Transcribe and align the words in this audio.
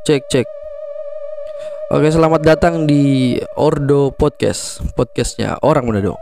Cek 0.00 0.32
cek. 0.32 0.48
Oke 1.92 2.08
selamat 2.08 2.40
datang 2.40 2.88
di 2.88 3.36
Ordo 3.52 4.08
Podcast 4.08 4.80
Podcastnya 4.96 5.60
orang 5.60 5.84
Manado 5.84 6.16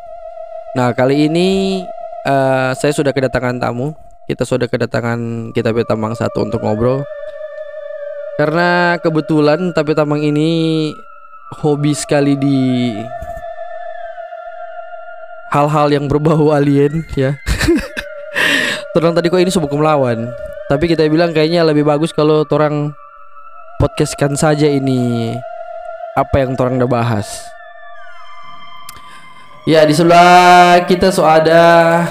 Nah 0.74 0.90
kali 0.90 1.30
ini 1.30 1.78
uh, 2.26 2.74
Saya 2.74 2.90
sudah 2.90 3.14
kedatangan 3.14 3.62
tamu. 3.62 3.94
Kita 4.26 4.42
sudah 4.42 4.66
kedatangan 4.66 5.54
kita 5.54 5.70
Tamang 5.86 6.18
satu 6.18 6.42
untuk 6.42 6.58
ngobrol. 6.66 7.06
Karena 8.34 8.98
kebetulan 8.98 9.70
tapi 9.70 9.94
Tamang 9.94 10.26
ini 10.26 10.90
Hobi 11.62 11.94
sekali 11.94 12.34
di 12.34 12.58
Hal-hal 15.54 15.94
yang 15.94 16.10
berbau 16.10 16.50
alien 16.50 17.06
ya. 17.14 17.38
Terang 18.98 19.14
tadi 19.14 19.30
kok 19.30 19.38
ini 19.38 19.54
sebuah 19.54 19.70
melawan. 19.70 20.34
Tapi 20.66 20.90
kita 20.90 21.06
bilang 21.06 21.30
kayaknya 21.30 21.62
lebih 21.62 21.86
bagus 21.86 22.10
kalau 22.10 22.42
orang 22.42 22.90
podcastkan 23.78 24.34
saja 24.34 24.66
ini 24.66 25.38
apa 26.18 26.42
yang 26.42 26.58
orang 26.58 26.82
udah 26.82 26.90
bahas. 26.90 27.46
Ya 29.70 29.86
di 29.86 29.94
sebelah 29.94 30.82
kita 30.90 31.14
so 31.14 31.22
ada 31.22 32.02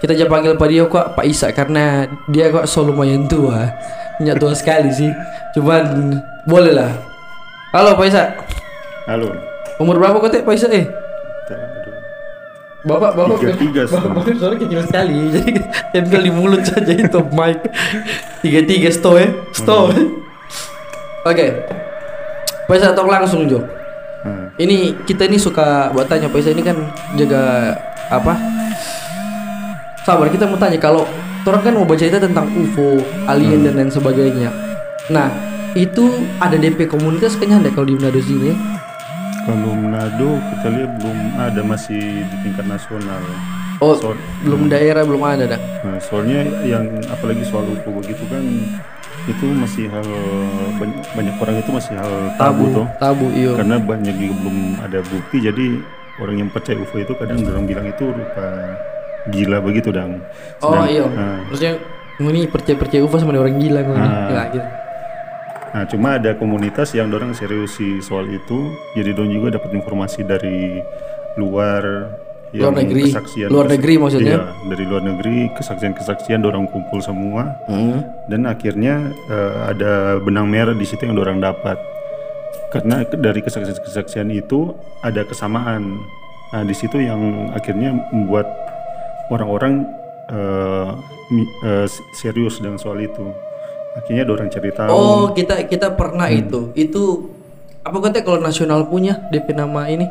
kita 0.00 0.16
aja 0.16 0.24
panggil 0.24 0.56
Pak 0.56 0.68
Dio 0.72 0.88
kok 0.88 1.12
Pak 1.12 1.26
Isa 1.28 1.52
karena 1.52 2.08
dia 2.32 2.48
kok 2.48 2.64
so 2.64 2.80
lumayan 2.80 3.28
tua, 3.28 3.76
nyak 4.24 4.40
tua 4.40 4.56
sekali 4.56 4.88
sih. 4.88 5.12
Cuman 5.52 6.16
boleh 6.48 6.72
lah. 6.72 6.96
Halo 7.76 8.00
Pak 8.00 8.08
Isa. 8.08 8.32
Halo. 9.04 9.36
Umur 9.76 10.00
berapa 10.00 10.16
kok 10.16 10.32
Pak 10.32 10.56
Isa 10.56 10.72
eh? 10.72 10.88
Bapak, 12.84 13.16
bapak, 13.16 13.40
tiga, 13.40 13.52
tiga, 13.56 13.82
bapak, 13.88 14.12
bapak 14.12 14.36
suara 14.36 14.54
kecil 14.60 14.84
sekali, 14.84 15.16
jadi 15.32 15.56
tempel 15.88 16.20
di 16.20 16.32
mulut 16.36 16.68
saja 16.68 16.92
itu 16.92 17.20
mic. 17.32 17.64
Tiga 18.44 18.60
tiga 18.60 18.92
sto 18.92 19.16
ya, 19.16 19.32
sto. 19.56 19.88
Hmm. 19.88 20.23
Oke, 21.24 21.40
okay. 21.40 21.50
Paisa 22.68 22.92
atau 22.92 23.08
langsung 23.08 23.48
Jo. 23.48 23.64
Hmm. 24.28 24.52
Ini 24.60 24.92
kita 25.08 25.24
ini 25.24 25.40
suka 25.40 25.88
buat 25.96 26.04
tanya 26.04 26.28
Paisa 26.28 26.52
ini 26.52 26.60
kan 26.60 26.76
jaga 27.16 27.72
apa? 28.12 28.36
Sabar 30.04 30.28
kita 30.28 30.44
mau 30.44 30.60
tanya 30.60 30.76
kalau 30.76 31.08
orang 31.48 31.64
kan 31.64 31.72
mau 31.80 31.88
baca 31.88 31.96
cerita 31.96 32.20
tentang 32.20 32.44
UFO, 32.52 33.00
alien 33.24 33.64
hmm. 33.64 33.66
dan 33.68 33.72
lain 33.72 33.88
sebagainya. 33.88 34.52
Nah 35.08 35.32
itu 35.72 36.28
ada 36.44 36.60
DP 36.60 36.92
komunitas 36.92 37.40
kayaknya 37.40 37.64
ada 37.64 37.70
kalau 37.72 37.88
di 37.88 37.96
Manado 37.96 38.20
sini. 38.20 38.52
Kalau 39.48 39.72
Manado 39.80 40.28
kita 40.52 40.68
lihat 40.76 40.92
belum 41.00 41.18
ada 41.40 41.60
masih 41.64 42.20
di 42.20 42.36
tingkat 42.44 42.68
nasional. 42.68 43.24
Oh, 43.80 43.96
so, 43.96 44.12
belum 44.44 44.68
hmm. 44.68 44.72
daerah 44.76 45.08
belum 45.08 45.24
ada 45.24 45.56
dah. 45.56 45.60
Nah, 45.88 45.96
soalnya 46.04 46.44
yang 46.68 46.84
apalagi 47.08 47.48
soal 47.48 47.64
UFO 47.64 47.96
begitu 47.96 48.28
kan 48.28 48.44
itu 49.24 49.46
masih 49.56 49.88
hal 49.88 50.04
banyak, 50.76 51.00
banyak 51.16 51.34
orang 51.40 51.56
itu 51.56 51.70
masih 51.72 51.92
hal 51.96 52.12
tabu, 52.36 52.68
tabu 52.68 52.76
toh. 52.76 52.86
tabu 53.00 53.26
iya. 53.32 53.52
Karena 53.56 53.76
banyak 53.80 54.14
juga 54.20 54.34
belum 54.44 54.58
ada 54.84 54.98
bukti 55.00 55.36
jadi 55.40 55.66
orang 56.20 56.36
yang 56.46 56.50
percaya 56.52 56.78
UFO 56.78 56.96
itu 57.02 57.12
kadang 57.18 57.42
orang 57.42 57.64
bilang 57.66 57.86
itu 57.90 58.04
rupa 58.06 58.46
gila 59.32 59.58
begitu 59.64 59.88
dong 59.90 60.20
oh 60.62 60.84
iya. 60.84 61.06
Nah, 61.08 61.40
maksudnya 61.48 61.74
ini 62.20 62.46
percaya 62.46 62.76
percaya 62.78 63.00
UFO 63.02 63.16
sama 63.18 63.34
orang 63.34 63.56
gila 63.58 63.80
nah, 63.82 64.46
gitu. 64.52 64.68
nah 65.74 65.82
cuma 65.90 66.08
ada 66.20 66.36
komunitas 66.38 66.94
yang 66.94 67.10
orang 67.10 67.34
serius 67.34 67.80
soal 68.04 68.28
itu 68.30 68.58
jadi 68.94 69.16
dong 69.16 69.32
juga 69.32 69.58
dapat 69.58 69.74
informasi 69.74 70.22
dari 70.22 70.78
luar 71.34 72.14
luar 72.54 72.74
negeri. 72.78 73.02
kesaksian 73.10 73.48
luar 73.50 73.66
negeri 73.66 73.94
maksudnya? 73.98 74.36
Iya, 74.38 74.42
dari 74.70 74.84
luar 74.86 75.02
negeri 75.02 75.36
kesaksian-kesaksian 75.58 76.40
orang 76.46 76.70
kumpul 76.70 77.02
semua. 77.02 77.58
Hmm. 77.66 78.06
dan 78.30 78.46
akhirnya 78.46 79.10
uh, 79.28 79.74
ada 79.74 80.22
benang 80.22 80.46
merah 80.46 80.72
di 80.72 80.86
situ 80.86 81.02
yang 81.04 81.18
orang 81.18 81.42
dapat. 81.42 81.76
Karena 82.70 83.02
dari 83.06 83.42
kesaksian-kesaksian 83.42 84.30
itu 84.30 84.74
ada 85.02 85.26
kesamaan. 85.26 85.98
Nah 86.54 86.62
di 86.62 86.74
situ 86.74 87.02
yang 87.02 87.50
akhirnya 87.50 87.94
membuat 88.14 88.46
orang-orang 89.30 89.82
uh, 90.30 90.94
uh, 91.66 91.86
serius 92.14 92.62
dengan 92.62 92.78
soal 92.78 93.02
itu. 93.02 93.34
Akhirnya 93.94 94.26
ada 94.26 94.32
orang 94.34 94.50
cerita 94.50 94.90
oh 94.90 95.30
kita 95.34 95.66
kita 95.66 95.94
pernah 95.94 96.30
hmm. 96.30 96.40
itu. 96.46 96.60
Itu 96.74 97.02
apa 97.82 97.98
katanya 98.00 98.24
kalau 98.26 98.40
nasional 98.42 98.86
punya 98.86 99.26
DP 99.30 99.54
nama 99.58 99.90
ini? 99.90 100.06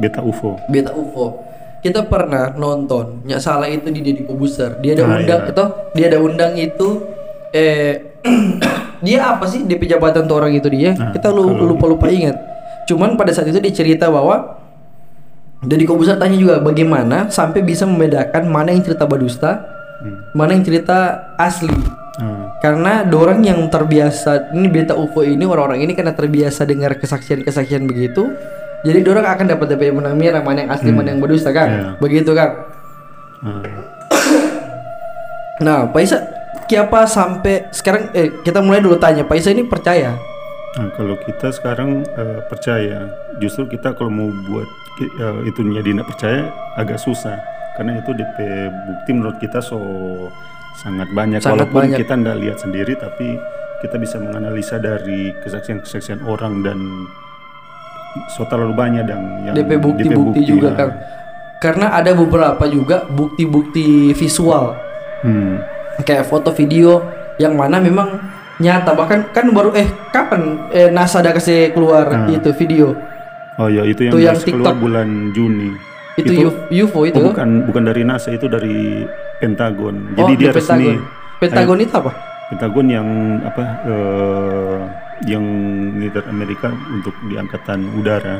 Beta 0.00 0.24
UFO. 0.24 0.56
Beta 0.72 0.96
UFO 0.96 1.48
kita 1.78 2.10
pernah 2.10 2.54
nonton 2.58 3.22
nyak 3.22 3.38
salah 3.38 3.70
itu 3.70 3.86
di 3.94 4.02
Deddy 4.02 4.26
Kobuser 4.26 4.82
dia 4.82 4.98
ada 4.98 5.04
ah, 5.06 5.18
undang 5.22 5.40
iya. 5.46 5.50
itu 5.50 5.64
dia 5.94 6.04
ada 6.10 6.18
undang 6.18 6.52
itu 6.58 6.88
eh 7.54 7.92
dia 9.06 9.18
apa 9.30 9.46
sih 9.46 9.62
DP 9.62 9.86
jabatan 9.86 10.26
tuh 10.26 10.42
orang 10.42 10.52
itu 10.58 10.66
dia 10.66 10.98
nah, 10.98 11.14
kita 11.14 11.30
lu, 11.30 11.54
lupa 11.54 11.86
lupa 11.86 12.06
ingat 12.10 12.34
cuman 12.90 13.14
pada 13.14 13.30
saat 13.30 13.46
itu 13.46 13.62
dia 13.62 13.70
cerita 13.70 14.10
bahwa 14.10 14.58
Deddy 15.58 15.86
Kobuser 15.86 16.18
tanya 16.18 16.38
juga 16.38 16.62
bagaimana 16.62 17.30
sampai 17.30 17.66
bisa 17.66 17.82
membedakan 17.86 18.46
mana 18.46 18.74
yang 18.74 18.82
cerita 18.82 19.06
badusta 19.06 19.62
hmm. 20.02 20.34
mana 20.34 20.54
yang 20.54 20.66
cerita 20.66 21.30
asli 21.38 21.70
hmm. 21.70 22.62
karena 22.62 23.06
dorang 23.06 23.42
yang 23.42 23.66
terbiasa 23.70 24.54
ini 24.54 24.66
beta 24.66 24.98
UFO 24.98 25.22
ini 25.22 25.46
orang-orang 25.46 25.86
ini 25.86 25.94
karena 25.94 26.14
terbiasa 26.14 26.66
dengar 26.66 26.98
kesaksian-kesaksian 26.98 27.86
begitu 27.86 28.34
jadi 28.86 28.98
dorong 29.02 29.26
akan 29.26 29.46
dapat 29.50 29.66
DP 29.74 29.90
benang 29.90 30.14
merah 30.14 30.42
mana 30.42 30.66
yang 30.66 30.70
asli 30.70 30.90
hmm. 30.90 30.96
mana 30.98 31.08
yang 31.14 31.20
berdusta 31.20 31.50
kan? 31.50 31.68
Yeah. 31.68 31.92
Begitu 31.98 32.30
kan? 32.34 32.50
Hmm. 33.42 33.62
nah, 35.64 35.90
Pak 35.90 36.00
Isa, 36.02 36.18
siapa 36.70 37.06
sampai 37.10 37.70
sekarang 37.74 38.14
eh 38.14 38.30
kita 38.46 38.62
mulai 38.62 38.78
dulu 38.82 38.98
tanya, 38.98 39.26
Pak 39.26 39.36
Isa 39.38 39.50
ini 39.50 39.66
percaya? 39.66 40.14
Nah, 40.78 40.94
kalau 40.94 41.18
kita 41.18 41.50
sekarang 41.50 42.06
uh, 42.14 42.38
percaya, 42.46 43.10
justru 43.42 43.66
kita 43.66 43.98
kalau 43.98 44.14
mau 44.14 44.30
buat 44.30 44.68
uh, 45.22 45.40
itu 45.46 45.60
jadi 45.62 45.90
tidak 45.94 46.06
percaya 46.06 46.40
agak 46.78 46.98
susah 46.98 47.38
karena 47.78 48.02
itu 48.02 48.10
DP 48.10 48.36
bukti 48.90 49.10
menurut 49.14 49.38
kita 49.38 49.62
so 49.62 49.78
sangat 50.82 51.06
banyak 51.14 51.38
sangat 51.38 51.66
walaupun 51.66 51.82
banyak. 51.86 51.98
kita 52.02 52.14
tidak 52.18 52.36
lihat 52.42 52.58
sendiri 52.58 52.92
tapi 52.98 53.38
kita 53.78 53.96
bisa 54.02 54.18
menganalisa 54.18 54.82
dari 54.82 55.30
kesaksian-kesaksian 55.46 56.26
orang 56.26 56.66
dan 56.66 56.78
so 58.32 58.44
terlalu 58.48 58.74
banyak 58.74 59.04
dan 59.04 59.20
yang 59.46 59.54
DP 59.54 59.78
bukti-bukti 59.78 60.40
juga 60.42 60.68
ya. 60.72 60.78
kan 60.78 60.88
karena 61.58 61.90
ada 61.90 62.14
beberapa 62.14 62.64
juga 62.70 63.04
bukti-bukti 63.10 64.14
visual. 64.14 64.78
Hmm. 65.18 65.58
kayak 66.06 66.30
foto 66.30 66.54
video 66.54 67.02
yang 67.42 67.58
mana 67.58 67.82
memang 67.82 68.22
nyata. 68.62 68.94
Bahkan 68.94 69.34
kan 69.34 69.50
baru 69.50 69.74
eh 69.74 69.90
kapan 70.14 70.70
eh, 70.70 70.86
NASA 70.94 71.18
ada 71.18 71.34
kasih 71.34 71.74
keluar 71.74 72.06
hmm. 72.06 72.38
itu 72.38 72.50
video? 72.54 72.94
Oh 73.58 73.66
ya 73.66 73.82
itu 73.82 74.06
yang, 74.06 74.14
itu 74.14 74.18
yang 74.22 74.38
TikTok. 74.38 74.54
keluar 74.54 74.76
bulan 74.78 75.34
Juni. 75.34 75.74
Itu, 76.14 76.30
itu 76.34 76.50
UFO 76.86 77.06
itu? 77.06 77.18
oh, 77.18 77.30
bukan 77.30 77.66
bukan 77.66 77.82
dari 77.90 78.02
NASA 78.06 78.30
itu 78.30 78.46
dari 78.46 79.06
Pentagon. 79.42 80.14
Jadi 80.14 80.32
oh, 80.34 80.38
dia 80.38 80.50
resmi. 80.54 80.94
Pentagon. 81.42 81.78
Itu 81.82 81.94
apa? 81.98 82.10
Pentagon 82.54 82.86
yang 82.86 83.08
apa 83.42 83.62
uh, 83.86 84.78
yang 85.26 85.42
militer 85.96 86.22
Amerika 86.30 86.70
untuk 86.70 87.14
di 87.26 87.34
angkatan 87.34 87.98
udara. 87.98 88.38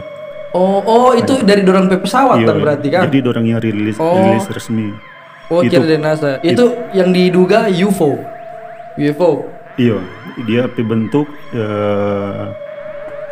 Oh, 0.57 0.81
oh 0.81 1.11
itu 1.13 1.45
dari 1.45 1.61
dorong 1.61 1.93
pesawat 2.01 2.41
iya, 2.41 2.55
berarti 2.57 2.89
kan? 2.89 3.03
Jadi 3.11 3.19
dorong 3.21 3.47
yang 3.49 3.61
rilis 3.61 4.01
oh. 4.01 4.17
rilis 4.17 4.47
resmi. 4.49 4.95
Oh, 5.49 5.65
itu, 5.65 5.81
dari 5.81 5.97
NASA. 5.97 6.41
Itu, 6.45 6.53
itu 6.53 6.67
yang 6.93 7.09
diduga 7.13 7.73
UFO. 7.73 8.21
UFO. 9.01 9.49
Iya, 9.81 9.97
dia 10.45 10.69
bentuk 10.69 11.25
uh, 11.57 12.53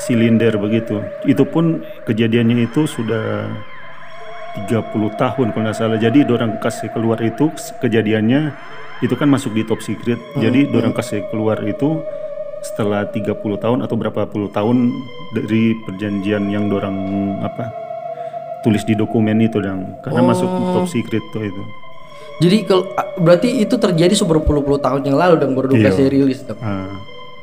silinder 0.00 0.56
begitu. 0.56 1.04
Itu 1.28 1.44
pun 1.44 1.84
kejadiannya 2.08 2.70
itu 2.70 2.88
sudah 2.88 3.52
30 4.64 5.20
tahun 5.20 5.46
kalau 5.52 5.62
nggak 5.68 5.76
salah. 5.76 5.98
Jadi 6.00 6.24
dorong 6.24 6.56
kasih 6.56 6.88
keluar 6.96 7.20
itu 7.20 7.52
kejadiannya 7.84 8.56
itu 9.04 9.12
kan 9.12 9.28
masuk 9.28 9.52
di 9.52 9.62
top 9.68 9.84
secret. 9.84 10.16
Hmm, 10.16 10.40
Jadi 10.40 10.72
dorong 10.72 10.96
kasih 10.96 11.28
keluar 11.28 11.60
itu 11.68 12.00
setelah 12.64 13.06
30 13.08 13.36
tahun 13.36 13.78
atau 13.84 13.96
berapa 13.96 14.26
puluh 14.26 14.50
tahun 14.50 14.90
dari 15.34 15.76
perjanjian 15.86 16.48
yang 16.50 16.66
dorang 16.70 16.96
apa 17.44 17.86
tulis 18.66 18.82
di 18.82 18.98
dokumen 18.98 19.38
itu 19.38 19.62
dong 19.62 20.02
karena 20.02 20.20
oh. 20.22 20.26
masuk 20.26 20.48
top 20.50 20.86
secret 20.90 21.22
tuh 21.30 21.46
itu 21.46 21.62
jadi 22.42 22.66
kalau 22.68 22.84
berarti 23.22 23.64
itu 23.64 23.74
terjadi 23.78 24.12
seberpuluh-puluh 24.12 24.82
tahun 24.82 25.06
yang 25.06 25.16
lalu 25.16 25.40
dan 25.40 25.54
baru 25.54 25.72
dikasih 25.72 26.10
iya. 26.10 26.12
rilis 26.12 26.42
dong 26.42 26.58
ah. 26.58 26.90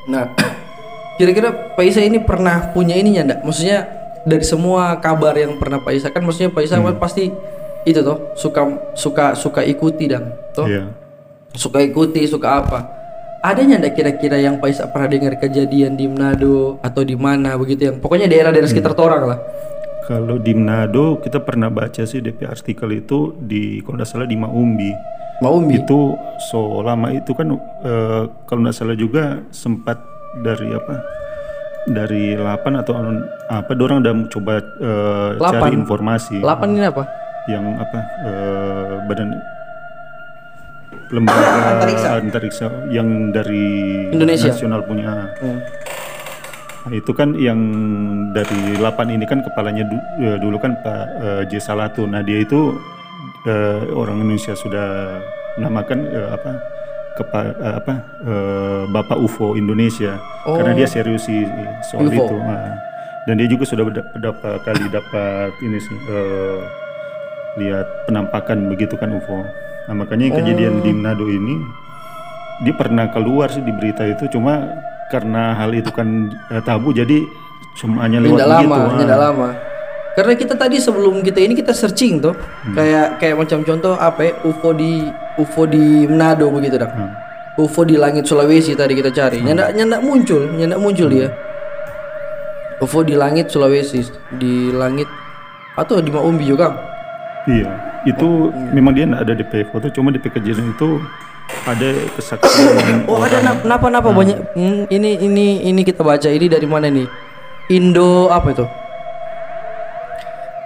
nah 0.09 0.27
kira-kira 1.17 1.73
Pak 1.77 1.83
Isa 1.87 2.03
ini 2.03 2.19
pernah 2.19 2.75
punya 2.75 2.99
ininya 2.99 3.23
enggak 3.23 3.39
maksudnya 3.47 3.87
dari 4.27 4.43
semua 4.43 4.99
kabar 4.99 5.35
yang 5.39 5.55
pernah 5.55 5.79
Pak 5.79 5.93
Isa 5.95 6.07
kan 6.11 6.23
maksudnya 6.27 6.51
Pak 6.51 6.63
Isa 6.67 6.75
hmm. 6.79 6.99
pasti 6.99 7.31
itu 7.83 7.99
tuh 7.99 8.35
suka 8.35 8.61
suka 8.95 9.25
suka 9.35 9.61
ikuti 9.63 10.07
dan 10.07 10.31
tuh 10.55 10.67
yeah. 10.67 10.87
suka 11.55 11.83
ikuti 11.83 12.23
suka 12.27 12.63
apa 12.63 13.02
adanya 13.43 13.75
ndak 13.83 13.93
kira-kira 13.99 14.39
yang 14.39 14.63
Pak 14.63 14.69
Isa 14.71 14.87
pernah 14.87 15.11
dengar 15.11 15.35
kejadian 15.35 15.99
di 15.99 16.07
Manado 16.07 16.79
atau 16.79 17.03
di 17.03 17.19
mana 17.19 17.59
begitu 17.59 17.91
yang 17.91 17.99
pokoknya 17.99 18.31
daerah-daerah 18.31 18.65
hmm. 18.65 18.75
sekitar 18.79 18.95
Torang 18.95 19.23
lah 19.27 19.39
kalau 20.07 20.39
di 20.39 20.55
Manado 20.55 21.19
kita 21.19 21.43
pernah 21.43 21.67
baca 21.67 22.07
sih 22.07 22.23
DP 22.23 22.47
artikel 22.47 22.89
itu 22.95 23.35
di 23.35 23.83
kalau 23.83 23.99
tidak 23.99 24.09
salah 24.09 24.27
di 24.27 24.39
Maumbi 24.39 24.91
Maumbi 25.43 25.83
itu 25.83 26.15
so 26.47 26.79
lama 26.79 27.11
itu 27.11 27.35
kan 27.35 27.51
uh, 27.83 28.23
kalau 28.47 28.63
tidak 28.63 28.75
salah 28.79 28.95
juga 28.95 29.43
sempat 29.51 29.99
dari 30.39 30.71
apa? 30.71 30.95
Dari 31.83 32.39
8 32.39 32.79
atau 32.79 32.95
apa? 33.51 33.71
Dorang 33.75 33.99
udah 33.99 34.15
coba 34.31 34.63
eh, 34.79 35.29
cari 35.35 35.75
informasi 35.75 36.39
8 36.39 36.63
ini 36.71 36.87
apa? 36.87 37.03
yang 37.51 37.75
apa? 37.75 37.99
eh, 38.23 38.93
badan 39.03 39.35
lembaga 41.09 41.43
Antariksa. 41.73 42.07
antariksa 42.15 42.65
yang 42.87 43.07
dari 43.29 43.65
Indonesia. 44.09 44.49
nasional 44.49 44.81
punya. 44.83 45.33
Hmm. 45.37 45.59
Nah, 46.83 46.91
itu 46.91 47.11
kan 47.11 47.31
yang 47.33 47.59
dari 48.29 48.75
8 48.75 48.83
ini 49.09 49.23
kan 49.23 49.39
kepalanya 49.39 49.83
du- 49.83 50.03
eh, 50.19 50.35
dulu 50.35 50.57
kan 50.57 50.75
Pak 50.77 51.03
eh, 51.17 51.43
J 51.47 51.57
Salatu. 51.57 52.03
Nah, 52.03 52.19
dia 52.19 52.37
itu 52.37 52.75
eh, 53.43 53.87
orang 53.89 54.19
Indonesia 54.19 54.51
sudah 54.53 55.19
namakan 55.55 55.99
eh, 56.05 56.27
apa 56.29 56.51
kepa, 57.13 57.39
apa 57.79 57.93
eh, 58.21 58.83
Bapak 58.89 59.15
UFO 59.17 59.53
Indonesia 59.53 60.19
Oh. 60.43 60.59
karena 60.59 60.75
dia 60.75 60.83
serius 60.85 61.23
sih 61.23 61.47
soal 61.85 62.05
UFO. 62.05 62.19
itu. 62.21 62.35
Nah, 62.37 62.75
dan 63.23 63.39
dia 63.39 63.47
juga 63.47 63.63
sudah 63.63 63.83
berda- 63.85 64.11
berapa 64.13 64.49
kali 64.59 64.83
dapat 64.89 65.51
ini 65.61 65.79
sih 65.79 65.95
eh, 66.05 66.59
lihat 67.55 67.87
penampakan 68.03 68.67
begitu 68.67 68.97
kan 68.97 69.07
UFO. 69.09 69.39
Nah, 69.83 69.95
makanya 69.95 70.39
kejadian 70.39 70.79
Oh. 70.79 70.81
di 70.81 70.91
Manado 70.91 71.25
ini 71.25 71.59
dia 72.61 72.71
pernah 72.71 73.09
keluar 73.09 73.51
sih 73.51 73.59
di 73.59 73.69
berita 73.69 74.03
itu 74.03 74.29
cuma 74.29 74.63
karena 75.09 75.51
hal 75.53 75.73
itu 75.73 75.91
kan 75.91 76.07
eh, 76.47 76.61
tabu 76.61 76.89
jadi 76.89 77.27
semuanya 77.73 78.21
lewat 78.21 78.37
Tidak 78.37 78.47
begitu. 78.47 78.69
lama, 78.69 78.77
ah. 78.79 78.99
tidak 78.99 79.19
lama. 79.19 79.49
Karena 80.13 80.33
kita 80.37 80.53
tadi 80.53 80.77
sebelum 80.77 81.19
kita 81.19 81.41
ini 81.41 81.53
kita 81.53 81.73
searching 81.73 82.21
tuh, 82.21 82.37
Hmm. 82.63 82.77
kayak 82.77 83.17
kayak 83.17 83.35
macam 83.35 83.59
contoh 83.61 83.97
apa 83.97 84.21
ya, 84.21 84.31
UFO 84.43 84.69
di 84.71 85.09
UFO 85.35 85.65
di 85.65 86.05
Manado 86.05 86.47
begitu 86.47 86.77
dah. 86.77 86.87
Hmm. 86.87 87.11
UFO 87.57 87.81
di 87.81 87.97
langit 87.97 88.23
Sulawesi 88.23 88.73
tadi 88.73 88.93
kita 88.93 89.09
cari. 89.09 89.41
Nyandak 89.41 89.73
nyandak 89.73 90.01
muncul, 90.01 90.41
nyandak 90.53 90.77
muncul 90.77 91.09
dia. 91.09 91.27
UFO 92.77 93.01
di 93.01 93.13
langit 93.13 93.47
Sulawesi, 93.47 94.05
di 94.33 94.69
langit 94.69 95.09
atau 95.73 95.97
di 95.97 96.09
Maumbi 96.09 96.45
juga. 96.45 96.73
Iya, 97.43 97.69
itu 98.03 98.51
memang 98.75 98.91
dia 98.91 99.07
ada 99.07 99.31
di 99.31 99.47
PV 99.47 99.71
foto, 99.71 99.87
cuma 99.87 100.11
di 100.11 100.19
kejadian 100.19 100.75
itu 100.75 100.99
ada 101.63 101.89
kesaksian 102.15 103.03
Oh 103.11 103.23
ada 103.23 103.39
nap- 103.39 103.63
napa-napa 103.63 104.11
banyak. 104.11 104.35
Hmm, 104.55 104.83
ini 104.91 105.15
ini 105.23 105.63
ini 105.63 105.81
kita 105.83 106.03
baca 106.03 106.27
ini 106.27 106.51
dari 106.51 106.67
mana 106.67 106.91
nih? 106.91 107.07
Indo 107.71 108.27
apa 108.27 108.51
itu? 108.51 108.65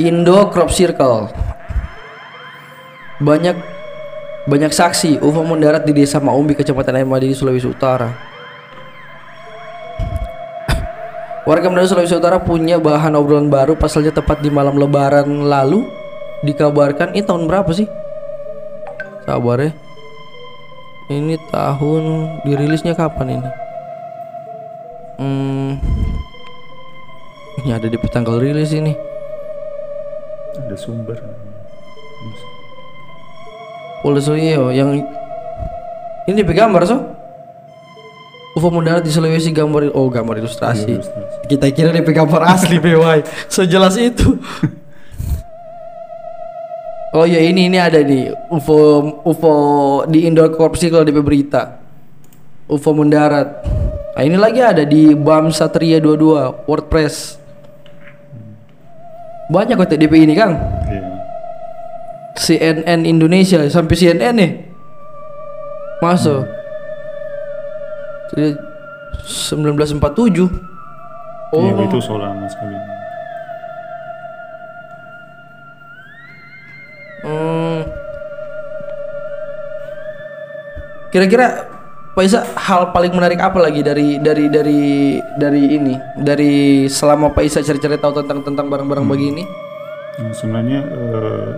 Indo 0.02 0.50
Crop 0.50 0.74
Circle. 0.74 1.30
Banyak 3.22 3.58
banyak 4.48 4.72
saksi 4.74 5.20
UFO 5.22 5.44
mendarat 5.46 5.86
di 5.86 5.94
desa 5.94 6.22
Maumbi 6.22 6.54
kecamatan 6.54 7.02
Air 7.02 7.10
Madi 7.10 7.34
Sulawesi 7.34 7.68
Utara. 7.70 8.10
Warga 11.50 11.70
Manado 11.70 11.90
Sulawesi 11.90 12.18
Utara 12.18 12.38
punya 12.42 12.78
bahan 12.78 13.18
obrolan 13.18 13.50
baru 13.50 13.74
pasalnya 13.74 14.14
tepat 14.14 14.42
di 14.42 14.50
malam 14.54 14.78
lebaran 14.78 15.26
lalu 15.50 15.90
dikabarkan 16.46 17.18
ini 17.18 17.26
tahun 17.26 17.50
berapa 17.50 17.72
sih? 17.74 17.90
Sabar 19.26 19.60
ya. 19.60 19.72
Ini 21.08 21.40
tahun 21.50 22.04
dirilisnya 22.44 22.94
kapan 22.94 23.40
ini? 23.40 23.52
Hmm, 25.18 25.72
ini 27.64 27.70
ada 27.74 27.88
di 27.90 27.98
tanggal 28.12 28.38
rilis 28.38 28.76
ini. 28.76 28.94
ada 30.58 30.74
sumber. 30.74 31.16
Polda 34.02 34.22
Sulawesi 34.22 34.58
yang 34.78 35.00
ini 36.28 36.44
di 36.44 36.54
gambar 36.54 36.82
so? 36.86 36.98
UFO 38.58 38.74
mendarat 38.74 39.06
di 39.06 39.14
Sulawesi 39.14 39.54
gambar 39.54 39.94
oh 39.94 40.10
gambar 40.10 40.42
ilustrasi. 40.42 40.98
Ilustrasi. 40.98 41.38
Kita 41.50 41.66
kira 41.72 41.94
DP 41.94 42.10
gambar 42.10 42.42
asli 42.52 42.82
BY. 42.82 43.22
Sejelas 43.48 43.96
itu. 44.02 44.38
oh 47.16 47.24
ya 47.24 47.40
ini 47.40 47.72
ini 47.72 47.78
ada 47.80 48.04
nih 48.04 48.34
UFO 48.52 48.78
UFO 49.24 49.54
di 50.10 50.28
Indoor 50.28 50.52
Corp 50.56 50.76
Circle 50.76 51.08
DP 51.08 51.24
berita. 51.24 51.80
UFO 52.68 52.92
mendarat. 52.92 53.64
Nah, 54.18 54.24
ini 54.26 54.36
lagi 54.36 54.60
ada 54.60 54.84
di 54.84 55.16
BAM 55.16 55.54
Satria 55.56 56.04
22 56.04 56.68
WordPress. 56.68 57.40
Banyak 59.48 59.80
kok 59.80 59.96
DP 59.96 60.28
ini, 60.28 60.36
Kang. 60.36 60.60
Iya. 60.90 61.08
CNN 62.38 63.02
Indonesia 63.04 63.66
sampai 63.66 63.96
CNN 63.98 64.34
nih 64.38 64.52
masuk 65.98 66.46
Jadi, 68.30 68.54
1947 69.26 70.46
oh 71.58 71.64
Iya, 71.66 71.74
itu 71.90 71.98
so 71.98 72.22
lama 72.22 72.46
hmm. 77.28 77.80
kira-kira 81.12 81.68
Pak 82.18 82.26
Isa 82.26 82.42
hal 82.58 82.90
paling 82.98 83.14
menarik 83.14 83.38
apa 83.38 83.62
lagi 83.62 83.86
dari 83.86 84.18
dari 84.18 84.50
dari 84.50 84.82
dari 85.38 85.64
ini? 85.70 85.94
Dari 86.18 86.90
selama 86.90 87.30
Pak 87.30 87.46
Isa 87.46 87.62
cari-cari 87.62 87.94
tahu 88.02 88.26
tentang 88.26 88.42
tentang 88.42 88.66
barang-barang 88.74 89.06
begini? 89.06 89.46
Nah, 90.18 90.34
sebenarnya 90.34 90.82
eh, 90.82 91.50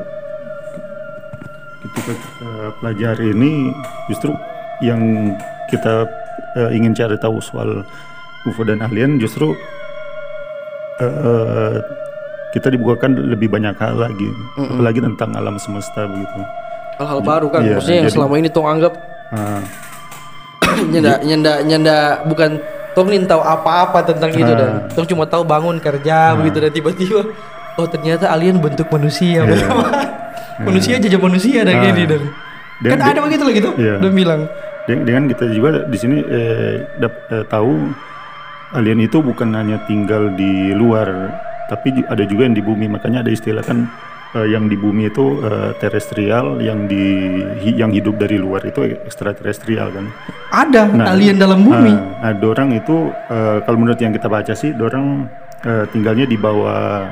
ketika 1.80 2.12
kita 2.12 2.51
pelajari 2.83 3.31
ini 3.31 3.72
justru 4.12 4.36
yang 4.83 5.31
kita 5.72 6.12
eh, 6.60 6.75
ingin 6.75 6.92
cari 6.92 7.15
tahu 7.15 7.39
soal 7.39 7.88
UFO 8.44 8.68
dan 8.68 8.83
alien 8.83 9.15
justru 9.15 9.56
eh, 11.00 11.80
kita 12.50 12.68
dibukakan 12.68 13.30
lebih 13.30 13.48
banyak 13.48 13.75
hal 13.75 13.96
lagi, 13.96 14.30
apalagi 14.57 15.00
tentang 15.00 15.30
alam 15.34 15.56
semesta 15.57 16.04
begitu. 16.04 16.40
hal-hal 16.98 17.22
baru 17.22 17.48
kan 17.48 17.62
Iya, 17.62 17.80
maksudnya 17.80 17.96
yang 17.96 18.06
jadi- 18.06 18.18
selama 18.18 18.36
ini 18.36 18.50
tong 18.50 18.68
anggap 18.68 18.94
Nah, 19.30 19.62
nyenda 20.92 21.13
nyenda 21.22 21.54
nyenda 21.62 21.98
bukan 22.25 22.60
tong 22.92 23.07
nih 23.07 23.24
tahu 23.24 23.40
apa-apa 23.40 24.04
tentang 24.04 24.30
itu 24.31 24.44
Ah. 24.46 24.57
dan 24.57 24.69
tong 24.90 25.07
cuma 25.07 25.24
tahu 25.24 25.42
bangun 25.42 25.78
kerja 25.78 26.36
begitu 26.36 26.60
dan 26.60 26.72
tiba-tiba 26.72 27.22
oh 27.75 27.88
ternyata 27.88 28.28
alien 28.28 28.60
bentuk 28.60 28.90
manusia 28.90 29.48
manusia 30.60 31.00
aja 31.00 31.18
manusia 31.18 31.63
dan 31.63 31.75
Ah. 31.78 31.84
gini 31.88 32.04
dan 32.04 32.22
kan 32.84 33.00
ada 33.06 33.19
begitu 33.22 33.44
loh 33.44 33.54
gitu 33.54 33.69
Iya. 33.78 33.96
dan 33.98 34.12
bilang 34.12 34.42
Den- 34.84 35.06
dengan 35.06 35.24
kita 35.30 35.46
juga 35.48 35.86
di 35.86 35.96
sini 35.96 36.18
eh, 36.19 36.84
dap- 36.98 37.30
eh, 37.30 37.46
tahu 37.46 37.94
alien 38.74 39.00
itu 39.00 39.18
bukan 39.19 39.54
hanya 39.54 39.80
tinggal 39.86 40.29
di 40.32 40.74
luar, 40.74 41.08
tapi 41.69 42.01
ada 42.09 42.25
juga 42.25 42.49
yang 42.49 42.57
di 42.57 42.63
bumi. 42.65 42.89
Makanya 42.89 43.21
ada 43.21 43.29
istilah 43.29 43.61
kan 43.61 43.85
eh, 44.33 44.47
yang 44.49 44.65
di 44.65 44.73
bumi 44.75 45.07
itu 45.07 45.39
eh, 45.45 45.71
terestrial, 45.77 46.57
yang 46.59 46.89
di 46.89 47.29
hi- 47.61 47.77
yang 47.77 47.93
hidup 47.93 48.17
dari 48.17 48.41
luar 48.41 48.65
itu 48.65 48.81
ekstraterestrial 49.05 49.93
kan. 49.93 50.05
ada 50.49 50.89
Nah, 50.89 51.13
alien 51.13 51.38
dalam 51.38 51.61
bumi 51.61 51.93
Nah, 51.93 52.25
nah, 52.25 52.33
dorang 52.33 52.73
itu 52.73 53.13
eh, 53.29 53.57
kalau 53.63 53.77
menurut 53.77 54.01
yang 54.01 54.09
kita 54.11 54.25
baca 54.25 54.53
sih, 54.57 54.73
dorang 54.73 55.29
eh, 55.61 55.85
tinggalnya 55.93 56.25
di 56.25 56.35
bawah 56.35 57.05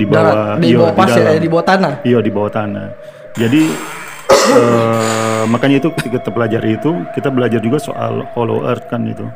di 0.00 0.04
bawah 0.08 0.56
darat 0.56 0.64
di 0.64 0.68
iya, 0.72 0.78
bawah 0.80 0.94
pasir 0.96 1.20
dalam. 1.20 1.34
ya, 1.36 1.40
di 1.44 1.48
bawah 1.50 1.66
tanah 1.66 1.92
Iya 2.00 2.18
di 2.24 2.30
bawah 2.32 2.50
tanah. 2.50 2.86
Jadi 3.36 3.62
eh, 4.56 5.42
makanya 5.50 5.76
itu 5.82 5.88
ketika 5.92 6.16
kita 6.22 6.30
pelajari 6.32 6.70
itu 6.80 6.90
kita 7.12 7.28
belajar 7.28 7.60
juga 7.60 7.78
soal 7.78 8.24
hollow 8.32 8.64
earth 8.64 8.86
kan 8.88 9.04
itu. 9.04 9.26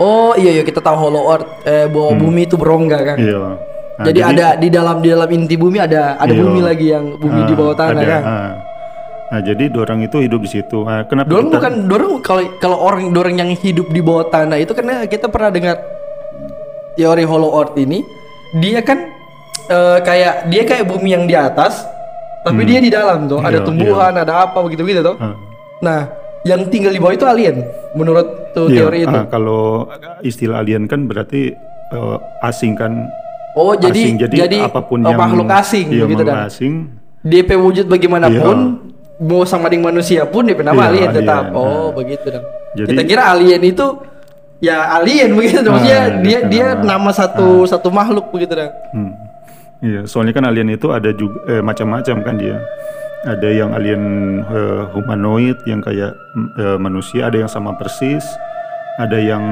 Oh 0.00 0.32
iya 0.34 0.50
iya 0.50 0.62
kita 0.62 0.80
tahu 0.80 0.96
hollow 0.98 1.30
earth 1.30 1.48
eh, 1.62 1.86
bahwa 1.86 2.10
bumi 2.16 2.42
itu 2.44 2.56
berongga 2.56 2.98
kan 3.04 3.16
Hmm. 3.16 3.28
Iya. 3.28 3.42
Nah, 4.00 4.08
jadi, 4.08 4.20
ada 4.24 4.46
di 4.56 4.68
dalam 4.72 4.96
di 4.98 5.12
dalam 5.12 5.28
inti 5.28 5.54
bumi 5.54 5.76
ada 5.76 6.16
ada 6.16 6.32
Iya. 6.32 6.40
bumi 6.40 6.60
lagi 6.60 6.86
yang 6.88 7.04
bumi 7.14 7.40
di 7.44 7.52
ah, 7.52 7.58
bawah 7.60 7.74
tanah 7.76 7.92
ada, 7.94 8.08
kan 8.08 8.22
ah. 8.24 8.52
Nah 9.30 9.40
jadi 9.40 9.64
dorang 9.68 10.00
itu 10.00 10.18
hidup 10.18 10.40
di 10.40 10.50
situ. 10.50 10.82
Nah, 10.82 11.06
kenapa 11.06 11.28
Dorong 11.28 11.48
kita? 11.48 11.56
bukan 11.60 11.74
dorong 11.86 12.14
kalau 12.18 12.42
kalau 12.58 12.76
orang 12.80 13.12
dorong 13.12 13.36
yang 13.36 13.52
hidup 13.52 13.86
di 13.86 14.00
bawah 14.00 14.26
tanah 14.26 14.56
itu 14.56 14.72
karena 14.72 15.04
kita 15.04 15.28
pernah 15.28 15.52
dengar 15.52 15.76
teori 16.92 17.22
hollow 17.22 17.54
earth 17.54 17.76
ini 17.76 18.02
dia 18.52 18.80
kan 18.80 18.98
eh, 19.68 19.98
kayak 20.00 20.48
dia 20.48 20.62
kayak 20.64 20.84
bumi 20.84 21.08
yang 21.10 21.24
di 21.24 21.36
atas 21.36 21.84
tapi 22.40 22.64
dia 22.64 22.80
di 22.80 22.88
dalam 22.88 23.28
tuh 23.28 23.38
ada 23.38 23.60
Iya, 23.60 23.66
tumbuhan 23.68 24.12
ada 24.16 24.32
apa 24.42 24.58
begitu 24.64 24.80
begitu 24.80 25.04
tuh. 25.04 25.16
Ah. 25.20 25.36
Nah 25.78 26.00
yang 26.42 26.60
tinggal 26.66 26.88
di 26.88 26.96
bawah 26.96 27.12
itu 27.12 27.26
alien 27.26 27.56
menurut 27.92 28.26
tuh 28.50 28.66
Iya, 28.66 28.76
teori 28.82 28.98
itu. 29.02 29.12
ah, 29.12 29.24
kalau 29.26 29.86
istilah 30.20 30.58
alien 30.58 30.84
kan 30.84 31.04
berarti 31.04 31.52
eh, 31.90 32.16
asing 32.42 32.74
kan. 32.74 33.08
Oh 33.52 33.74
jadi 33.74 33.92
asing. 33.98 34.14
Jadi, 34.16 34.36
jadi 34.38 34.58
apa 34.62 34.80
pun 34.80 35.00
oh, 35.00 35.10
yang 35.10 35.18
makhluk 35.18 35.50
asing 35.50 35.86
iya, 35.90 36.06
begitu 36.06 36.22
makhluk 36.22 36.38
dan 36.38 36.48
asing. 36.48 36.72
DP 37.20 37.50
wujud 37.54 37.84
bagaimanapun 37.86 38.56
mau 39.20 39.44
sama 39.44 39.68
dengan 39.68 39.92
manusia 39.92 40.24
pun 40.24 40.42
DP 40.42 40.62
nama 40.62 40.80
Iya, 40.80 40.88
alien 40.88 41.10
tetap. 41.12 41.42
alien, 41.44 41.54
Oh 41.54 41.66
nah. 41.66 41.88
begitu 41.92 42.26
dong. 42.30 42.46
Jadi- 42.72 42.88
Kita 42.88 43.02
kira 43.04 43.22
alien 43.28 43.60
itu 43.60 43.86
ya 44.58 44.76
alien 44.94 45.30
begitu 45.36 45.60
dong. 45.60 45.76
Maksudnya 45.76 46.00
Ah, 46.00 46.08
dia 46.20 46.38
dia 46.46 46.66
nama. 46.74 46.96
nama 46.96 47.10
satu 47.10 47.48
satu 47.64 47.88
makhluk 47.90 48.30
begitu 48.30 48.54
dong. 48.54 48.72
Hmm. 48.94 49.12
Iya, 49.80 50.00
soalnya 50.04 50.32
kan 50.32 50.44
alien 50.44 50.68
itu 50.68 50.88
ada 50.88 51.10
juga 51.10 51.36
eh, 51.46 51.60
macam-macam 51.60 52.16
kan 52.18 52.34
dia. 52.36 52.56
Ada 53.20 53.48
yang 53.52 53.76
alien 53.76 54.04
eh, 54.48 54.82
humanoid 54.96 55.60
yang 55.68 55.84
kayak 55.84 56.16
eh, 56.56 56.78
manusia, 56.80 57.28
ada 57.28 57.36
yang 57.36 57.52
sama 57.52 57.76
persis, 57.76 58.24
ada 58.96 59.20
yang 59.20 59.44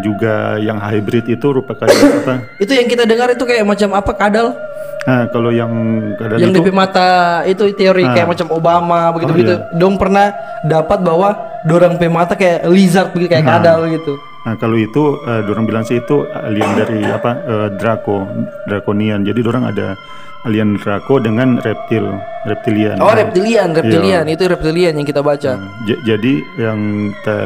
juga 0.00 0.56
yang 0.56 0.80
hybrid 0.80 1.28
itu 1.28 1.46
rupa 1.52 1.76
kayak 1.76 1.92
apa? 1.92 2.34
Itu 2.64 2.72
yang 2.72 2.88
kita 2.88 3.04
dengar 3.04 3.28
itu 3.28 3.44
kayak 3.44 3.68
macam 3.68 3.92
apa 3.92 4.12
kadal? 4.16 4.56
Nah, 5.02 5.26
kalau 5.28 5.50
yang 5.50 5.72
kadal 6.14 6.38
yang 6.38 6.54
itu 6.54 6.62
DP 6.62 6.70
mata 6.70 7.42
itu 7.42 7.68
teori 7.74 8.06
kayak 8.06 8.28
macam 8.32 8.46
Obama 8.54 9.10
begitu 9.10 9.32
begitu. 9.34 9.54
Dong 9.74 9.98
pernah 9.98 10.30
dapat 10.62 11.02
bahwa 11.02 11.34
dorang 11.66 11.98
pe 11.98 12.06
mata 12.06 12.32
kayak 12.32 12.64
lizard 12.70 13.10
begitu 13.10 13.34
kayak 13.34 13.44
kadal 13.44 13.82
gitu. 13.90 14.14
Nah, 14.42 14.54
kalau 14.56 14.74
itu 14.74 15.20
eh, 15.22 15.42
dorang 15.44 15.66
bilang 15.66 15.84
sih 15.84 15.98
itu 15.98 16.22
alien 16.32 16.70
dari 16.74 17.02
apa? 17.04 17.30
eh, 17.44 17.68
Draco, 17.76 18.24
Draconian. 18.66 19.22
Jadi 19.22 19.40
dorang 19.42 19.66
ada 19.66 19.94
alien 20.42 20.74
Draco 20.74 21.22
dengan 21.22 21.62
reptil, 21.62 22.02
reptilian. 22.50 22.98
Oh 22.98 23.14
reptilian, 23.14 23.70
reptilian 23.70 24.26
itu 24.26 24.44
reptilian 24.50 24.98
yang 24.98 25.06
kita 25.06 25.22
baca. 25.22 25.54
J- 25.86 26.02
jadi 26.02 26.34
yang 26.58 26.78
kita 27.14 27.38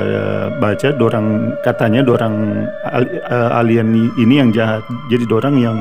baca 0.56 0.88
dorang 0.96 1.52
katanya 1.60 2.00
dorang 2.00 2.64
eh, 2.88 3.58
alien 3.60 3.92
ini 4.16 4.34
yang 4.40 4.48
jahat. 4.48 4.80
Jadi 5.12 5.28
dorang 5.28 5.60
yang 5.60 5.76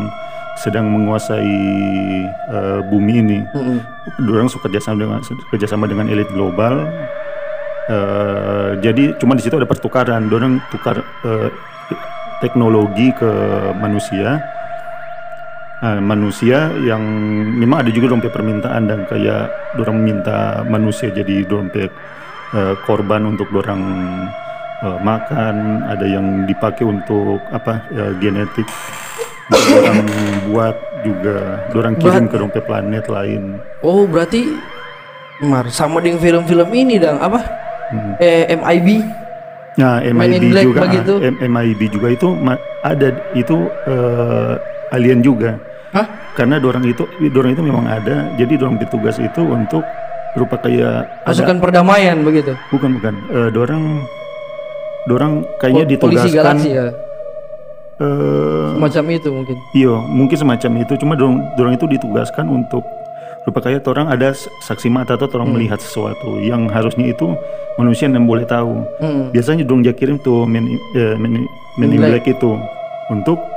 sedang 0.60 0.91
menguasai 0.91 1.55
eh, 2.51 2.79
bumi 2.91 3.13
ini. 3.24 3.39
Dorang 4.19 4.51
suka 4.51 4.67
kerjasama 4.67 5.00
dengan 5.00 5.19
kerjasama 5.51 5.86
dengan 5.88 6.12
elit 6.12 6.27
global. 6.36 6.84
Eh, 7.88 8.69
jadi 8.84 9.15
cuma 9.24 9.39
di 9.39 9.43
situ 9.45 9.55
ada 9.55 9.67
pertukaran. 9.67 10.27
Dorang 10.27 10.60
tukar 10.67 11.00
eh, 11.00 11.48
teknologi 12.43 13.15
ke 13.15 13.31
manusia. 13.79 14.36
Nah, 15.86 16.01
manusia 16.01 16.74
yang 16.82 17.06
memang 17.62 17.86
ada 17.86 17.94
juga 17.94 18.10
dompet 18.10 18.34
permintaan 18.34 18.89
dan 18.89 19.06
kayak 19.06 19.54
dorang 19.77 20.01
minta 20.01 20.65
manusia 20.65 21.13
jadi 21.13 21.46
dompet 21.46 21.94
eh, 22.58 22.74
korban 22.89 23.22
untuk 23.30 23.54
dorang 23.54 23.86
eh, 24.82 24.98
makan 25.06 25.86
ada 25.86 26.01
yang 26.10 26.50
dipakai 26.50 26.89
untuk 26.89 27.38
apa 27.54 27.86
ya, 27.94 28.18
genetik 28.18 28.65
dorang 29.77 30.01
buat 30.50 30.75
juga 31.06 31.70
dorang 31.70 31.94
kirim 32.01 32.25
ke 32.34 32.36
dompet 32.42 32.65
planet 32.65 33.06
lain 33.06 33.62
Oh 33.86 34.10
berarti 34.10 34.58
Mar 35.46 35.70
sama 35.70 36.01
dengan 36.01 36.18
film-film 36.18 36.70
ini 36.74 36.98
dong 36.98 37.22
apa? 37.22 37.46
Eh 38.18 38.58
MIB. 38.58 39.06
nah 39.77 40.01
MIB 40.01 40.50
juga 40.65 40.89
begitu? 40.89 41.22
ah, 41.22 41.46
MIB 41.46 41.82
juga 41.94 42.08
itu 42.10 42.34
ada 42.82 43.13
itu 43.38 43.70
eh, 43.86 44.54
alien 44.89 45.22
juga 45.22 45.75
Hah? 45.95 46.07
karena 46.33 46.59
dorang 46.59 46.83
itu 46.83 47.01
dorang 47.29 47.49
itu 47.49 47.63
memang 47.63 47.87
ada 47.87 48.27
jadi 48.35 48.53
dorang 48.55 48.75
bertugas 48.75 49.15
itu 49.15 49.41
untuk 49.41 49.79
berupa 50.31 50.59
kayak 50.59 51.23
ada 51.23 51.31
Pasukan 51.31 51.57
perdamaian 51.57 52.19
begitu. 52.19 52.51
bukan 52.67 52.91
bukan 52.93 53.13
Eh, 53.29 53.49
dorang 53.49 54.03
dorang 55.05 55.31
kayaknya 55.57 55.87
Po- 55.95 56.05
Polisi 56.05 56.27
ditugaskan 56.27 56.35
galaksi 56.35 56.69
ya. 56.69 56.85
eh, 57.97 58.67
Semacam 58.75 59.03
itu 59.09 59.29
mungkin. 59.31 59.55
iya 59.71 59.93
mungkin 60.03 60.35
semacam 60.35 60.71
itu 60.77 60.93
cuma 60.97 61.13
dorang, 61.15 61.37
dorang 61.55 61.73
itu 61.73 61.85
ditugaskan 61.87 62.45
untuk 62.49 62.83
berupa 63.41 63.59
kayak 63.61 63.85
orang 63.87 64.09
ada 64.09 64.33
saksi 64.59 64.89
mata 64.89 65.13
atau 65.13 65.29
orang 65.31 65.53
melihat 65.53 65.77
sesuatu 65.77 66.41
yang 66.41 66.65
harusnya 66.67 67.07
itu 67.07 67.37
manusia 67.75 68.09
yang 68.09 68.25
boleh 68.25 68.43
tahu 68.43 68.83
Hmm. 68.99 69.29
biasanya 69.31 69.63
dorang 69.63 69.93
kirim 69.93 70.17
tuh 70.17 70.43
men, 70.43 70.65
eh, 70.93 71.15
men, 71.15 71.45
men 71.77 71.87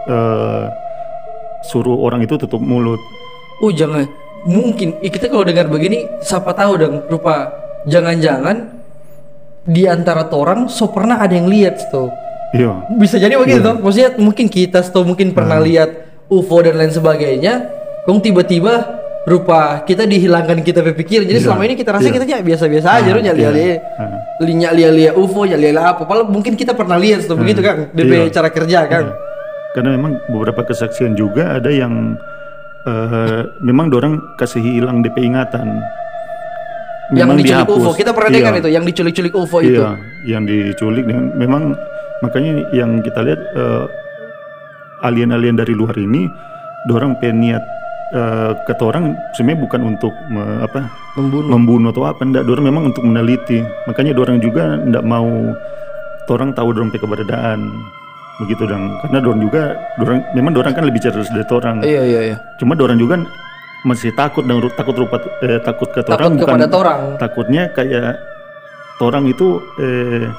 eh, 0.06 0.64
suruh 1.66 1.98
orang 1.98 2.22
itu 2.22 2.38
tutup 2.38 2.62
mulut. 2.62 3.00
Oh 3.58 3.74
jangan. 3.74 4.06
Mungkin. 4.46 5.02
Eh, 5.02 5.10
kita 5.10 5.26
kalau 5.26 5.42
dengar 5.42 5.66
begini 5.66 6.06
siapa 6.22 6.54
tahu 6.54 6.72
dong 6.78 6.94
rupa. 7.10 7.50
Jangan-jangan 7.86 8.78
di 9.68 9.84
antara 9.84 10.24
orang 10.32 10.72
so 10.72 10.88
pernah 10.88 11.20
ada 11.20 11.36
yang 11.36 11.52
lihat 11.52 11.92
tuh 11.92 12.08
iya. 12.56 12.72
Bisa 12.96 13.20
jadi 13.20 13.36
begitu 13.36 13.60
toh. 13.60 13.76
Maksudnya 13.84 14.16
mungkin 14.16 14.48
kita 14.48 14.80
tuh 14.88 15.04
mungkin 15.04 15.36
pernah 15.36 15.60
lihat 15.60 16.08
UFO 16.32 16.64
dan 16.64 16.80
lain 16.80 16.88
sebagainya 16.88 17.68
kong 18.08 18.24
tiba-tiba 18.24 18.96
rupa 19.28 19.84
kita 19.84 20.08
dihilangkan 20.08 20.64
kita 20.64 20.80
berpikir. 20.80 21.28
Jadi 21.28 21.44
selama 21.44 21.68
ini 21.68 21.76
kita 21.76 21.92
rasa 21.92 22.08
kita 22.08 22.24
ya 22.24 22.40
biasa-biasa 22.40 22.88
aja 23.04 23.10
runya 23.12 23.36
lihat-lihat 23.36 23.78
lihat 24.72 24.92
lihat 24.96 25.14
UFO 25.20 25.44
ya 25.44 25.60
lihat 25.60 25.76
apa. 25.76 26.08
Padahal 26.08 26.32
mungkin 26.32 26.56
kita 26.56 26.72
pernah 26.72 26.96
lihat 26.96 27.28
tuh 27.28 27.36
begitu 27.36 27.60
kan 27.60 27.92
DP 27.92 28.32
cara 28.32 28.48
kerja 28.48 28.88
kan 28.88 29.12
karena 29.72 29.94
memang 29.94 30.16
beberapa 30.26 30.62
kesaksian 30.62 31.12
juga 31.12 31.56
ada 31.56 31.68
yang 31.68 32.16
eh, 32.84 33.40
memang 33.58 33.88
dorang 33.88 34.14
kasih 34.34 34.60
hilang 34.60 35.00
DP 35.00 35.26
ingatan 35.26 35.80
yang 37.10 37.24
Memang 37.24 37.40
diculik 37.40 37.64
dihapus. 37.64 37.80
UFO 37.80 37.90
kita 37.94 38.10
pernah 38.12 38.28
Iya. 38.28 38.36
dengar 38.36 38.52
itu 38.54 38.68
yang 38.68 38.84
diculik-culik 38.84 39.32
UFO 39.32 39.58
itu 39.60 39.80
Iya, 39.80 39.90
yang 40.28 40.44
diculik 40.44 41.04
dengan 41.04 41.32
memang 41.34 41.62
makanya 42.20 42.52
yang 42.70 43.00
kita 43.00 43.20
lihat 43.22 43.40
eh, 43.54 43.84
alien-alien 45.00 45.54
dari 45.54 45.72
luar 45.72 45.94
ini, 45.94 46.26
dorang 46.84 47.16
peniat 47.16 47.62
eh, 48.10 48.52
kata 48.62 48.82
orang 48.84 49.04
sebenarnya 49.32 49.60
bukan 49.62 49.80
untuk 49.86 50.12
me- 50.28 50.60
apa 50.60 50.84
membunuh 51.14 51.48
membunuh 51.50 51.88
atau 51.90 52.04
apa, 52.04 52.20
enggak. 52.20 52.44
Dorang 52.44 52.64
memang 52.64 52.88
untuk 52.88 53.04
meneliti. 53.04 53.60
Makanya 53.84 54.12
dorang 54.12 54.36
juga 54.38 54.76
enggak 54.76 55.04
mau 55.04 55.28
orang 56.28 56.52
tahu 56.52 56.68
dorang 56.72 56.92
keberadaan 56.92 57.72
begitu 58.38 58.62
dong 58.70 58.94
karena 59.02 59.18
dorang 59.18 59.40
juga 59.42 59.62
dorang 59.98 60.18
memang 60.30 60.52
dorang 60.54 60.72
kan 60.74 60.84
lebih 60.86 61.02
cerdas 61.02 61.26
dari 61.30 61.42
orang 61.50 61.82
iya 61.82 62.02
iya 62.06 62.20
iya 62.32 62.36
cuma 62.62 62.78
dorang 62.78 62.98
juga 62.98 63.18
masih 63.82 64.14
takut 64.14 64.46
dan 64.46 64.62
takut 64.74 64.94
rupa 64.94 65.18
eh, 65.42 65.58
takut 65.62 65.90
ke 65.90 66.02
takut 66.06 66.18
orang 66.22 66.32
bukan 66.38 66.58
orang 66.70 67.00
takutnya 67.18 67.62
kayak 67.74 68.18
orang 69.02 69.26
itu 69.26 69.58
eh, 69.82 70.30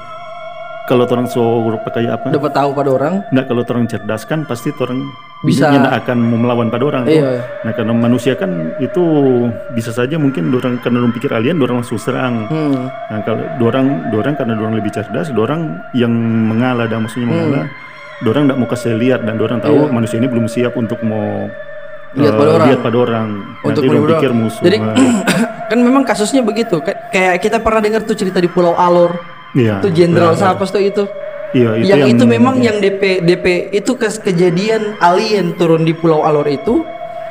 kalau 0.90 1.06
orang 1.06 1.26
so 1.30 1.70
rupa 1.70 1.88
kayak 1.94 2.18
apa 2.18 2.34
dapat 2.34 2.50
tahu 2.50 2.70
pada 2.74 2.90
orang 2.90 3.14
Nggak 3.30 3.46
kalau 3.46 3.62
orang 3.62 3.86
cerdas 3.86 4.22
kan 4.26 4.42
pasti 4.42 4.74
orang 4.82 5.06
Bisa. 5.46 5.70
akan 5.70 6.18
melawan 6.36 6.68
pada 6.68 6.84
orang 6.84 7.02
tuh. 7.08 7.16
Iya. 7.16 7.40
Nah 7.64 7.72
karena 7.72 7.92
manusia 7.96 8.34
kan 8.36 8.74
itu 8.82 9.00
bisa 9.72 9.94
saja 9.94 10.18
mungkin 10.20 10.50
orang 10.52 10.82
karena 10.82 11.00
orang 11.00 11.14
pikir 11.14 11.30
alien 11.32 11.62
orang 11.62 11.80
langsung 11.80 11.96
serang. 11.96 12.44
hmm. 12.50 12.76
Nah 12.90 13.18
kalau 13.22 13.40
dorang 13.62 13.86
dorang 14.10 14.34
karena 14.34 14.52
dorang 14.58 14.74
lebih 14.76 14.90
cerdas, 14.92 15.30
dorang 15.32 15.78
yang 15.94 16.10
mengalah 16.50 16.90
dan 16.90 17.06
maksudnya 17.06 17.30
Hmm. 17.30 17.70
Dorang 18.20 18.42
nggak 18.46 18.58
mau 18.58 18.68
kasih 18.68 18.94
lihat 18.94 19.20
dan 19.22 19.34
dorang 19.34 19.58
tahu 19.58 19.76
Iya. 19.80 19.92
manusia 19.92 20.16
ini 20.16 20.28
belum 20.28 20.46
siap 20.46 20.72
untuk 20.74 21.00
mau 21.00 21.48
Lihat 22.10 22.26
eh, 22.26 22.36
pada 22.36 22.50
orang. 22.50 22.66
lihat 22.66 22.80
pada 22.82 22.96
orang. 22.98 23.26
Untuk 23.62 23.80
Nanti 23.80 23.88
bunuh 23.88 24.02
pikir 24.10 24.30
orang. 24.30 24.40
musuh. 24.42 24.62
Jadi 24.62 24.76
Nah, 24.76 24.96
kan 25.70 25.78
memang 25.78 26.02
kasusnya 26.02 26.42
begitu. 26.42 26.76
Ka- 26.80 27.06
Kayak 27.08 27.38
kita 27.38 27.56
pernah 27.58 27.78
dengar 27.78 28.02
tuh 28.02 28.14
cerita 28.14 28.36
di 28.36 28.46
Pulau 28.46 28.74
Alor. 28.74 29.14
iya. 29.52 29.78
Itu 29.78 29.88
jenderal 29.90 30.34
siapa 30.34 30.62
tuh 30.64 30.78
itu? 30.80 31.06
Iya, 31.50 31.70
itu 31.76 31.86
yang, 31.86 31.98
yang, 32.00 32.10
itu 32.12 32.24
memang 32.24 32.54
yang 32.58 32.78
DP 32.78 33.02
DP 33.20 33.46
itu 33.72 33.94
kes 33.94 34.18
kejadian 34.18 34.94
alien 34.98 35.54
turun 35.54 35.82
di 35.82 35.90
Pulau 35.90 36.22
Alor 36.22 36.46
itu 36.46 36.82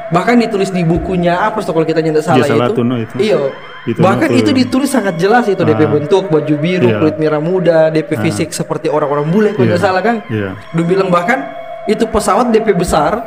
bahkan 0.10 0.36
ditulis 0.36 0.70
di 0.70 0.82
bukunya 0.82 1.38
apa 1.40 1.62
tuh 1.62 1.72
kalau 1.72 1.86
kita 1.86 2.02
nyata 2.02 2.22
salah 2.22 2.42
Jasa 2.42 2.56
itu. 2.56 2.82
Itu. 2.82 3.16
Iya. 3.18 3.40
Itu 3.88 4.00
bahkan 4.04 4.30
itu 4.30 4.52
ditulis 4.52 4.90
sangat 4.90 5.16
jelas 5.16 5.46
itu 5.46 5.62
DP 5.62 5.82
bentuk 5.88 6.28
baju 6.28 6.56
biru, 6.58 6.90
Iya. 6.90 6.98
kulit 7.00 7.18
merah 7.18 7.40
muda, 7.40 7.88
DP 7.90 8.20
fisik 8.20 8.50
seperti 8.52 8.90
orang-orang 8.90 9.30
bule 9.30 9.50
kalau 9.54 9.66
nggak 9.66 9.82
salah 9.82 10.02
kan. 10.02 10.22
Iya. 10.28 10.58
Dia 10.76 10.84
bilang 10.84 11.10
bahkan 11.10 11.48
itu 11.86 12.04
pesawat 12.06 12.52
DP 12.52 12.76
besar 12.76 13.24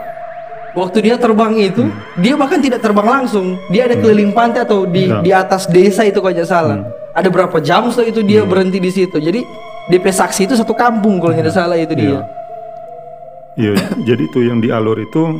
waktu 0.72 1.04
dia 1.04 1.16
terbang 1.16 1.52
itu 1.58 1.84
dia 2.16 2.32
bahkan 2.32 2.56
tidak 2.56 2.80
terbang 2.80 3.04
langsung 3.04 3.60
dia 3.68 3.84
ada 3.84 3.92
keliling 3.94 4.32
pantai 4.32 4.64
atau 4.64 4.84
di 4.84 5.08
Iya. 5.08 5.20
di 5.20 5.30
atas 5.30 5.68
desa 5.68 6.02
itu 6.02 6.16
kalau 6.16 6.32
nggak 6.32 6.48
salah 6.48 6.80
ada 7.12 7.28
berapa 7.28 7.60
jam 7.60 7.92
setelah 7.92 8.08
itu 8.08 8.20
dia 8.24 8.40
berhenti 8.42 8.80
di 8.80 8.88
situ 8.88 9.20
jadi 9.20 9.44
DP 9.86 10.06
saksi 10.08 10.48
itu 10.48 10.54
satu 10.56 10.72
kampung 10.72 11.20
kalau 11.20 11.36
nggak 11.36 11.52
salah 11.52 11.76
itu 11.76 11.92
dia 11.92 12.24
Iya, 13.52 13.76
jadi 14.00 14.22
itu 14.24 14.48
yang 14.48 14.64
di 14.64 14.72
Alor 14.72 14.96
itu 14.96 15.36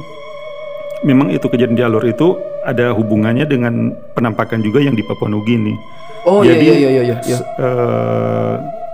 memang 1.03 1.29
itu 1.29 1.45
kejadian 1.45 1.75
di 1.75 1.83
Alor 1.83 2.05
itu 2.05 2.35
ada 2.63 2.91
hubungannya 2.91 3.45
dengan 3.45 3.75
penampakan 4.13 4.63
juga 4.63 4.79
yang 4.79 4.95
di 4.95 5.03
Papua 5.03 5.27
Nugini. 5.27 5.75
oh 6.23 6.41
iya 6.41 6.55
Jadi, 6.55 6.65
iya 6.65 6.75
iya 6.79 6.89
iya 7.03 7.17
iya 7.21 7.37
s- 7.37 7.47
eh, 7.59 8.53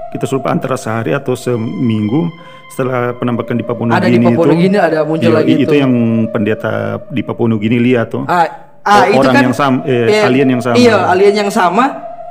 kita 0.09 0.25
lupa 0.33 0.49
antara 0.49 0.81
sehari 0.81 1.13
atau 1.13 1.37
seminggu 1.37 2.33
setelah 2.69 3.13
penampakan 3.13 3.55
di 3.55 3.65
Papua 3.65 3.85
ada 3.91 4.09
di 4.09 4.17
Nugini 4.17 4.27
Papua 4.27 4.45
itu. 4.45 4.53
Nugini 4.57 4.77
ada 4.77 4.99
muncul 5.05 5.29
iya, 5.29 5.37
lagi 5.37 5.53
itu 5.53 5.63
itu 5.63 5.75
yang 5.77 5.93
pendeta 6.29 6.73
di 7.13 7.21
Papua 7.21 7.47
Nugini 7.47 7.77
lihat 7.79 8.09
tuh. 8.09 8.25
ah, 8.25 8.49
ah 8.81 9.05
itu 9.05 9.21
orang 9.21 9.35
kan 9.35 9.45
yang 9.45 9.57
sama, 9.57 9.79
eh, 9.85 10.09
iya, 10.09 10.23
alien 10.25 10.49
yang 10.49 10.63
sama. 10.65 10.77
iya 10.77 10.97
alien 11.13 11.35
yang 11.37 11.51
sama 11.53 11.85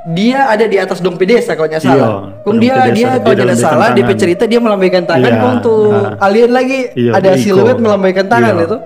dia 0.08 0.48
ada 0.48 0.64
di 0.64 0.80
atas 0.80 0.98
dompet 0.98 1.28
desa 1.28 1.52
kalau 1.52 1.68
nggak 1.68 1.84
salah. 1.84 1.94
Iya, 1.94 2.42
dompet 2.42 2.62
dia 2.64 2.74
desa, 2.74 2.82
dia 2.82 2.90
dia 2.90 3.08
kalau 3.20 3.36
tidak 3.36 3.58
salah 3.60 3.88
tangan. 3.92 4.16
cerita 4.16 4.44
dia 4.48 4.58
melambaikan 4.58 5.04
tangan 5.04 5.30
Iya, 5.30 5.50
tuh 5.60 5.82
nah. 5.92 6.26
alien 6.26 6.50
lagi 6.50 6.78
Iya, 6.96 7.12
ada 7.14 7.30
siluet 7.36 7.78
melambaikan 7.78 8.26
tangan 8.26 8.54
Iya. 8.56 8.66
itu. 8.66 8.78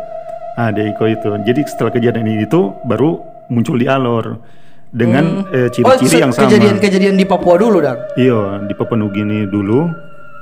Ah, 0.55 0.69
di 0.69 0.85
Iko 0.85 1.05
itu. 1.07 1.29
Jadi 1.43 1.61
setelah 1.65 1.89
kejadian 1.91 2.25
ini 2.25 2.45
itu 2.45 2.61
baru 2.83 3.19
muncul 3.49 3.75
di 3.75 3.87
Alor 3.87 4.37
dengan 4.89 5.49
eh, 5.49 5.73
Oh, 5.81 5.97
ciri-ciri 5.97 6.09
se- 6.11 6.21
yang 6.21 6.31
sama. 6.31 6.45
kejadian-kejadian 6.45 7.17
di 7.17 7.25
Papua 7.25 7.57
dulu, 7.57 7.81
Dan. 7.81 7.97
Iya, 8.15 8.61
di 8.63 8.75
Papua 8.75 8.95
Nugini 8.95 9.45
dulu, 9.45 9.89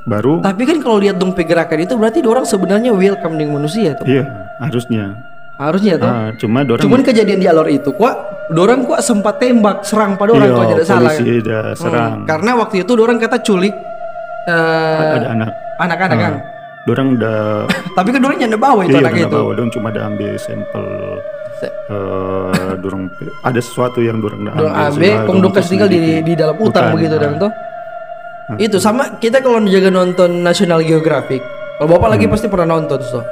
baru 0.03 0.43
Tapi 0.43 0.63
kan 0.65 0.79
kalau 0.81 0.99
lihat 0.99 1.15
dong 1.15 1.31
pergerakan 1.31 1.79
itu 1.81 1.95
berarti 1.95 2.19
orang 2.21 2.43
sebenarnya 2.43 2.91
welcome 2.91 3.35
dengan 3.35 3.63
manusia 3.63 3.95
tuh. 3.95 4.05
iya 4.05 4.27
harusnya. 4.59 5.15
Harusnya 5.55 5.95
tuh. 5.95 6.09
Ah, 6.09 6.33
cuma 6.35 6.65
dorang 6.65 6.83
Cuman 6.83 7.05
kejadian 7.05 7.37
di 7.37 7.47
alor 7.47 7.69
itu, 7.69 7.93
kok 7.93 8.15
dorang 8.51 8.83
kok 8.83 8.99
sempat 8.99 9.39
tembak 9.39 9.85
serang 9.85 10.17
pada 10.17 10.33
orang 10.33 10.43
iya, 10.43 10.57
kalau 10.57 10.69
tidak 10.73 10.87
salah. 10.89 11.13
polisi 11.13 11.31
udah 11.39 11.63
serang. 11.77 12.13
Hmm, 12.17 12.27
Karena 12.27 12.51
waktu 12.57 12.75
itu 12.81 12.91
orang 12.97 13.19
kata 13.21 13.37
culik 13.39 13.75
eh, 14.43 15.15
ada 15.15 15.29
anak 15.31 15.51
anak-anak 15.79 16.17
kan. 16.19 16.35
Dorang 16.89 17.21
udah 17.21 17.69
Tapi 17.99 18.09
kan 18.15 18.21
dorang 18.25 18.39
nyanda 18.41 18.57
bawa 18.57 18.81
itu 18.89 18.97
iya 18.97 19.05
anak 19.05 19.13
itu. 19.21 19.29
bawa 19.29 19.51
dorang 19.53 19.71
cuma 19.73 19.87
ada 19.93 20.01
ambil 20.09 20.33
sampel 20.41 20.87
eh 21.61 22.73
dorang 22.81 23.03
ada 23.45 23.61
sesuatu 23.61 24.01
yang 24.01 24.17
dorang 24.25 24.49
udah 24.49 24.55
Dorang 24.57 24.75
ambil 24.89 25.13
dong 25.45 25.53
kasih 25.53 25.71
tinggal 25.77 25.89
di 25.93 26.01
di 26.25 26.33
dalam 26.33 26.57
hutan 26.57 26.89
Hutan, 26.89 26.95
begitu 26.97 27.15
ah. 27.17 27.21
dan 27.21 27.33
tuh. 27.37 27.53
Itu 28.57 28.77
sama 28.83 29.21
kita 29.21 29.45
kalau 29.45 29.63
jaga 29.63 29.93
nonton 29.93 30.43
National 30.43 30.81
Geographic. 30.83 31.39
Kalau 31.79 31.89
Bapak 31.97 32.17
lagi 32.17 32.25
Hmm. 32.27 32.35
pasti 32.35 32.47
pernah 32.49 32.69
nonton 32.77 32.99
tuh. 32.99 33.25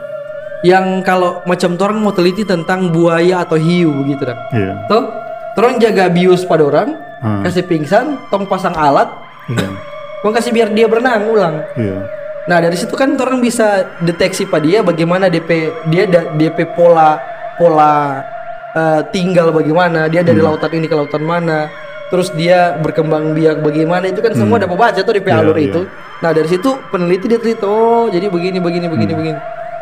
Yang 0.61 1.07
kalau 1.07 1.41
macam 1.47 1.79
orang 1.79 1.99
mau 2.03 2.13
teliti 2.13 2.43
tentang 2.43 2.91
buaya 2.91 3.47
atau 3.47 3.55
hiu 3.55 3.95
begitu 4.03 4.27
iya 4.51 4.75
Tuh, 4.91 5.07
orang 5.55 5.79
jaga 5.79 6.11
bius 6.11 6.43
pada 6.43 6.67
orang, 6.67 6.99
Hmm. 7.19 7.43
kasih 7.43 7.67
pingsan, 7.67 8.19
tong 8.31 8.47
pasang 8.47 8.75
alat, 8.75 9.07
kong 10.23 10.35
kasih 10.35 10.51
biar 10.55 10.71
dia 10.71 10.87
berenang 10.87 11.31
ulang. 11.31 11.63
iya 11.75 12.18
Nah 12.49 12.59
dari 12.59 12.75
situ 12.75 12.93
kan 12.93 13.13
orang 13.15 13.39
bisa 13.39 13.67
deteksi 14.01 14.43
pada 14.43 14.65
dia 14.65 14.81
bagaimana 14.81 15.29
DP 15.29 15.51
dia 15.87 16.05
da- 16.05 16.33
DP 16.33 16.73
pola 16.73 17.21
pola 17.55 18.25
eh, 18.73 19.01
tinggal 19.11 19.53
bagaimana 19.53 20.09
dia 20.09 20.21
dari 20.21 20.41
lautan 20.41 20.73
ini 20.73 20.87
ke 20.87 20.95
lautan 20.95 21.21
mana 21.21 21.69
terus 22.09 22.33
dia 22.33 22.73
berkembang 22.75 23.37
biak 23.37 23.61
bagaimana 23.61 24.09
itu 24.09 24.19
kan 24.19 24.33
semua 24.33 24.57
dapat 24.57 24.75
baca 24.75 24.97
tuh 24.97 25.13
di 25.13 25.21
Iya, 25.21 25.39
alur 25.39 25.57
iya. 25.57 25.69
itu. 25.69 25.81
Nah 26.19 26.33
dari 26.33 26.49
situ 26.49 26.73
peneliti 26.89 27.29
dia 27.29 27.37
teliti 27.37 27.61
oh 27.63 28.09
jadi 28.09 28.27
begini 28.27 28.59
begini 28.59 28.89
begini 28.89 29.13
begini. 29.13 29.39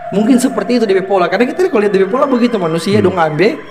Mungkin 0.09 0.37
seperti 0.37 0.77
itu 0.77 0.85
DP 0.85 1.07
pola 1.07 1.27
karena 1.27 1.47
kita 1.47 1.67
kalau 1.67 1.83
lihat 1.83 1.95
DP 1.95 2.07
pola 2.07 2.27
begitu 2.27 2.59
manusia 2.59 2.99
dong 2.99 3.15
ambil 3.15 3.63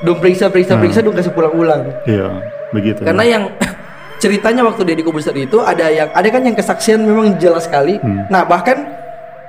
dong 0.00 0.18
periksa 0.18 0.48
periksa 0.48 0.76
periksa 0.76 1.00
dong 1.00 1.12
kasih 1.12 1.32
pulang 1.32 1.52
ulang. 1.52 1.82
iya 2.04 2.32
begitu 2.70 3.04
Karena 3.04 3.24
yang 3.24 3.42
ceritanya 4.18 4.66
waktu 4.66 4.82
dia 4.84 4.96
di 4.98 5.04
Kubus 5.06 5.26
itu 5.30 5.58
ada 5.62 5.86
yang 5.88 6.10
ada 6.12 6.28
kan 6.28 6.42
yang 6.42 6.54
kesaksian 6.58 7.00
memang 7.02 7.38
jelas 7.38 7.64
sekali. 7.66 7.98
Nah 8.28 8.44
bahkan 8.44 8.84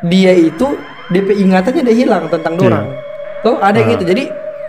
dia 0.05 0.31
itu 0.31 0.77
DP 1.11 1.43
ingatannya 1.43 1.83
dia 1.83 1.95
hilang 2.05 2.29
tentang 2.29 2.55
dorang. 2.55 2.88
Tuh 3.41 3.57
ada 3.59 3.75
yang 3.75 3.97
gitu. 3.97 4.05
Jadi 4.07 4.23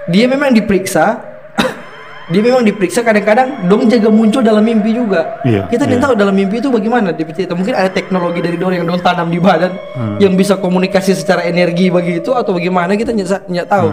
dia 0.09 0.25
memang 0.26 0.50
diperiksa. 0.57 1.21
dia 2.33 2.40
memang 2.40 2.64
diperiksa 2.64 3.04
kadang-kadang 3.04 3.69
dong 3.69 3.87
jaga 3.87 4.09
muncul 4.09 4.40
dalam 4.40 4.64
mimpi 4.64 4.97
juga. 4.97 5.42
Iya, 5.45 5.69
Kita 5.69 5.85
iya. 5.85 5.90
tidak 5.95 6.00
tahu 6.09 6.14
dalam 6.16 6.35
mimpi 6.35 6.59
itu 6.59 6.73
bagaimana 6.73 7.12
dia 7.12 7.28
cerita. 7.28 7.52
Mungkin 7.52 7.76
ada 7.76 7.90
teknologi 7.92 8.40
dari 8.40 8.57
dorang 8.57 8.80
yang 8.80 8.88
dong 8.88 9.02
tanam 9.04 9.28
di 9.28 9.38
badan 9.38 9.76
yang 10.19 10.33
bisa 10.35 10.57
komunikasi 10.57 11.12
secara 11.12 11.45
energi 11.45 11.92
begitu 11.92 12.33
atau 12.33 12.57
bagaimana 12.57 12.97
kita 12.97 13.12
nggak 13.12 13.69
tahu. 13.69 13.88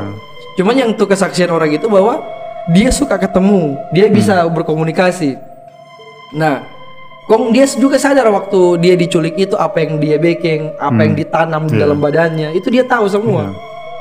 Cuman 0.58 0.74
yang 0.74 0.90
tuh 0.98 1.06
kesaksian 1.06 1.54
orang 1.54 1.70
itu 1.70 1.86
bahwa 1.86 2.18
dia 2.74 2.90
suka 2.92 3.16
ketemu, 3.20 3.78
dia 3.94 4.10
bisa 4.10 4.44
berkomunikasi. 4.50 5.57
Nah, 6.34 6.64
Kong 7.28 7.52
dia 7.52 7.68
juga 7.68 8.00
sadar 8.00 8.32
waktu 8.32 8.80
dia 8.80 8.96
diculik 8.96 9.36
itu 9.36 9.52
apa 9.54 9.84
yang 9.84 10.00
dia 10.00 10.16
baking, 10.16 10.72
apa 10.80 10.96
yang 10.98 11.12
ditanam 11.12 11.68
di 11.68 11.76
dalam 11.76 12.00
badannya, 12.00 12.56
itu 12.56 12.72
dia 12.72 12.88
tahu 12.88 13.04
semua. 13.06 13.52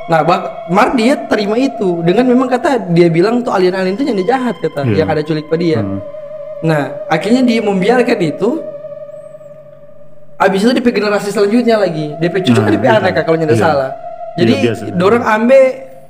Nah, 0.06 0.22
bak 0.22 0.70
Mar 0.70 0.94
dia 0.94 1.18
terima 1.26 1.58
itu 1.58 2.06
dengan 2.06 2.22
memang 2.22 2.46
kata 2.46 2.94
dia 2.94 3.10
bilang 3.10 3.42
tuh 3.42 3.50
alien-alien 3.50 3.98
itu 3.98 4.06
yang 4.06 4.14
jahat 4.22 4.54
kata, 4.62 4.86
Iya. 4.86 5.02
yang 5.02 5.08
ada 5.10 5.26
culik 5.26 5.50
pada 5.50 5.58
dia. 5.58 5.82
Hmm. 5.82 5.98
Nah, 6.62 6.94
akhirnya 7.10 7.42
dia 7.42 7.58
membiarkan 7.58 8.18
itu. 8.22 8.62
Abis 10.38 10.62
itu 10.62 10.70
DP 10.70 10.94
generasi 10.94 11.32
selanjutnya 11.32 11.80
lagi, 11.80 12.14
DP 12.16 12.34
cucu 12.44 12.54
kan 12.54 12.62
Nah, 12.62 12.72
DP 12.78 12.84
iya. 12.84 12.94
anak 12.94 13.10
Kak, 13.10 13.24
kalau 13.26 13.38
tidak 13.40 13.56
Iya. 13.56 13.64
salah. 13.66 13.90
Iya, 13.90 14.38
Jadi 14.38 14.52
biasa. 14.62 14.82
dorang 14.94 15.24
ambil 15.26 15.62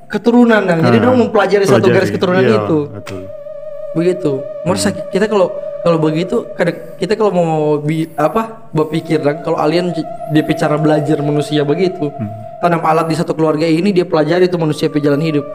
keturunan 0.06 0.62
dan 0.62 0.76
jadi 0.84 0.96
Ah, 0.98 1.02
dorang 1.02 1.18
mempelajari 1.18 1.64
satu 1.64 1.80
pelajari. 1.80 1.94
garis 1.96 2.10
keturunan 2.12 2.42
Iya, 2.42 2.56
itu 2.60 2.78
betul. 2.92 3.22
begitu 3.90 4.32
mau 4.62 4.76
sakit 4.76 5.08
kita 5.08 5.24
kalau 5.24 5.48
kalau 5.86 6.02
begitu 6.02 6.42
kita 6.98 7.14
kalau 7.14 7.30
mau 7.30 7.50
bi, 7.78 8.10
apa 8.18 8.66
berpikir 8.74 9.22
dan 9.22 9.38
kalau 9.38 9.54
alien 9.54 9.94
j- 9.94 10.02
DP 10.34 10.58
cara 10.58 10.74
belajar 10.74 11.22
manusia 11.22 11.62
begitu 11.62 12.10
tanam 12.58 12.82
alat 12.82 13.06
di 13.06 13.14
satu 13.14 13.30
keluarga 13.30 13.62
ini 13.62 13.94
dia 13.94 14.02
pelajari 14.02 14.50
itu 14.50 14.58
manusia 14.58 14.90
pejalan 14.90 15.22
hidup. 15.22 15.46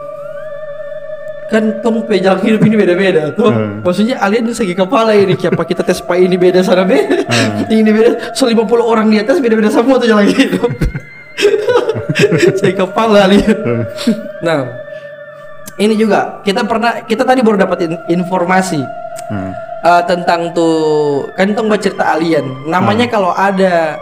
Kan 1.52 1.84
tong 1.84 2.08
pejalan 2.08 2.40
hidup 2.40 2.64
ini 2.64 2.80
beda-beda 2.80 3.28
tuh. 3.36 3.52
Hmm. 3.52 3.84
maksudnya 3.84 4.16
alien 4.24 4.48
itu 4.48 4.56
segi 4.56 4.72
kepala 4.72 5.12
ini 5.12 5.36
siapa 5.36 5.60
kita 5.60 5.84
tes 5.84 6.00
pak 6.00 6.16
ini 6.16 6.40
beda 6.40 6.64
sana 6.64 6.88
beda 6.88 7.28
ini 7.68 7.92
beda 7.92 8.32
so 8.32 8.48
50 8.48 8.56
orang 8.80 9.12
di 9.12 9.20
atas 9.20 9.36
beda-beda 9.36 9.68
semua 9.68 10.00
tuh 10.00 10.08
jalan 10.08 10.32
hidup. 10.32 10.64
Segi 12.56 12.72
kepala 12.72 13.28
alien. 13.28 13.84
Nah 14.40 14.64
ini 15.76 15.92
juga 15.92 16.40
kita 16.40 16.64
pernah 16.64 17.04
kita 17.04 17.20
tadi 17.20 17.44
baru 17.44 17.60
dapat 17.60 17.84
in- 17.84 18.04
informasi. 18.16 18.80
Hmm. 19.28 19.52
Uh, 19.82 20.02
tentang 20.06 20.54
tuh 20.54 21.26
kan 21.34 21.50
tong 21.52 21.68
cerita 21.78 22.14
alien. 22.14 22.46
Namanya 22.66 23.06
kalau 23.10 23.34
ada 23.34 23.98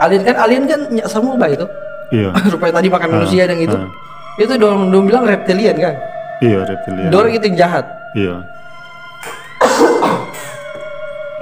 alien 0.00 0.22
kan 0.24 0.36
alien 0.42 0.64
kan 0.66 0.80
nyak 0.90 1.08
semua 1.08 1.46
itu. 1.48 1.66
Iya. 2.12 2.28
Rupanya 2.52 2.80
tadi 2.80 2.88
makan 2.92 3.08
manusia 3.20 3.48
dan 3.48 3.56
itu 3.56 3.76
ah. 3.76 3.88
itu 4.36 4.52
dong 4.56 4.92
dong 4.92 5.08
bilang 5.08 5.24
reptilian 5.24 5.76
kan? 5.80 5.94
Iya 6.42 6.66
reptilian. 6.66 7.08
Dorang 7.08 7.32
itu 7.32 7.44
yang 7.52 7.58
jahat. 7.68 7.84
Iya. 8.12 8.34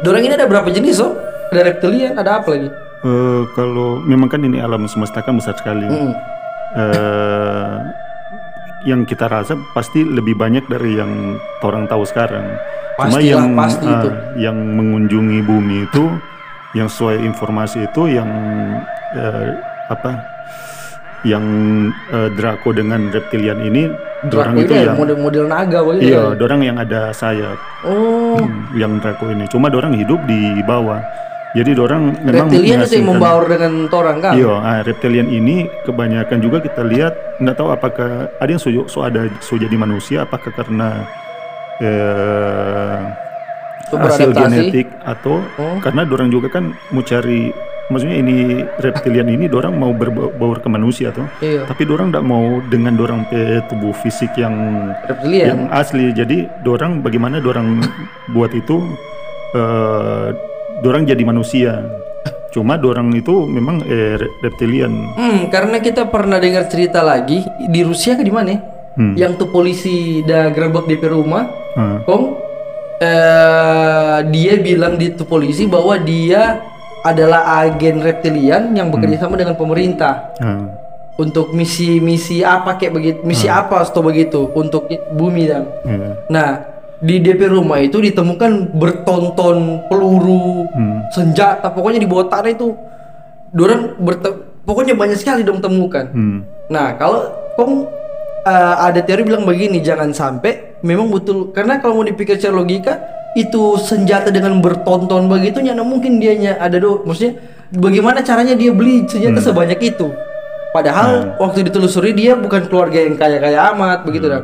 Dorang 0.04 0.22
ini 0.24 0.34
ada 0.36 0.46
berapa 0.48 0.68
jenis 0.70 1.00
oh? 1.02 1.12
Ada 1.50 1.74
reptilian 1.74 2.14
ada 2.14 2.38
apa 2.38 2.54
lagi? 2.54 2.70
Eh, 3.00 3.42
kalau 3.56 3.96
memang 4.04 4.28
kan 4.28 4.44
ini 4.44 4.60
alam 4.60 4.84
semesta 4.84 5.24
kan 5.24 5.34
besar 5.40 5.56
sekali. 5.56 5.88
Hmm. 5.88 6.12
Eh, 6.76 7.69
yang 8.88 9.04
kita 9.04 9.28
rasa 9.28 9.56
pasti 9.76 10.04
lebih 10.04 10.36
banyak 10.36 10.64
dari 10.68 10.96
yang 10.96 11.36
orang 11.60 11.84
tahu 11.84 12.04
sekarang. 12.08 12.44
Cuma 12.96 13.16
Pastilah, 13.16 13.24
yang 13.24 13.46
pasti 13.56 13.88
itu. 13.88 14.08
yang 14.40 14.56
mengunjungi 14.56 15.38
bumi 15.44 15.76
itu, 15.88 16.04
yang 16.76 16.88
sesuai 16.88 17.24
informasi 17.24 17.88
itu 17.88 18.02
yang 18.12 18.28
eh, 19.16 19.48
apa? 19.88 20.12
Yang 21.24 21.44
eh, 22.12 22.28
Draco 22.36 22.72
dengan 22.72 23.08
reptilian 23.12 23.60
ini, 23.60 23.88
dorang 24.28 24.56
Draco 24.56 24.64
itu 24.64 24.72
ini 24.72 24.84
yang 24.84 24.96
model-model 24.96 25.44
naga 25.48 25.78
begitu 25.84 26.12
iya, 26.12 26.20
kan? 26.32 26.36
dorang 26.40 26.60
yang 26.64 26.76
ada 26.80 27.00
sayap, 27.12 27.56
oh 27.84 28.40
Hmm, 28.40 28.72
yang 28.72 28.92
Draco 29.00 29.28
ini. 29.28 29.44
Cuma 29.48 29.68
dorang 29.68 29.92
hidup 29.92 30.20
di 30.24 30.60
bawah. 30.64 31.00
Jadi 31.50 31.70
dorang 31.74 32.14
memang 32.22 32.46
reptilian 32.46 32.78
itu 32.86 32.94
yang 33.02 33.08
membaur 33.10 33.42
dengan 33.50 33.90
torang 33.90 34.22
kan 34.22 34.38
Iya, 34.38 34.54
ah, 34.54 34.78
reptilian 34.86 35.26
ini 35.26 35.66
kebanyakan 35.82 36.38
juga 36.38 36.62
kita 36.62 36.86
lihat 36.86 37.42
nggak 37.42 37.56
tahu 37.58 37.74
apakah 37.74 38.30
ada 38.38 38.50
yang 38.50 38.62
so, 38.62 38.70
so 38.86 39.02
ada 39.02 39.26
so 39.42 39.58
jadi 39.58 39.74
manusia 39.74 40.22
apakah 40.22 40.54
karena 40.54 41.02
eh, 41.82 42.98
hasil 43.90 44.30
genetik 44.30 44.86
atau 45.02 45.42
Oh. 45.58 45.82
karena 45.82 46.06
dorang 46.06 46.30
juga 46.30 46.46
kan 46.54 46.70
mau 46.94 47.02
cari 47.02 47.50
maksudnya 47.90 48.22
ini 48.22 48.62
reptilian 48.78 49.26
ini 49.26 49.50
dorang 49.50 49.74
mau 49.74 49.90
berbaur 49.90 50.62
ke 50.62 50.68
manusia 50.70 51.10
tuh. 51.10 51.26
Iya. 51.42 51.66
Tapi 51.66 51.82
dorang 51.82 52.14
nggak 52.14 52.22
mau 52.22 52.62
dengan 52.70 52.94
dorang 52.94 53.26
pe 53.26 53.58
tubuh 53.66 53.90
fisik 53.98 54.30
yang 54.38 54.54
reptilian? 55.10 55.46
yang 55.50 55.60
asli. 55.74 56.14
Jadi 56.14 56.46
dorang 56.62 57.02
bagaimana 57.02 57.42
dorang 57.42 57.82
buat 58.30 58.54
itu 58.54 58.86
eh 59.58 60.30
dorang 60.80 61.04
jadi 61.04 61.22
manusia 61.22 61.72
cuma 62.50 62.74
dorang 62.74 63.08
itu 63.12 63.46
memang 63.46 63.80
eh, 63.84 64.16
re- 64.16 64.32
reptilian 64.42 64.90
Hmm, 65.14 65.46
karena 65.48 65.78
kita 65.78 66.04
pernah 66.04 66.36
dengar 66.36 66.66
cerita 66.66 67.00
lagi 67.00 67.40
di 67.62 67.80
Rusia 67.80 68.14
ke 68.14 68.22
di 68.22 68.30
mana? 68.30 68.58
Hmm. 68.90 69.14
Yang 69.14 69.38
tuh 69.38 69.48
polisi 69.48 69.94
dah 70.20 70.50
gerebek 70.50 70.84
di 70.84 70.96
rumah, 71.00 71.46
Hmm. 71.70 72.02
Kong 72.02 72.24
eh 73.00 74.18
dia 74.28 74.58
bilang 74.58 74.94
di 74.94 75.10
tuh 75.10 75.24
polisi 75.24 75.64
bahwa 75.64 75.96
dia 75.96 76.60
adalah 77.00 77.62
agen 77.62 78.02
reptilian 78.02 78.74
yang 78.74 78.90
bekerja 78.90 79.22
sama 79.22 79.34
dengan 79.34 79.56
pemerintah 79.56 80.36
Ah, 80.36 80.68
untuk 81.16 81.52
misi-misi 81.52 82.42
apa 82.42 82.76
kayak 82.76 82.92
begitu, 82.92 83.18
misi 83.22 83.46
apa 83.46 83.80
atau 83.80 84.02
begitu 84.02 84.52
untuk 84.52 84.84
bumi 85.10 85.42
dan. 85.46 85.64
iya. 85.82 86.10
Nah, 86.28 86.48
di 87.00 87.16
DP 87.20 87.48
rumah 87.48 87.80
itu 87.80 87.96
ditemukan 87.96 88.76
bertonton 88.76 89.88
peluru, 89.88 90.68
Hmm. 90.68 91.00
senjata, 91.10 91.72
pokoknya 91.72 92.00
di 92.04 92.08
bawah 92.08 92.28
tanah 92.28 92.52
itu 92.52 92.76
dorang 93.56 93.96
pokoknya 94.68 94.94
banyak 94.94 95.16
sekali 95.16 95.40
dong 95.40 95.64
temukan. 95.64 96.12
Hmm. 96.12 96.44
Nah, 96.68 96.94
kalau 97.00 97.32
kong 97.56 97.88
eh, 98.44 98.74
ada 98.84 99.00
teori 99.00 99.24
bilang 99.24 99.48
begini, 99.48 99.80
jangan 99.80 100.12
sampai 100.12 100.80
memang 100.84 101.08
betul 101.12 101.52
karena 101.52 101.80
kalau 101.80 102.00
mau 102.00 102.06
dipikir 102.06 102.36
secara 102.40 102.56
logika 102.56 102.94
itu 103.36 103.78
senjata 103.78 104.32
dengan 104.34 104.58
bertonton 104.58 105.30
begitu 105.30 105.62
nyana 105.62 105.86
mungkin 105.86 106.18
dianya 106.18 106.58
ada 106.58 106.82
do 106.82 107.06
maksudnya 107.06 107.38
bagaimana 107.70 108.26
caranya 108.26 108.58
dia 108.58 108.74
beli 108.74 109.06
senjata 109.06 109.38
sebanyak 109.38 109.78
itu 109.78 110.10
padahal 110.74 111.38
waktu 111.38 111.62
ditelusuri 111.70 112.10
dia 112.10 112.34
bukan 112.34 112.66
keluarga 112.66 112.98
yang 112.98 113.14
kaya-kaya 113.14 113.70
amat 113.70 114.02
begitu 114.02 114.26
dan 114.26 114.42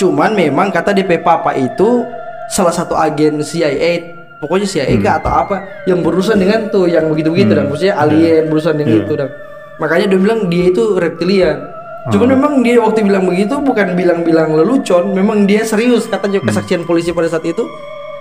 cuman 0.00 0.34
memang 0.34 0.74
kata 0.74 0.90
DP 0.94 1.22
Papa 1.22 1.54
itu 1.54 2.02
salah 2.50 2.74
satu 2.74 2.98
agen 2.98 3.40
CIA 3.40 4.18
pokoknya 4.42 4.66
CIA 4.66 4.94
kah 5.00 5.22
atau 5.22 5.32
apa 5.32 5.56
yang 5.88 6.02
berurusan 6.04 6.36
dengan 6.36 6.68
tuh 6.68 6.90
yang 6.90 7.08
begitu-begitu 7.08 7.54
dan 7.54 7.70
maksudnya 7.70 7.94
alien 7.96 8.50
berurusan 8.50 8.74
dengan 8.76 9.06
itu 9.06 9.14
dan 9.16 9.30
makanya 9.78 10.06
dia 10.10 10.18
bilang 10.20 10.40
dia 10.50 10.64
itu 10.70 10.82
reptilian 10.98 11.74
Cuman 12.04 12.36
memang 12.36 12.60
dia 12.60 12.76
waktu 12.84 13.00
bilang 13.00 13.24
begitu 13.24 13.56
bukan 13.64 13.96
bilang-bilang 13.96 14.52
lelucon, 14.52 15.16
memang 15.16 15.48
dia 15.48 15.64
serius 15.64 16.04
kata 16.04 16.28
juga 16.28 16.52
kesaksian 16.52 16.84
polisi 16.84 17.16
pada 17.16 17.32
saat 17.32 17.48
itu. 17.48 17.64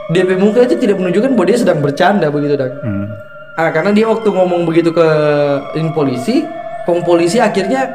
DP 0.07 0.39
muka 0.39 0.63
itu 0.63 0.79
tidak 0.79 1.03
menunjukkan 1.03 1.35
bahwa 1.35 1.47
dia 1.51 1.59
sedang 1.59 1.79
bercanda 1.83 2.31
begitu 2.31 2.55
dan. 2.55 2.71
Hmm. 2.79 3.07
ah 3.53 3.69
karena 3.69 3.93
dia 3.93 4.09
waktu 4.09 4.25
ngomong 4.33 4.65
begitu 4.65 4.89
ke 4.89 5.07
polisi 5.93 6.41
kong 6.89 7.05
polisi 7.05 7.37
akhirnya 7.37 7.85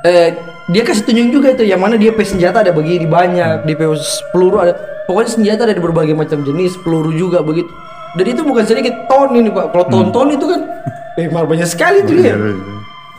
eh 0.00 0.32
dia 0.66 0.82
kasih 0.82 1.06
tunjuk 1.06 1.28
juga 1.30 1.48
itu 1.54 1.62
yang 1.62 1.78
mana 1.78 1.94
dia 1.94 2.10
pe 2.10 2.26
senjata 2.26 2.66
ada 2.66 2.74
begini 2.74 3.06
banyak 3.06 3.62
dia 3.62 3.76
pe 3.78 3.86
peluru 4.34 4.58
ada 4.58 4.74
pokoknya 5.06 5.30
senjata 5.30 5.60
ada 5.70 5.74
di 5.78 5.82
berbagai 5.82 6.14
macam 6.18 6.42
jenis 6.42 6.74
peluru 6.82 7.14
juga 7.14 7.42
begitu. 7.42 7.70
Dan 8.16 8.32
itu 8.32 8.40
bukan 8.42 8.64
sedikit 8.64 9.06
ton 9.06 9.30
ini 9.36 9.52
pak. 9.52 9.76
Kalau 9.76 9.86
ton-ton 9.92 10.32
itu 10.32 10.48
kan 10.48 10.60
eh 11.20 11.28
malah 11.30 11.46
banyak 11.46 11.68
sekali 11.68 12.02
tuh 12.02 12.16
dia. 12.18 12.34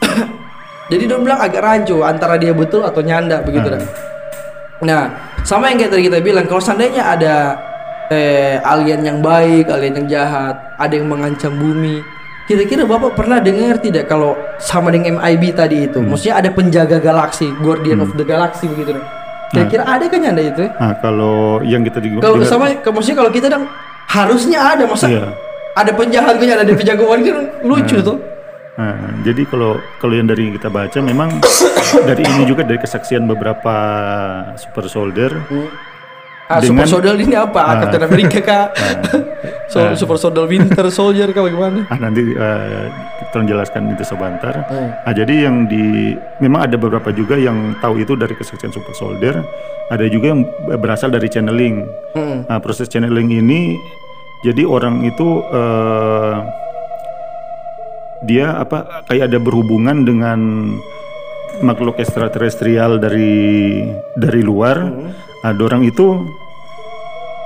Jadi 0.92 1.04
dia 1.08 1.18
bilang 1.20 1.40
agak 1.40 1.62
rancu 1.62 2.02
antara 2.04 2.36
dia 2.36 2.52
betul 2.52 2.84
atau 2.84 3.00
nyanda 3.00 3.46
begitu 3.46 3.68
dah. 3.70 3.84
Nah, 4.78 5.10
sama 5.42 5.74
yang 5.74 5.82
kayak 5.82 5.92
tadi 5.96 6.04
kita 6.06 6.20
bilang, 6.22 6.46
kalau 6.46 6.62
seandainya 6.62 7.02
ada 7.02 7.36
eh, 8.14 8.62
alien 8.62 9.02
yang 9.02 9.20
baik, 9.26 9.72
alien 9.74 10.06
yang 10.06 10.08
jahat, 10.08 10.56
ada 10.78 10.94
yang 10.94 11.10
mengancam 11.10 11.50
bumi, 11.58 12.06
kira-kira 12.48 12.88
bapak 12.88 13.12
pernah 13.14 13.44
dengar 13.44 13.76
tidak 13.78 14.08
kalau 14.08 14.34
sama 14.58 14.88
dengan 14.90 15.20
MIB 15.20 15.52
tadi 15.52 15.86
itu, 15.86 16.00
maksudnya 16.00 16.40
ada 16.40 16.50
penjaga 16.50 16.98
galaksi, 16.98 17.52
guardian 17.60 18.00
of 18.00 18.16
the 18.16 18.24
galaxy 18.24 18.66
begitu 18.66 18.96
dah. 18.96 19.06
Kira-kira 19.48 19.84
ada 19.84 20.06
kan 20.08 20.20
nyanda 20.20 20.44
itu? 20.44 20.64
Nah, 20.64 20.96
kalau 21.00 21.60
yang 21.62 21.84
kita 21.84 22.00
di 22.00 22.16
Kalau 22.18 22.44
sama, 22.44 22.72
ke- 22.74 22.92
maksudnya 22.92 23.18
kalau 23.20 23.32
kita 23.32 23.48
dong 23.48 23.64
harusnya 24.08 24.60
ada, 24.60 24.84
masa 24.84 25.08
Iya. 25.08 25.28
ada 25.76 25.92
penjahat 25.92 26.36
kan 26.36 26.48
ada 26.64 26.74
penjagoan 26.74 27.20
kan 27.24 27.36
lucu 27.64 28.00
tuh. 28.00 28.18
Nah, 28.78 28.94
jadi 29.26 29.42
kalau 29.50 29.82
kalau 29.98 30.14
yang 30.14 30.30
dari 30.30 30.48
yang 30.48 30.56
kita 30.56 30.70
baca 30.70 31.00
memang 31.02 31.42
dari 32.10 32.22
ini 32.22 32.44
juga 32.46 32.62
dari 32.62 32.78
kesaksian 32.78 33.26
beberapa 33.26 33.74
super 34.54 34.86
soldier 34.86 35.34
Ah, 36.48 36.64
Dengan- 36.64 36.88
super 36.88 37.04
soldier 37.04 37.16
ini 37.20 37.36
apa? 37.36 37.60
Ah. 37.60 37.76
Captain 37.84 38.04
America 38.08 38.40
kah? 38.40 38.66
so, 39.72 39.80
super 40.00 40.16
soldier 40.16 40.48
Winter 40.48 40.88
Soldier 40.88 41.28
kah 41.36 41.44
bagaimana? 41.44 41.84
Ah, 41.92 42.00
nanti 42.00 42.24
eh, 42.24 42.88
tolong 43.36 43.52
jelaskan 43.52 43.92
itu 43.92 44.04
sebentar. 44.08 44.64
Hmm. 44.72 44.96
Ah, 45.04 45.12
jadi 45.12 45.48
yang 45.52 45.68
di 45.68 46.16
memang 46.40 46.72
ada 46.72 46.80
beberapa 46.80 47.12
juga 47.12 47.36
yang 47.36 47.76
tahu 47.84 48.00
itu 48.00 48.16
dari 48.16 48.32
kesaksian 48.32 48.72
super 48.72 48.96
soldier, 48.96 49.44
ada 49.92 50.08
juga 50.08 50.32
yang 50.32 50.42
berasal 50.80 51.12
dari 51.12 51.28
channeling. 51.28 51.84
Hmm. 52.16 52.48
Nah, 52.48 52.64
proses 52.64 52.88
channeling 52.88 53.28
ini 53.28 53.76
jadi 54.48 54.64
orang 54.64 55.04
itu 55.04 55.44
eh, 55.52 56.36
dia 58.24 58.56
apa 58.56 59.04
kayak 59.06 59.30
ada 59.30 59.38
berhubungan 59.38 60.08
dengan 60.08 60.40
makhluk 61.60 62.00
ekstraterestrial 62.00 63.04
dari 63.04 63.84
dari 64.16 64.42
luar. 64.42 64.78
Nah, 65.38 65.54
orang 65.54 65.84
itu 65.84 66.06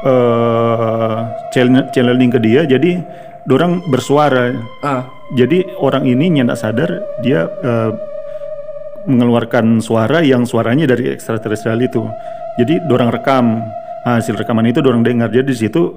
eh 0.02 1.16
channel- 1.52 1.90
channeling 1.92 2.32
ke 2.32 2.40
dia 2.40 2.66
jadi 2.66 3.04
orang 3.46 3.86
bersuara 3.86 4.56
Ah, 4.80 5.06
jadi 5.32 5.66
orang 5.78 6.06
ini 6.06 6.32
nyendak 6.32 6.58
sadar 6.58 6.90
dia 7.20 7.46
eh, 7.46 7.92
mengeluarkan 9.04 9.78
suara 9.80 10.22
yang 10.22 10.46
suaranya 10.46 10.86
dari 10.86 11.10
ekstraterestrial 11.10 11.78
itu. 11.80 12.06
Jadi 12.56 12.86
dorang 12.86 13.10
rekam 13.10 13.62
Nah, 14.02 14.18
hasil 14.18 14.34
rekaman 14.34 14.66
itu 14.66 14.82
dorang 14.82 15.02
dengar. 15.02 15.30
Jadi 15.30 15.46
di 15.48 15.58
situ 15.60 15.94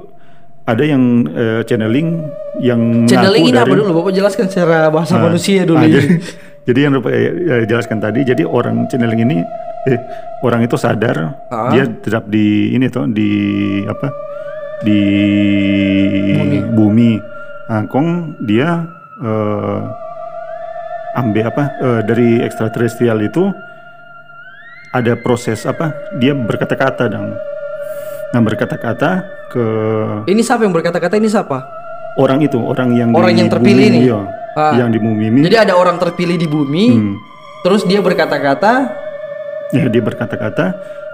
ada 0.63 0.81
yang 0.81 1.25
eh, 1.27 1.61
channeling 1.65 2.21
yang 2.59 3.05
channeling 3.05 3.49
ini 3.49 3.53
apa 3.55 3.65
dari- 3.65 3.81
dulu? 3.81 4.05
Bapak 4.05 4.13
jelaskan 4.13 4.47
secara 4.49 4.89
bahasa 4.89 5.17
Ah, 5.17 5.23
manusia 5.23 5.65
dulu 5.65 5.77
ah, 5.77 5.85
ini. 5.85 5.93
jadi, 5.95 6.09
jadi 6.65 6.79
yang 6.81 6.93
eh, 7.01 7.21
eh, 7.45 7.63
jelaskan 7.65 7.99
tadi, 8.01 8.21
jadi 8.23 8.45
orang 8.45 8.89
channeling 8.89 9.21
ini, 9.23 9.37
eh, 9.87 9.99
orang 10.41 10.63
itu 10.63 10.75
sadar 10.75 11.35
Ah. 11.47 11.71
dia 11.71 11.85
tetap 11.87 12.25
di 12.27 12.47
ini 12.71 12.89
tuh 12.89 13.05
di 13.07 13.31
apa 13.85 14.09
di 14.81 15.01
Bumi. 16.35 16.59
bumi. 16.71 17.13
Nah, 17.65 17.83
kong 17.87 18.09
dia 18.41 18.85
eh, 19.19 19.81
ambil 21.15 21.45
apa 21.47 21.63
eh, 21.79 22.01
dari 22.03 22.29
ekstraterestrial 22.39 23.19
itu 23.21 23.49
ada 24.91 25.17
proses 25.17 25.65
apa? 25.65 25.91
Dia 26.15 26.33
berkata-kata 26.33 27.09
dong. 27.09 27.35
Nah 28.31 28.41
berkata-kata 28.41 29.11
ke 29.49 29.65
Ini 30.27 30.41
siapa 30.41 30.63
yang 30.63 30.73
berkata-kata 30.73 31.15
ini 31.15 31.27
siapa? 31.27 31.63
orang 32.15 32.39
itu, 32.41 32.55
orang 32.57 32.95
yang 32.95 33.11
Orang 33.11 33.27
di 33.29 33.43
yang 33.43 33.51
terpilih 33.51 33.75
bumi, 33.85 33.95
nih? 33.97 34.03
iya. 34.05 34.21
Ah. 34.55 34.75
yang 34.77 34.87
di 34.89 34.99
bumi 34.99 35.25
ini. 35.29 35.41
Jadi 35.43 35.57
ada 35.61 35.75
orang 35.75 35.99
terpilih 35.99 36.37
di 36.37 36.47
bumi, 36.47 36.87
Hmm. 36.89 37.15
terus 37.61 37.83
dia 37.83 37.99
berkata-kata, 37.99 38.87
Ya 39.75 39.87
dia 39.87 40.01
berkata-kata, 40.01 40.65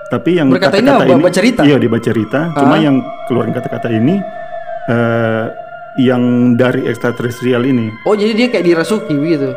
tapi 0.09 0.37
yang 0.37 0.49
Berkata 0.49 0.77
ini 0.77 0.85
kata-kata 0.85 1.09
apa? 1.09 1.23
Baca 1.23 1.33
cerita? 1.33 1.61
Iya 1.65 1.77
dia 1.77 1.89
baca 1.89 2.05
cerita. 2.05 2.41
Cuma 2.53 2.77
Ah. 2.77 2.81
yang 2.81 2.97
keluarin 3.25 3.53
kata-kata 3.53 3.89
ini 3.89 4.15
eh 4.87 5.45
yang 5.99 6.23
dari 6.55 6.87
ekstraterestrial 6.87 7.65
ini. 7.65 7.91
oh 8.05 8.15
jadi 8.15 8.33
dia 8.33 8.49
kayak 8.49 8.65
dirasuki 8.65 9.11
begitu. 9.13 9.51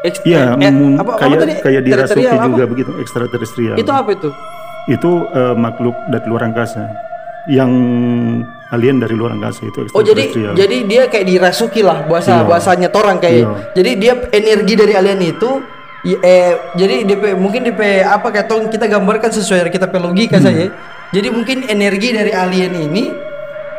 Ex- 0.00 0.22
Iya, 0.22 0.56
eh, 0.56 0.64
eh, 0.64 0.72
apa, 0.96 1.12
kayak 1.18 1.36
tadi? 1.38 1.52
kayak 1.60 1.82
dirasuki 1.82 2.24
Teritorial 2.24 2.36
apa? 2.38 2.48
juga 2.48 2.64
begitu 2.66 2.90
ekstraterestrial. 2.96 3.76
Itu 3.76 3.90
apa 3.90 4.10
itu? 4.10 4.28
Itu 4.86 5.10
eh, 5.26 5.54
makhluk 5.54 5.96
dari 6.06 6.24
luar 6.24 6.42
angkasa. 6.46 6.88
Yang 7.46 7.72
alien 8.70 8.96
dari 8.96 9.12
luar 9.12 9.32
angkasa 9.32 9.64
itu 9.64 9.88
Oh 9.90 10.00
jadi 10.00 10.28
jadi 10.52 10.76
dia 10.84 11.02
kayak 11.06 11.26
dirasuki 11.26 11.80
lah 11.80 12.04
bahasa 12.04 12.38
Iya. 12.38 12.46
bahasanya 12.46 12.88
orang 12.90 13.16
kayak. 13.18 13.36
Iya. 13.36 13.48
Jadi 13.74 13.90
dia 13.96 14.12
energi 14.30 14.74
dari 14.74 14.92
alien 14.94 15.20
itu 15.20 15.50
i- 16.02 16.16
eh 16.16 16.50
jadi 16.74 17.04
DP 17.04 17.34
mungkin 17.34 17.60
DP 17.62 17.80
apa 18.00 18.28
kayak 18.28 18.46
tong 18.46 18.68
kita 18.68 18.86
gambarkan 18.86 19.30
sesuai 19.30 19.68
kita 19.68 19.86
logika 19.92 20.36
Hmm. 20.36 20.46
saja. 20.46 20.66
Jadi 21.10 21.28
mungkin 21.28 21.66
energi 21.66 22.10
dari 22.10 22.30
alien 22.30 22.72
ini 22.72 23.04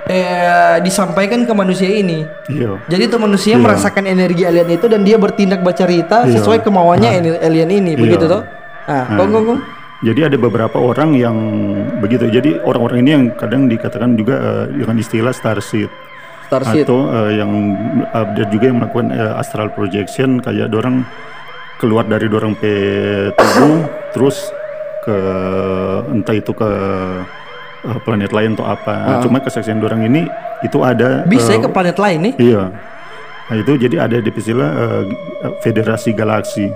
eh 0.04 0.76
disampaikan 0.82 1.46
ke 1.46 1.54
manusia 1.54 1.88
ini. 1.88 2.26
Iya. 2.48 2.82
Jadi 2.86 3.04
tuh 3.08 3.20
manusia 3.20 3.56
Iya. 3.56 3.62
merasakan 3.62 4.04
energi 4.06 4.44
alien 4.44 4.68
itu 4.68 4.86
dan 4.86 5.02
dia 5.02 5.16
bertindak 5.16 5.62
bercerita 5.62 6.26
Iya. 6.26 6.38
sesuai 6.38 6.60
kemauannya 6.62 7.10
ene- 7.14 7.40
alien 7.40 7.70
ini, 7.70 7.92
begitu 7.96 8.26
Iya. 8.26 8.34
toh? 8.34 8.42
Nah, 8.84 9.06
kong 9.16 9.30
kong 9.32 9.46
kong. 9.48 9.62
Jadi 10.02 10.20
ada 10.26 10.34
beberapa 10.36 10.82
orang 10.82 11.14
yang 11.14 11.38
begitu. 12.02 12.26
Jadi 12.28 12.58
orang-orang 12.60 12.98
ini 13.00 13.12
yang 13.12 13.26
kadang 13.38 13.70
dikatakan 13.70 14.18
juga 14.18 14.36
eh, 14.36 14.66
dengan 14.76 14.98
istilah 14.98 15.32
starseed. 15.32 15.90
Starship. 16.52 16.84
atau 16.84 17.08
eh, 17.08 17.40
yang 17.40 17.48
ada 18.12 18.44
juga 18.44 18.68
yang 18.68 18.84
melakukan 18.84 19.08
eh, 19.08 19.40
astral 19.40 19.72
projection 19.72 20.36
kayak 20.36 20.68
dorang 20.68 21.08
keluar 21.82 22.06
dari 22.06 22.30
pe 22.56 22.74
tubuh 23.34 23.82
terus 24.13 24.38
ke 25.02 25.17
entah 26.13 26.36
itu 26.38 26.54
ke 26.54 26.70
eh, 27.89 28.00
planet 28.06 28.30
lain 28.30 28.54
atau 28.54 28.70
apa. 28.70 28.94
Nah, 28.94 29.17
Cuma 29.26 29.41
kesaksian 29.41 29.82
dorang 29.82 30.06
ini 30.06 30.30
itu 30.62 30.78
ada 30.86 31.26
Bisa 31.26 31.58
eh, 31.58 31.60
ke 31.60 31.65
planet 31.67 31.98
lain 31.98 32.20
nih? 32.30 32.34
Iya. 32.38 32.63
Nah, 33.52 33.56
itu 33.58 33.76
jadi 33.76 34.06
ada 34.06 34.22
di 34.22 34.30
istilah 34.30 34.70
eh, 34.78 35.02
Federasi 35.60 36.13
Galaksi. 36.13 36.70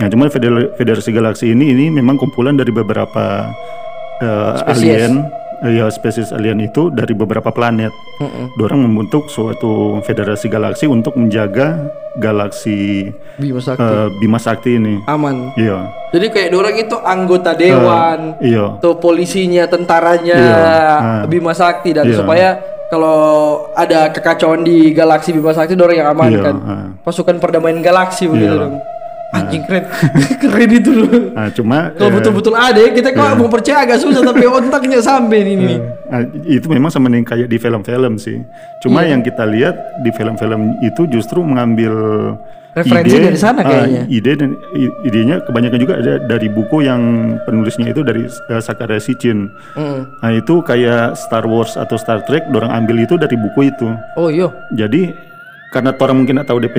Nah, 0.00 0.08
cuma 0.08 0.32
feder- 0.32 0.72
Federasi 0.74 1.12
Galaksi 1.12 1.52
ini 1.52 1.76
ini 1.76 1.92
memang 1.92 2.16
kumpulan 2.16 2.56
dari 2.56 2.72
beberapa 2.72 3.52
Spesies. 4.64 4.80
alien, 4.84 5.12
ya 5.62 5.86
spesies 5.88 6.32
alien 6.32 6.60
itu 6.60 6.88
dari 6.88 7.12
beberapa 7.12 7.50
planet. 7.50 7.92
Dorang 8.54 8.84
membentuk 8.84 9.28
suatu 9.28 10.00
federasi 10.02 10.46
galaksi 10.46 10.84
untuk 10.84 11.16
menjaga 11.16 11.88
galaksi 12.16 13.08
Bima 13.36 13.60
Sakti. 13.60 13.80
eh, 13.82 14.08
Bima 14.16 14.38
Sakti 14.38 14.70
ini. 14.76 14.94
Aman. 15.06 15.52
Iya. 15.54 15.88
Jadi 16.10 16.26
kayak 16.28 16.50
orang 16.52 16.76
itu 16.76 16.96
anggota 16.98 17.54
dewan, 17.54 18.34
Iya. 18.42 18.76
tuh 18.78 18.98
polisinya, 18.98 19.64
tentaranya 19.64 20.36
Iya. 20.36 20.56
Ah. 20.98 21.22
Bima 21.24 21.52
Sakti 21.52 21.94
dan 21.94 22.08
Iya. 22.08 22.16
supaya 22.18 22.48
kalau 22.90 23.20
ada 23.72 24.10
kekacauan 24.10 24.60
di 24.60 24.90
galaksi 24.90 25.30
Bima 25.30 25.54
Sakti 25.54 25.72
orang 25.74 25.96
yang 25.96 26.10
amankan. 26.10 26.56
Iya, 26.56 26.66
ah. 26.66 26.86
Pasukan 27.00 27.38
perdamaian 27.38 27.80
galaksi 27.80 28.26
begitu 28.26 28.52
Iya. 28.52 28.62
dong. 28.66 28.74
Anjing 29.30 29.62
keren. 29.62 29.84
keren 30.42 30.70
itu 30.74 30.90
loh. 30.90 31.10
Nah, 31.30 31.48
cuma 31.54 31.94
Kalau 31.94 32.10
eh, 32.10 32.14
betul-betul 32.18 32.54
ada 32.58 32.80
kita 32.90 33.14
kok 33.14 33.38
mau 33.38 33.46
percaya 33.46 33.86
agak 33.86 34.02
susah 34.02 34.26
tapi 34.26 34.42
otaknya 34.58 34.98
sampai 34.98 35.38
ini. 35.46 35.78
Nah, 36.10 36.20
itu 36.42 36.66
memang 36.66 36.90
sama 36.90 37.06
dengan 37.06 37.22
kayak 37.22 37.46
di 37.46 37.58
film-film 37.58 38.18
sih. 38.18 38.42
Cuma 38.82 39.06
Iya. 39.06 39.14
yang 39.14 39.20
kita 39.22 39.46
lihat 39.46 40.02
di 40.02 40.10
film-film 40.10 40.82
itu 40.82 41.06
justru 41.06 41.46
mengambil 41.46 41.94
Referensi 42.70 43.18
dari 43.18 43.34
sana 43.34 43.66
ah, 43.66 43.66
kayaknya. 43.66 44.02
ide 44.06 44.32
dan 44.38 44.54
idenya 45.02 45.42
kebanyakan 45.42 45.78
juga 45.82 45.94
ada 45.98 46.22
dari 46.22 46.46
buku 46.46 46.86
yang 46.86 47.34
penulisnya 47.42 47.90
itu 47.90 48.06
dari 48.06 48.30
uh, 48.30 48.62
Sakara 48.62 48.94
Sitchin. 49.02 49.50
Mm. 49.74 50.00
Nah, 50.22 50.30
itu 50.30 50.62
kayak 50.62 51.18
Star 51.18 51.50
Wars 51.50 51.74
atau 51.74 51.98
Star 51.98 52.22
Trek, 52.22 52.46
dorang 52.54 52.70
ambil 52.70 53.02
itu 53.02 53.18
dari 53.18 53.34
buku 53.34 53.74
itu. 53.74 53.90
Oh 54.14 54.30
iya. 54.30 54.46
Jadi 54.70 55.10
karena 55.70 55.94
orang 55.94 56.16
mungkin 56.18 56.42
tahu 56.42 56.58
DP 56.60 56.76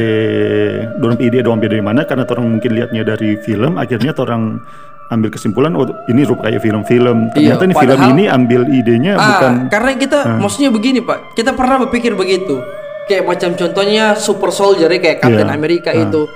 dorang 1.00 1.18
ide 1.18 1.40
dorang 1.40 1.60
dari 1.60 1.80
mana 1.80 2.04
karena 2.04 2.28
orang 2.28 2.46
mungkin 2.50 2.72
lihatnya 2.76 3.08
dari 3.08 3.40
film 3.40 3.80
akhirnya 3.80 4.12
orang 4.14 4.60
ambil 5.08 5.28
kesimpulan 5.28 5.72
oh 5.76 5.88
ini 6.08 6.24
rupa 6.24 6.48
kayak 6.48 6.60
film-film 6.60 7.32
Iya, 7.32 7.56
ternyata 7.56 7.64
nih 7.66 7.76
film 7.76 7.90
padahal- 7.96 8.12
ini 8.12 8.24
ambil 8.28 8.62
idenya 8.68 9.14
Ah, 9.16 9.28
bukan 9.30 9.54
karena 9.68 9.92
kita 9.96 10.20
maksudnya 10.40 10.70
begini 10.72 11.00
Pak, 11.00 11.36
kita 11.36 11.52
pernah 11.52 11.80
berpikir 11.82 12.16
begitu. 12.16 12.60
Kayak 13.02 13.28
macam 13.28 13.50
contohnya 13.54 14.16
Super 14.16 14.52
Soldier 14.52 14.88
ya, 14.88 15.00
kayak 15.02 15.20
Captain 15.20 15.44
Iya. 15.44 15.58
America 15.58 15.92
itu. 15.92 16.32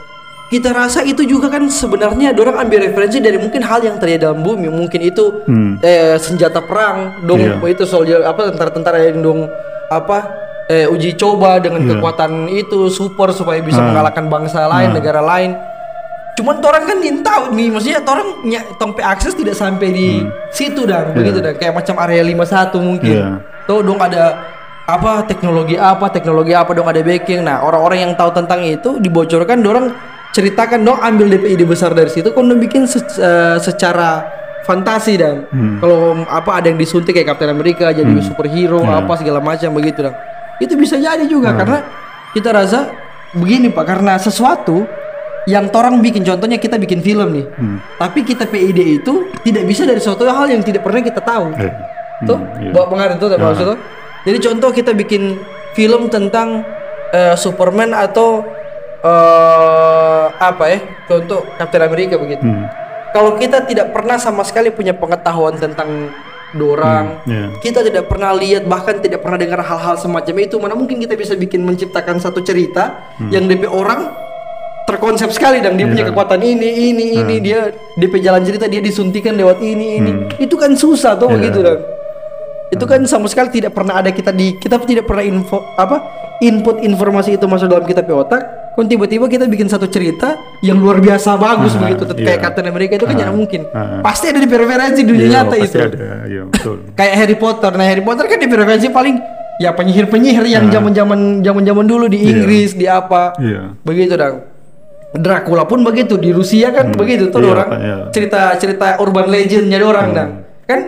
Kita 0.46 0.70
rasa 0.70 1.02
itu 1.02 1.24
juga 1.24 1.48
kan 1.48 1.64
sebenarnya 1.66 2.36
orang 2.36 2.68
ambil 2.68 2.84
referensi 2.84 3.18
dari 3.18 3.40
mungkin 3.40 3.64
hal 3.64 3.80
yang 3.80 3.96
terjadi 3.96 4.28
dalam 4.28 4.44
bumi, 4.44 4.68
mungkin 4.68 5.00
itu 5.00 5.44
Hmm. 5.48 5.80
eh, 5.80 6.20
senjata 6.20 6.60
perang, 6.60 7.24
dong 7.24 7.40
Iya. 7.40 7.64
itu 7.66 7.84
soldier 7.84 8.22
apa 8.22 8.52
tentara-tentara 8.52 9.08
yang 9.08 9.24
dong 9.24 9.48
apa 9.88 10.45
eh, 10.68 10.86
uji 10.86 11.14
coba 11.14 11.58
dengan 11.58 11.82
kekuatan 11.88 12.32
itu 12.48 12.90
super 12.90 13.30
supaya 13.32 13.60
bisa 13.60 13.80
mengalahkan 13.88 14.26
bangsa 14.26 14.66
lain, 14.66 14.90
negara 14.94 15.22
lain. 15.22 15.54
Cuman 16.36 16.60
orang 16.60 16.84
kan 16.84 16.98
ingin 17.00 17.22
tahu 17.22 17.44
nih, 17.50 17.68
maksudnya 17.70 18.04
orang 18.04 18.44
tompe 18.76 19.00
akses 19.00 19.32
tidak 19.34 19.56
sampai 19.56 19.88
di 19.90 20.08
situ 20.50 20.84
dan 20.84 21.16
begitu 21.16 21.40
dan 21.40 21.56
kayak 21.56 21.72
macam 21.74 21.96
area 21.98 22.20
51 22.20 22.76
mungkin. 22.78 23.16
Iya. 23.16 23.28
Tuh 23.64 23.80
dong 23.80 23.98
ada 23.98 24.44
apa 24.86 25.24
teknologi 25.24 25.74
apa 25.74 26.06
teknologi 26.10 26.52
apa 26.52 26.70
dong 26.72 26.86
ada 26.86 27.00
backing. 27.00 27.40
Nah 27.42 27.64
orang-orang 27.64 28.00
yang 28.02 28.12
tahu 28.14 28.30
tentang 28.32 28.62
itu 28.62 29.00
dibocorkan, 29.00 29.58
dorong 29.58 29.96
ceritakan 30.30 30.84
dong 30.84 31.00
ambil 31.00 31.32
DP 31.32 31.56
ide 31.56 31.64
besar 31.64 31.90
dari 31.90 32.12
situ, 32.12 32.28
kon 32.30 32.46
dong 32.46 32.60
bikin 32.60 32.84
se- 32.84 33.00
eh, 33.16 33.56
secara 33.58 34.28
fantasi 34.62 35.16
dan 35.16 35.46
kalau 35.80 35.98
apa 36.26 36.58
ada 36.58 36.68
yang 36.68 36.76
disuntik 36.76 37.14
kayak 37.14 37.32
Captain 37.32 37.48
America 37.48 37.86
jadi 37.88 38.10
superhero 38.20 38.82
apa 38.84 39.14
segala 39.16 39.38
macam 39.38 39.72
begitu 39.72 40.02
dan 40.02 40.18
itu 40.60 40.74
bisa 40.80 40.96
jadi 40.96 41.26
juga 41.28 41.52
karena 41.52 41.84
kita 42.32 42.50
rasa 42.52 42.92
begini 43.36 43.72
pak 43.72 43.84
karena 43.84 44.16
sesuatu 44.16 44.88
yang 45.46 45.70
orang 45.70 46.02
bikin 46.02 46.26
contohnya 46.26 46.58
kita 46.58 46.80
bikin 46.82 47.04
film 47.06 47.30
nih 47.36 47.46
tapi 48.02 48.26
kita 48.26 48.50
PID 48.50 49.04
itu 49.04 49.30
tidak 49.46 49.64
bisa 49.68 49.86
dari 49.86 50.02
suatu 50.02 50.26
hal 50.26 50.50
yang 50.50 50.66
tidak 50.66 50.82
pernah 50.82 51.02
kita 51.06 51.22
tahu. 51.22 51.54
Eh, 51.62 51.74
tuh 52.24 52.40
iya. 52.64 52.72
bawa 52.72 52.86
pengaruh 52.88 53.16
tuh 53.20 53.28
maksudnya 53.36 53.78
jadi 54.24 54.38
contoh 54.40 54.70
kita 54.72 54.92
bikin 54.96 55.38
film 55.76 56.08
tentang 56.08 56.64
eh, 57.12 57.36
Superman 57.36 57.92
atau 57.92 58.42
eh, 59.04 60.26
apa 60.32 60.64
ya 60.72 60.80
contoh 61.06 61.44
Captain 61.60 61.84
America 61.84 62.16
begitu. 62.16 62.42
Hmm. 62.42 62.66
kalau 63.12 63.36
kita 63.40 63.64
tidak 63.68 63.96
pernah 63.96 64.20
sama 64.20 64.44
sekali 64.44 64.72
punya 64.72 64.96
pengetahuan 64.96 65.56
tentang 65.56 66.12
dorang 66.54 67.26
iya. 67.26 67.50
kita 67.58 67.82
tidak 67.82 68.06
pernah 68.06 68.32
lihat 68.38 68.70
bahkan 68.70 69.02
tidak 69.02 69.26
pernah 69.26 69.40
dengar 69.40 69.66
hal-hal 69.66 69.96
semacam 69.98 70.36
itu. 70.44 70.56
Mana 70.62 70.78
mungkin 70.78 71.02
kita 71.02 71.18
bisa 71.18 71.34
bikin 71.34 71.66
menciptakan 71.66 72.22
satu 72.22 72.46
cerita 72.46 73.16
yang 73.34 73.50
DP 73.50 73.66
orang 73.66 74.14
terkonsep 74.86 75.34
sekali 75.34 75.66
dan 75.66 75.74
dia 75.74 75.90
punya 75.90 76.06
kekuatan 76.06 76.40
ini 76.46 76.94
ini 76.94 77.06
ini. 77.18 77.36
Dia 77.42 77.74
DP 77.98 78.22
jalan 78.22 78.46
cerita 78.46 78.70
dia 78.70 78.80
disuntikan 78.80 79.34
lewat 79.36 79.60
ini 79.64 80.00
ini. 80.00 80.12
Itu 80.38 80.56
kan 80.56 80.78
susah 80.78 81.18
tuh 81.18 81.32
begitu 81.34 81.60
dan 81.66 81.82
itu 82.74 82.86
kan 82.90 83.02
sama 83.06 83.30
sekali 83.30 83.62
tidak 83.62 83.78
pernah 83.78 84.02
ada 84.02 84.10
kita 84.10 84.34
di 84.34 84.58
kita 84.58 84.82
tidak 84.84 85.06
pernah 85.06 85.22
info 85.22 85.62
apa 85.78 86.02
input 86.42 86.82
informasi 86.82 87.38
itu 87.38 87.46
masuk 87.46 87.70
dalam 87.70 87.86
kita 87.86 88.02
otak 88.10 88.42
kon 88.76 88.86
tiba-tiba 88.86 89.26
kita 89.26 89.48
bikin 89.48 89.66
satu 89.66 89.88
cerita 89.88 90.36
yang 90.60 90.78
luar 90.78 91.00
biasa 91.00 91.36
bagus 91.36 91.74
Ah, 91.74 91.88
begitu 91.88 92.04
iya. 92.12 92.28
kayak 92.28 92.40
Captain 92.44 92.68
America 92.68 92.94
itu 92.94 93.06
kan 93.06 93.16
Ah, 93.16 93.20
tidak 93.24 93.34
mungkin 93.34 93.62
ah. 93.72 94.04
pasti 94.04 94.26
ada 94.28 94.38
di 94.38 94.48
referensi 94.48 95.02
dunia 95.02 95.24
Iya, 95.24 95.32
nyata 95.34 95.56
pasti 95.56 95.66
itu 95.66 95.78
ada, 95.82 95.98
iya 96.28 96.42
betul. 96.44 96.78
kayak 97.00 97.14
Harry 97.16 97.38
Potter. 97.40 97.72
Nah, 97.72 97.86
Harry 97.86 98.04
Potter 98.04 98.26
kan 98.28 98.38
referensi 98.38 98.88
paling 98.90 99.16
ya 99.56 99.72
penyihir-penyihir 99.72 100.46
yang 100.46 100.68
zaman-zaman 100.68 101.40
zaman-zaman 101.40 101.86
dulu 101.88 102.06
di. 102.06 102.20
Iya. 102.20 102.28
Inggris, 102.36 102.76
di 102.76 102.86
apa. 102.86 103.40
Iya. 103.40 103.80
Begitu 103.82 104.14
dong. 104.14 104.38
Dracula 105.16 105.64
pun 105.64 105.80
begitu 105.80 106.20
di 106.20 106.36
Rusia 106.36 106.76
kan 106.76 106.92
begitu 106.92 107.32
tuh 107.32 107.40
Iya, 107.40 107.52
orang 107.56 107.70
iya. 107.80 107.98
cerita-cerita 108.12 109.00
urban 109.00 109.32
legendnya 109.32 109.80
orang 109.80 110.08
Hmm. 110.12 110.18
dong. 110.20 110.32
Kan 110.68 110.80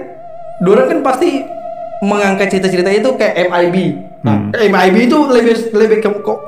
orang 0.67 0.87
kan 0.91 0.99
pasti 0.99 1.29
mengangkat 2.03 2.53
cerita-cerita 2.53 2.89
itu 2.93 3.09
kayak 3.17 3.49
MIB. 3.49 3.75
Hmm. 4.21 4.51
Nah, 4.51 4.59
MIB 4.59 4.95
itu 5.09 5.17
lebih 5.29 5.55
lebih 5.73 5.97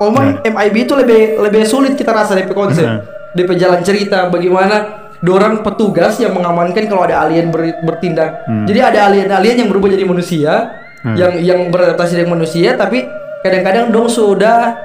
omong 0.02 0.44
MIB 0.46 0.76
itu 0.86 0.94
lebih 0.94 1.22
lebih 1.42 1.64
sulit 1.66 1.94
kita 1.98 2.14
rasa 2.14 2.38
DP 2.38 2.52
konsep. 2.54 2.86
Hmm. 2.86 3.02
DP 3.34 3.58
jalan 3.58 3.82
cerita 3.86 4.30
bagaimana 4.30 5.06
dorang 5.20 5.62
petugas 5.62 6.18
yang 6.18 6.34
mengamankan 6.34 6.88
kalau 6.88 7.06
ada 7.06 7.26
alien 7.26 7.52
ber- 7.54 7.82
bertindak. 7.86 8.46
Hmm. 8.46 8.66
Jadi 8.66 8.80
ada 8.80 9.00
alien-alien 9.12 9.66
yang 9.66 9.70
berubah 9.70 9.90
jadi 9.92 10.06
manusia, 10.08 10.54
yang 11.04 11.34
yang 11.40 11.60
beradaptasi 11.72 12.20
dengan 12.20 12.40
manusia, 12.40 12.76
tapi 12.76 13.08
kadang-kadang 13.44 13.92
dong 13.92 14.08
sudah 14.12 14.76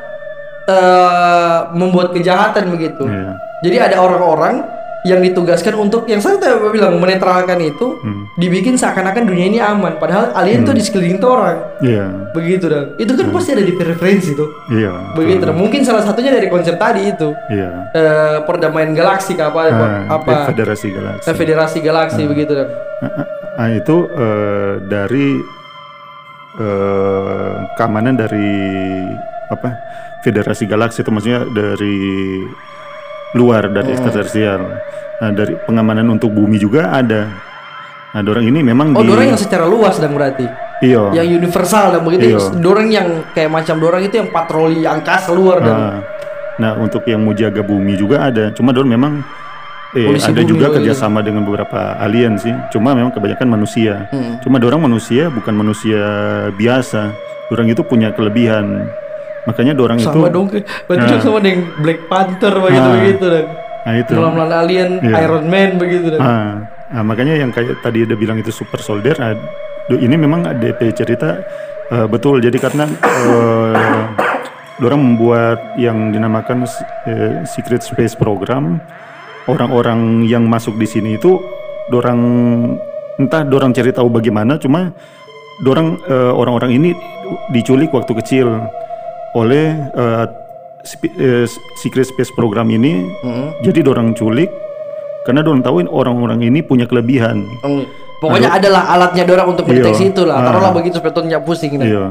eh, 0.68 1.58
membuat 1.74 2.14
kejahatan 2.14 2.70
begitu. 2.72 3.04
Iya. 3.04 3.32
Jadi 3.64 3.76
ada 3.80 3.96
orang-orang 4.04 4.54
yang 5.04 5.20
ditugaskan 5.20 5.76
untuk 5.76 6.08
yang 6.08 6.16
saya 6.16 6.40
tadi 6.40 6.56
bilang 6.72 6.96
menetralkan 6.96 7.60
itu, 7.60 8.00
Hmm. 8.00 8.24
dibikin 8.34 8.72
seakan-akan 8.72 9.28
dunia 9.28 9.46
ini 9.46 9.60
aman, 9.60 10.00
padahal 10.00 10.32
alien 10.32 10.64
tuh 10.64 10.72
di 10.72 10.80
sekeliling 10.80 11.20
tuh 11.20 11.28
orang. 11.30 11.58
Iya. 11.78 12.32
Begitu 12.32 12.64
dah. 12.66 12.96
Itu 12.96 13.12
kan 13.12 13.28
pasti 13.28 13.52
ada 13.52 13.60
di 13.60 13.76
referensi 13.76 14.32
tuh. 14.32 14.48
Iya. 14.72 15.12
Begitu 15.12 15.44
dah. 15.44 15.52
Mungkin 15.52 15.84
salah 15.84 16.00
satunya 16.00 16.32
dari 16.32 16.48
konsep 16.48 16.74
tadi 16.74 17.04
itu. 17.06 17.36
Iya. 17.46 17.92
Eh, 17.92 18.36
perdamaian 18.42 18.90
galaksi 18.90 19.36
kah, 19.36 19.52
apa 19.52 19.60
Ah, 19.68 20.00
apa 20.10 20.48
Federasi 20.48 20.88
Galaksi. 20.88 21.26
eh, 21.28 21.36
federasi 21.36 21.78
galaksi 21.78 22.22
begitu 22.24 22.56
dah. 22.56 22.68
Nah, 23.04 23.12
nah, 23.54 23.68
itu 23.70 23.96
eh, 24.08 24.72
dari 24.82 25.28
eh, 26.56 27.52
keamanan 27.76 28.14
dari 28.14 28.50
apa 29.46 29.68
Federasi 30.22 30.64
Galaksi 30.64 31.04
itu 31.04 31.10
maksudnya 31.12 31.44
dari 31.46 32.40
luar 33.34 33.68
dari 33.68 33.92
ekstraterrestrial. 33.92 34.62
Nah, 35.14 35.30
dari 35.30 35.54
pengamanan 35.60 36.06
untuk 36.08 36.30
bumi 36.30 36.56
juga 36.56 36.90
ada. 36.90 37.30
Nah, 38.14 38.22
dorang 38.22 38.46
ini 38.46 38.62
memang 38.62 38.94
Oh, 38.94 39.02
di 39.02 39.10
dorang 39.10 39.26
yang 39.28 39.40
secara 39.40 39.66
luas 39.66 39.98
dan 39.98 40.14
berarti. 40.14 40.46
iya. 40.80 41.10
Yang 41.12 41.42
universal 41.42 41.98
dan 41.98 42.02
begitu. 42.06 42.34
Iya. 42.34 42.38
Dorang 42.56 42.88
yang 42.88 43.08
kayak 43.34 43.50
macam 43.50 43.76
dorang 43.78 44.02
itu 44.02 44.14
yang 44.16 44.30
patroli 44.30 44.86
angkasa 44.86 45.34
luar 45.34 45.58
dan 45.58 45.74
Nah, 45.74 45.94
nah, 46.56 46.72
untuk 46.78 47.02
yang 47.04 47.26
mau 47.26 47.34
jaga 47.34 47.62
bumi 47.62 47.98
juga 47.98 48.30
ada. 48.30 48.54
Cuma 48.54 48.70
dorang 48.70 48.90
memang 48.90 49.18
eh, 49.94 50.06
Polisi 50.06 50.30
ada 50.30 50.42
bumi 50.42 50.50
juga 50.50 50.66
kerjasama 50.70 51.22
dengan 51.22 51.42
beberapa 51.42 51.98
alien 51.98 52.38
sih. 52.38 52.54
Cuma 52.70 52.94
memang 52.94 53.10
kebanyakan 53.10 53.48
manusia. 53.50 54.06
Hmm. 54.14 54.38
Cuma 54.42 54.62
dorang 54.62 54.78
manusia 54.78 55.26
bukan 55.26 55.54
manusia 55.54 56.02
biasa. 56.54 57.10
Dorang 57.50 57.66
itu 57.66 57.82
punya 57.82 58.14
kelebihan. 58.14 58.86
Makanya 59.44 59.72
dorang 59.76 59.98
itu 60.00 60.08
sama 60.08 60.28
dong. 60.28 60.48
Berarti 60.48 61.04
dong 61.10 61.20
sama 61.20 61.38
dengan 61.38 61.68
Black 61.80 62.00
Panther 62.08 62.54
begitu 62.56 62.88
Ah. 62.88 62.94
begitu 62.96 63.24
dan. 63.28 63.46
nah 63.84 63.92
itu. 64.00 64.12
Melawan 64.16 64.48
alien, 64.48 64.90
Iya. 65.04 65.14
Iron 65.28 65.44
Man 65.44 65.70
begitu 65.76 66.06
dan. 66.16 66.20
Ah, 66.24 66.52
nah, 66.88 67.02
makanya 67.04 67.36
yang 67.36 67.52
kayak 67.52 67.84
tadi 67.84 68.08
ada 68.08 68.16
bilang 68.16 68.40
itu 68.40 68.48
super 68.48 68.80
soldier. 68.80 69.12
Nah, 69.20 69.36
ini 69.92 70.16
memang 70.16 70.48
DP 70.56 70.88
cerita 70.96 71.44
eh, 71.92 72.06
betul. 72.08 72.40
Jadi 72.40 72.56
karena 72.56 72.88
eh, 72.88 74.04
dorang 74.80 75.04
membuat 75.04 75.76
yang 75.76 76.08
dinamakan 76.10 76.64
eh, 77.04 77.44
Secret 77.44 77.84
Space 77.84 78.16
Program. 78.16 78.80
Orang-orang 79.44 80.24
yang 80.24 80.48
masuk 80.48 80.80
di 80.80 80.88
sini 80.88 81.20
itu 81.20 81.36
dorang 81.92 82.16
entah 83.20 83.44
dorang 83.44 83.76
cari 83.76 83.92
tahu 83.92 84.08
bagaimana. 84.08 84.56
Cuma 84.56 84.96
dorang 85.60 86.00
eh, 86.08 86.32
orang-orang 86.32 86.72
ini 86.72 86.96
diculik 87.52 87.92
waktu 87.92 88.16
kecil 88.16 88.64
oleh 89.34 89.66
eh, 89.90 90.24
spi- 90.82 91.14
eh, 91.14 91.44
Secret 91.76 92.06
Space 92.06 92.32
Program 92.32 92.66
ini. 92.68 93.04
Jadi 93.60 93.80
dorang 93.80 94.14
culik 94.14 94.50
karena 95.24 95.40
dorang 95.40 95.60
tahu 95.60 95.82
orang-orang 95.84 96.40
ini 96.42 96.60
punya 96.60 96.84
kelebihan. 96.84 97.42
Oh, 97.62 97.82
Pokoknya 98.14 98.56
adalah 98.56 98.88
alatnya 98.88 99.24
dorang 99.24 99.52
untuk 99.52 99.68
mendeteksi 99.68 100.08
Iya. 100.08 100.12
itu 100.12 100.22
lah. 100.24 100.36
Ah. 100.38 100.44
Taruhlah 100.48 100.72
begitu 100.72 100.96
supaya 100.96 101.12
tuh 101.12 101.28
nggak 101.28 101.42
pusing. 101.44 101.76
nah. 101.76 101.84
Iya, 101.84 102.04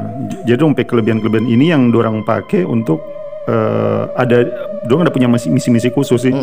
jadi 0.45 0.61
dong 0.61 0.77
kelebihan-kelebihan 0.77 1.47
ini 1.47 1.73
yang 1.73 1.89
dorang 1.89 2.21
pakai 2.21 2.61
untuk 2.61 3.01
eh, 3.43 4.03
ada 4.13 4.45
dorang 4.85 5.03
ada 5.03 5.11
punya 5.11 5.25
misi- 5.25 5.49
misi-misi 5.49 5.89
khusus 5.89 6.21
sih. 6.21 6.33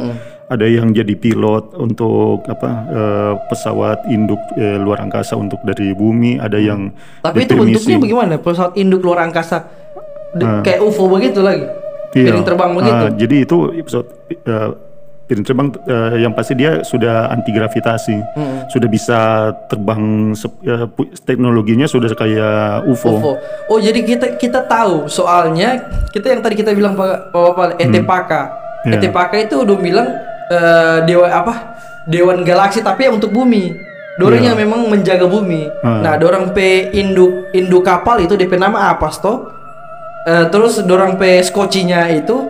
Ada 0.50 0.66
yang 0.66 0.90
jadi 0.90 1.14
pilot 1.14 1.78
untuk 1.78 2.42
apa 2.44 2.68
eh, 2.90 3.32
pesawat 3.46 4.10
induk 4.10 4.42
eh, 4.58 4.74
luar 4.74 5.00
angkasa 5.00 5.38
untuk 5.38 5.62
dari 5.62 5.94
bumi, 5.94 6.36
ada 6.36 6.58
yang 6.58 6.90
Tapi 7.22 7.46
itu 7.46 7.54
bentuknya 7.54 7.96
bagaimana? 8.00 8.34
Pesawat 8.36 8.74
induk 8.74 9.00
luar 9.00 9.22
angkasa 9.22 9.70
De- 10.32 10.62
kayak 10.62 10.80
UFO 10.80 11.06
begitu 11.06 11.40
lagi. 11.40 11.66
Iya. 12.10 12.26
Piring 12.26 12.44
terbang 12.44 12.70
begitu. 12.72 13.04
Ah, 13.04 13.10
jadi 13.10 13.36
itu 13.40 13.56
pesawat 13.80 14.06
eh, 14.28 14.68
piring 15.24 15.44
terbang 15.44 15.68
eh, 15.80 16.14
yang 16.20 16.32
pasti 16.32 16.52
dia 16.54 16.82
sudah 16.82 17.30
anti 17.30 17.50
gravitasi, 17.50 18.16
sudah 18.66 18.88
bisa 18.88 19.18
terbang 19.66 20.34
pu- 20.90 21.10
teknologinya 21.20 21.86
sudah 21.86 22.10
kayak 22.12 22.82
UFO. 22.84 23.10
UFO. 23.12 23.32
Oh, 23.68 23.78
jadi 23.78 24.02
kita 24.02 24.26
kita 24.34 24.66
tahu 24.66 25.06
soalnya 25.06 25.86
kita 26.10 26.30
yang 26.30 26.42
tadi 26.42 26.54
kita 26.54 26.74
bilang 26.74 26.94
Pak 26.94 27.30
Bapak 27.30 27.78
ETPAKA. 27.78 28.42
Iya. 28.82 28.98
ETPAKA 28.98 29.36
itu 29.44 29.54
udah 29.60 29.76
bilang 29.76 30.08
eh, 30.50 30.98
dewa 31.04 31.26
apa? 31.28 31.54
Dewan 32.06 32.42
galaksi 32.42 32.82
tapi 32.82 33.06
yang 33.06 33.14
untuk 33.14 33.30
bumi. 33.30 33.70
Dorang 34.18 34.42
Iya. 34.42 34.52
yang 34.52 34.58
memang 34.58 34.84
menjaga 34.84 35.24
bumi. 35.24 35.70
Hmm. 35.80 36.02
Nah, 36.02 36.18
dorang 36.18 36.50
pe 36.50 36.90
induk 36.90 37.48
induk 37.52 37.80
kapal 37.80 38.18
itu 38.18 38.34
DP 38.34 38.58
nama 38.58 38.90
apa 38.90 39.06
toh? 39.14 39.46
Eh, 40.20 40.44
terus 40.52 40.76
dorang 40.84 41.16
pe 41.16 41.40
skocinya 41.40 42.04
itu 42.08 42.44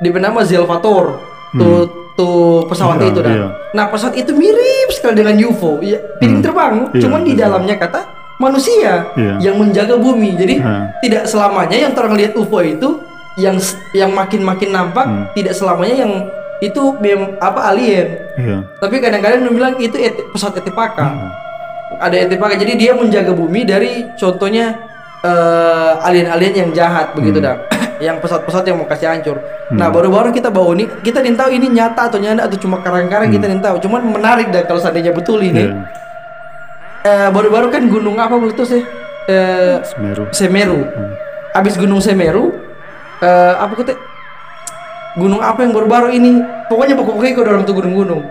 DP 0.00 0.16
nama 0.18 0.40
Zelvator. 0.40 1.20
Tuh 1.52 1.84
tuh 2.14 2.64
pesawat 2.66 3.02
Iya, 3.02 3.08
itu 3.10 3.20
dah. 3.20 3.32
iya. 3.34 3.46
Nah, 3.74 3.90
pesawat 3.90 4.14
itu 4.14 4.30
mirip 4.32 4.88
sekali 4.88 5.18
dengan 5.20 5.34
UFO. 5.36 5.82
Ya, 5.82 5.98
piring 6.16 6.40
terbang, 6.40 6.74
Iya, 6.94 7.00
cuman 7.02 7.20
di 7.22 7.34
iya. 7.34 7.46
dalamnya 7.46 7.74
kata 7.74 8.00
manusia 8.38 9.10
Iya. 9.14 9.34
yang 9.42 9.58
menjaga 9.58 9.98
bumi. 9.98 10.34
Jadi 10.34 10.62
Hmm. 10.62 10.90
tidak 11.02 11.26
selamanya 11.26 11.76
yang 11.76 11.92
orang 11.92 12.14
lihat 12.14 12.32
UFO 12.34 12.62
itu 12.62 12.88
yang 13.36 13.58
yang 13.92 14.10
makin-makin 14.10 14.70
nampak 14.70 15.04
Hmm. 15.04 15.24
tidak 15.34 15.54
selamanya 15.54 16.06
yang 16.06 16.12
itu 16.62 16.82
mem- 17.02 17.34
apa 17.36 17.60
alien. 17.68 18.08
Iya. 18.38 18.56
Tapi 18.78 19.02
kadang-kadang 19.02 19.42
bilang 19.50 19.74
itu 19.76 19.98
et- 19.98 20.22
pesawat 20.30 20.62
Etipaka. 20.62 21.04
Hmm. 21.04 21.30
Ada 21.98 22.26
Etipaka. 22.26 22.54
Jadi 22.54 22.78
dia 22.78 22.94
menjaga 22.94 23.34
bumi 23.34 23.62
dari 23.62 24.06
contohnya 24.14 24.93
eh, 25.24 26.06
alien-alien 26.06 26.52
yang 26.52 26.70
jahat 26.76 27.16
begitu 27.16 27.40
dah. 27.40 27.56
yang 28.04 28.20
pesawat-pesawat 28.20 28.64
yang 28.68 28.76
mau 28.76 28.88
kasih 28.90 29.08
hancur. 29.08 29.40
Nah, 29.72 29.88
baru-baru 29.88 30.34
kita 30.34 30.52
bawa 30.52 30.76
ini, 30.76 30.84
kita 31.00 31.24
didn't 31.24 31.40
tahu 31.40 31.50
ini 31.56 31.72
nyata 31.72 32.12
atau 32.12 32.18
nyanda 32.20 32.44
atau 32.44 32.58
cuma 32.60 32.82
karang-karang 32.84 33.32
kita 33.32 33.48
didn't 33.48 33.64
tahu. 33.64 33.80
Cuman 33.80 34.04
menarik 34.04 34.52
dah 34.52 34.66
kalau 34.68 34.82
seandainya 34.82 35.14
betul 35.14 35.40
ini. 35.40 35.64
Iya. 35.64 35.74
Eh, 37.04 37.28
baru-baru 37.32 37.68
kan 37.68 37.84
gunung 37.88 38.16
apa 38.16 38.36
meletus 38.36 38.72
ya? 38.72 38.80
Eh, 39.28 39.76
Semeru. 39.84 40.24
Semeru. 40.32 40.80
Abis 41.56 41.76
gunung 41.80 42.00
Semeru, 42.00 42.52
eh, 43.20 43.54
apa 43.56 43.72
kata? 43.76 43.94
Gunung 45.14 45.38
apa 45.38 45.62
yang 45.62 45.72
baru-baru 45.72 46.10
ini? 46.12 46.42
Pokoknya 46.66 46.98
pokoknya 46.98 47.32
kalau 47.38 47.48
orang 47.54 47.64
tuh 47.64 47.76
gunung-gunung. 47.78 48.22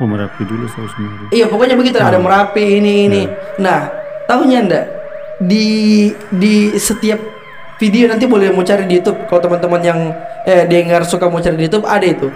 Oh 0.00 0.08
Merapi 0.08 0.42
dulu 0.48 0.66
tahu 0.66 0.88
Semeru. 0.90 1.24
Iya 1.30 1.46
pokoknya 1.46 1.76
begitu 1.78 2.00
ada 2.02 2.18
Merapi 2.18 2.82
ini 2.82 3.06
ini. 3.06 3.22
Nah 3.62 3.86
tahunya 4.26 4.58
ndak 4.66 4.84
di 5.42 6.10
di 6.30 6.74
setiap 6.78 7.18
video 7.82 8.06
nanti 8.06 8.30
boleh 8.30 8.54
mau 8.54 8.62
cari 8.62 8.86
di 8.86 9.02
YouTube 9.02 9.26
kalau 9.26 9.42
teman-teman 9.42 9.82
yang 9.82 10.00
eh 10.46 10.62
dengar 10.70 11.02
suka 11.02 11.26
mau 11.26 11.42
cari 11.42 11.58
di 11.58 11.66
YouTube 11.66 11.86
ada 11.86 12.06
itu. 12.06 12.30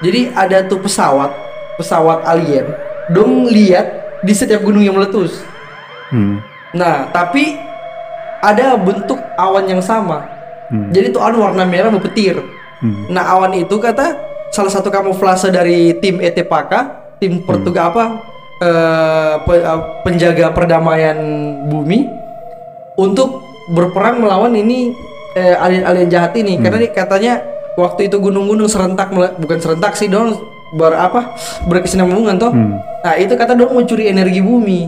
Jadi 0.00 0.32
ada 0.34 0.64
tuh 0.66 0.80
pesawat 0.82 1.30
pesawat 1.78 2.26
alien. 2.26 2.66
Dong 3.12 3.46
lihat 3.46 4.18
di 4.26 4.34
setiap 4.34 4.66
gunung 4.66 4.82
yang 4.82 4.98
meletus. 4.98 5.46
Hmm. 6.10 6.42
Nah 6.74 7.06
tapi 7.14 7.54
ada 8.42 8.74
bentuk 8.74 9.20
awan 9.38 9.68
yang 9.70 9.82
sama. 9.84 10.26
Hmm. 10.72 10.90
Jadi 10.90 11.14
tuh 11.14 11.22
awan 11.22 11.38
warna 11.38 11.64
merah 11.68 11.92
berpetir. 11.92 12.40
Hmm. 12.80 13.06
Nah 13.12 13.30
awan 13.30 13.54
itu 13.54 13.76
kata 13.78 14.16
salah 14.50 14.72
satu 14.72 14.90
kamuflase 14.90 15.54
dari 15.54 15.94
tim 16.02 16.18
Etepaka, 16.18 17.14
tim 17.22 17.38
Portugal 17.46 17.94
apa 17.94 18.04
eh, 18.58 19.34
pe- 19.46 19.62
eh, 19.62 19.82
penjaga 20.02 20.50
perdamaian 20.50 21.18
bumi 21.70 22.08
untuk 23.00 23.40
berperang 23.72 24.20
melawan 24.20 24.52
ini 24.52 24.92
eh, 25.32 25.56
alien-alien 25.56 26.08
jahat 26.12 26.36
ini 26.36 26.60
karena 26.60 26.84
dia 26.84 26.92
katanya 26.92 27.32
waktu 27.80 28.12
itu 28.12 28.20
gunung-gunung 28.20 28.68
serentak 28.68 29.08
bukan 29.40 29.58
serentak 29.62 29.96
sih 29.96 30.12
dong 30.12 30.36
ber 30.76 30.94
apa 30.94 31.34
berkesinambungan 31.66 32.36
toh. 32.38 32.52
Hmm. 32.52 32.78
Nah 32.78 33.14
itu 33.16 33.34
kata 33.34 33.56
dong 33.56 33.74
mencuri 33.74 34.06
energi 34.12 34.38
bumi. 34.44 34.86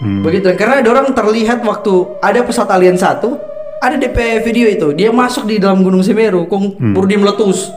Hmm. 0.00 0.24
Begitu 0.24 0.50
karena 0.56 0.80
orang 0.80 1.12
terlihat 1.12 1.60
waktu 1.60 2.18
ada 2.24 2.40
pesawat 2.42 2.72
alien 2.74 2.96
satu, 2.96 3.36
ada 3.84 4.00
DP 4.00 4.42
video 4.42 4.66
itu, 4.66 4.96
dia 4.96 5.12
masuk 5.12 5.44
di 5.46 5.60
dalam 5.60 5.84
Gunung 5.84 6.00
Semeru, 6.00 6.48
kong 6.48 6.80
baru 6.96 7.06
dia 7.06 7.20
meletus. 7.20 7.70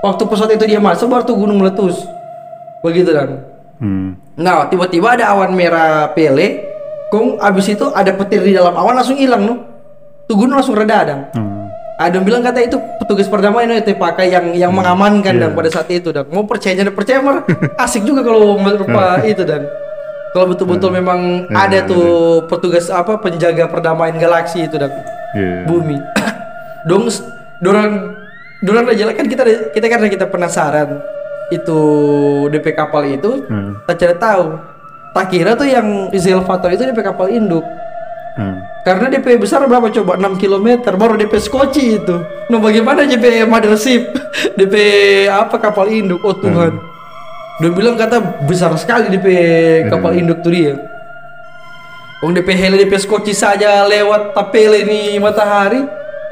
Waktu 0.00 0.22
pesawat 0.28 0.56
itu 0.56 0.64
dia 0.68 0.80
masuk, 0.80 1.08
baru 1.08 1.24
tuh 1.24 1.36
gunung 1.36 1.60
meletus. 1.60 2.04
Begitu 2.84 3.12
dan. 3.12 3.44
Hmm. 3.80 4.16
Nah, 4.36 4.68
tiba-tiba 4.68 5.16
ada 5.16 5.32
awan 5.36 5.52
merah 5.52 6.12
pele, 6.16 6.69
kong 7.10 7.36
abis 7.38 7.66
itu 7.68 7.86
ada 7.90 8.10
petir 8.10 8.40
di 8.40 8.54
dalam 8.54 8.72
awan 8.72 8.94
langsung 8.94 9.14
hilang 9.14 9.42
no. 9.42 9.54
Tuh 10.24 10.34
gunung 10.34 10.54
langsung 10.54 10.74
reda 10.74 11.02
dan. 11.02 11.20
Hmm. 11.34 11.66
Ada 12.00 12.16
yang 12.16 12.24
bilang 12.24 12.40
kata 12.40 12.64
itu 12.64 12.80
petugas 12.96 13.28
perdamaian 13.28 13.76
itu 13.76 13.92
pakai 13.92 14.32
yang 14.32 14.56
yang 14.56 14.72
mengamankan 14.72 15.36
dan 15.36 15.52
pada 15.52 15.68
saat 15.68 15.90
itu 15.92 16.08
dan 16.08 16.24
mau 16.26 16.48
percaya 16.48 16.72
jangan 16.72 16.96
percaya 16.96 17.20
mar 17.20 17.44
asik 17.84 18.08
juga 18.08 18.24
kalau 18.24 18.56
berupa 18.56 19.20
itu 19.20 19.44
dan 19.44 19.68
kalau 20.32 20.48
betul-betul 20.48 20.88
memang 20.88 21.44
Ya, 21.44 21.68
ada 21.68 21.78
tuh 21.84 22.40
petugas 22.48 22.88
apa 22.88 23.20
penjaga 23.20 23.68
perdamaian 23.68 24.16
galaksi 24.16 24.64
itu 24.64 24.80
dan 24.80 24.88
Iya. 25.30 25.68
bumi 25.68 26.00
dong 26.88 27.04
dorang 27.60 28.16
dorang 28.64 28.88
aja 28.88 29.12
kan 29.12 29.28
kita 29.28 29.42
kita 29.68 29.86
karena 29.86 30.08
kita 30.08 30.24
penasaran 30.24 31.04
itu 31.52 31.78
DP 32.48 32.72
kapal 32.72 33.04
itu 33.04 33.44
Hmm. 33.44 33.76
tak 33.84 34.00
cari 34.00 34.16
tahu 34.16 34.56
tak 35.10 35.26
kira 35.30 35.58
tuh 35.58 35.66
yang 35.66 36.08
Zilvator 36.14 36.70
itu 36.70 36.86
DP 36.86 37.00
kapal 37.02 37.30
induk 37.30 37.64
Hmm. 38.30 38.62
karena 38.86 39.10
DP 39.10 39.42
besar 39.42 39.58
berapa 39.66 39.90
coba 39.90 40.14
6 40.14 40.38
km 40.38 40.94
baru 40.94 41.18
DP 41.18 41.34
skoci 41.42 41.98
itu. 41.98 42.14
Nah 42.46 42.62
bagaimana 42.62 43.02
DP 43.02 43.42
mothership? 43.42 44.06
DP 44.58 44.74
apa 45.26 45.58
kapal 45.58 45.90
induk? 45.90 46.22
Oh 46.22 46.32
Tuhan. 46.32 46.78
Dia 47.58 47.70
bilang 47.74 47.98
kata 47.98 48.46
besar 48.46 48.70
sekali 48.78 49.10
DP 49.10 49.26
kapal 49.90 50.14
induk 50.14 50.46
tuh 50.46 50.54
dia. 50.54 50.78
Wong 52.22 52.30
DP 52.32 52.54
hele 52.54 52.78
DP 52.78 53.02
skoci 53.02 53.34
saja 53.34 53.82
lewat 53.84 54.30
tapele 54.32 54.86
ini 54.86 55.18
matahari. 55.18 55.82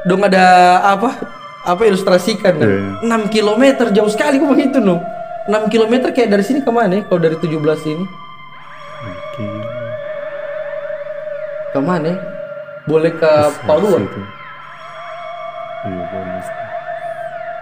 Dong 0.06 0.22
ada 0.22 0.78
apa? 0.94 1.18
Apa 1.66 1.82
ilustrasikan 1.82 2.62
kan? 2.62 2.70
6 3.02 3.34
km 3.34 3.90
jauh 3.90 4.08
sekali 4.08 4.38
kok 4.38 4.48
begitu 4.48 4.78
no. 4.78 5.02
6 5.50 5.66
km 5.66 6.14
kayak 6.14 6.30
dari 6.30 6.46
sini 6.46 6.62
ke 6.62 6.70
mana? 6.70 7.02
Kalau 7.04 7.20
dari 7.20 7.34
17 7.34 7.58
ini 7.90 8.27
ke 11.78 11.86
mana? 11.86 12.12
Boleh 12.90 13.12
ke? 13.14 13.32
Situ. 14.02 14.22
Iya 15.86 16.02
boleh. 16.10 16.42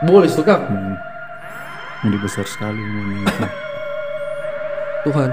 Boleh 0.09 0.29
Kang. 0.41 0.63
Hmm. 0.73 0.97
Ini 2.09 2.17
besar 2.21 2.49
sekali 2.49 2.81
ini. 2.81 3.29
Tuhan. 5.05 5.31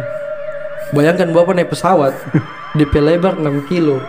Bayangkan 0.92 1.32
Bapak 1.32 1.56
naik 1.56 1.72
pesawat 1.72 2.14
DP 2.78 2.94
lebar 3.00 3.40
6 3.40 3.72
kilo. 3.72 4.04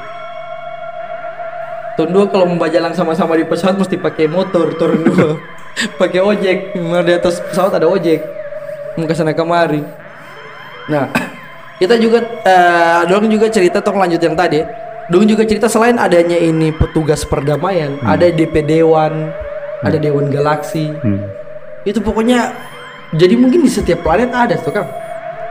Turun 1.94 2.10
dua 2.10 2.26
kalau 2.26 2.50
mau 2.50 2.66
jalan 2.66 2.90
sama-sama 2.90 3.38
di 3.38 3.46
pesawat 3.46 3.78
mesti 3.78 3.94
pakai 3.94 4.26
motor 4.26 4.74
turun 4.74 5.06
dua. 5.06 5.38
pakai 6.02 6.18
ojek. 6.18 6.74
Di 6.82 7.12
atas 7.14 7.38
pesawat 7.38 7.78
ada 7.78 7.86
ojek. 7.86 8.26
Mau 8.98 9.06
ke 9.06 9.14
sana 9.14 9.30
kemari. 9.30 9.86
Nah, 10.90 11.08
kita 11.84 12.00
juga 12.00 12.18
eh 12.48 13.00
Dong 13.04 13.28
juga 13.28 13.52
cerita 13.52 13.84
tong 13.84 14.00
lanjut 14.00 14.18
yang 14.18 14.32
tadi. 14.32 14.64
Dong 15.12 15.28
juga 15.28 15.44
cerita 15.44 15.68
selain 15.68 16.00
adanya 16.00 16.40
ini 16.40 16.72
petugas 16.72 17.28
perdamaian, 17.28 18.00
ada 18.00 18.24
DP 18.32 18.64
Dewan, 18.64 19.28
ada 19.84 20.00
Dewan 20.00 20.32
Galaksi. 20.32 20.88
Hmm. 21.04 21.28
Itu 21.84 22.00
pokoknya 22.00 22.56
jadi 23.12 23.36
mungkin 23.36 23.60
di 23.60 23.70
setiap 23.70 24.00
planet 24.00 24.32
ada 24.32 24.56
tuh 24.56 24.72
Kang. 24.72 24.88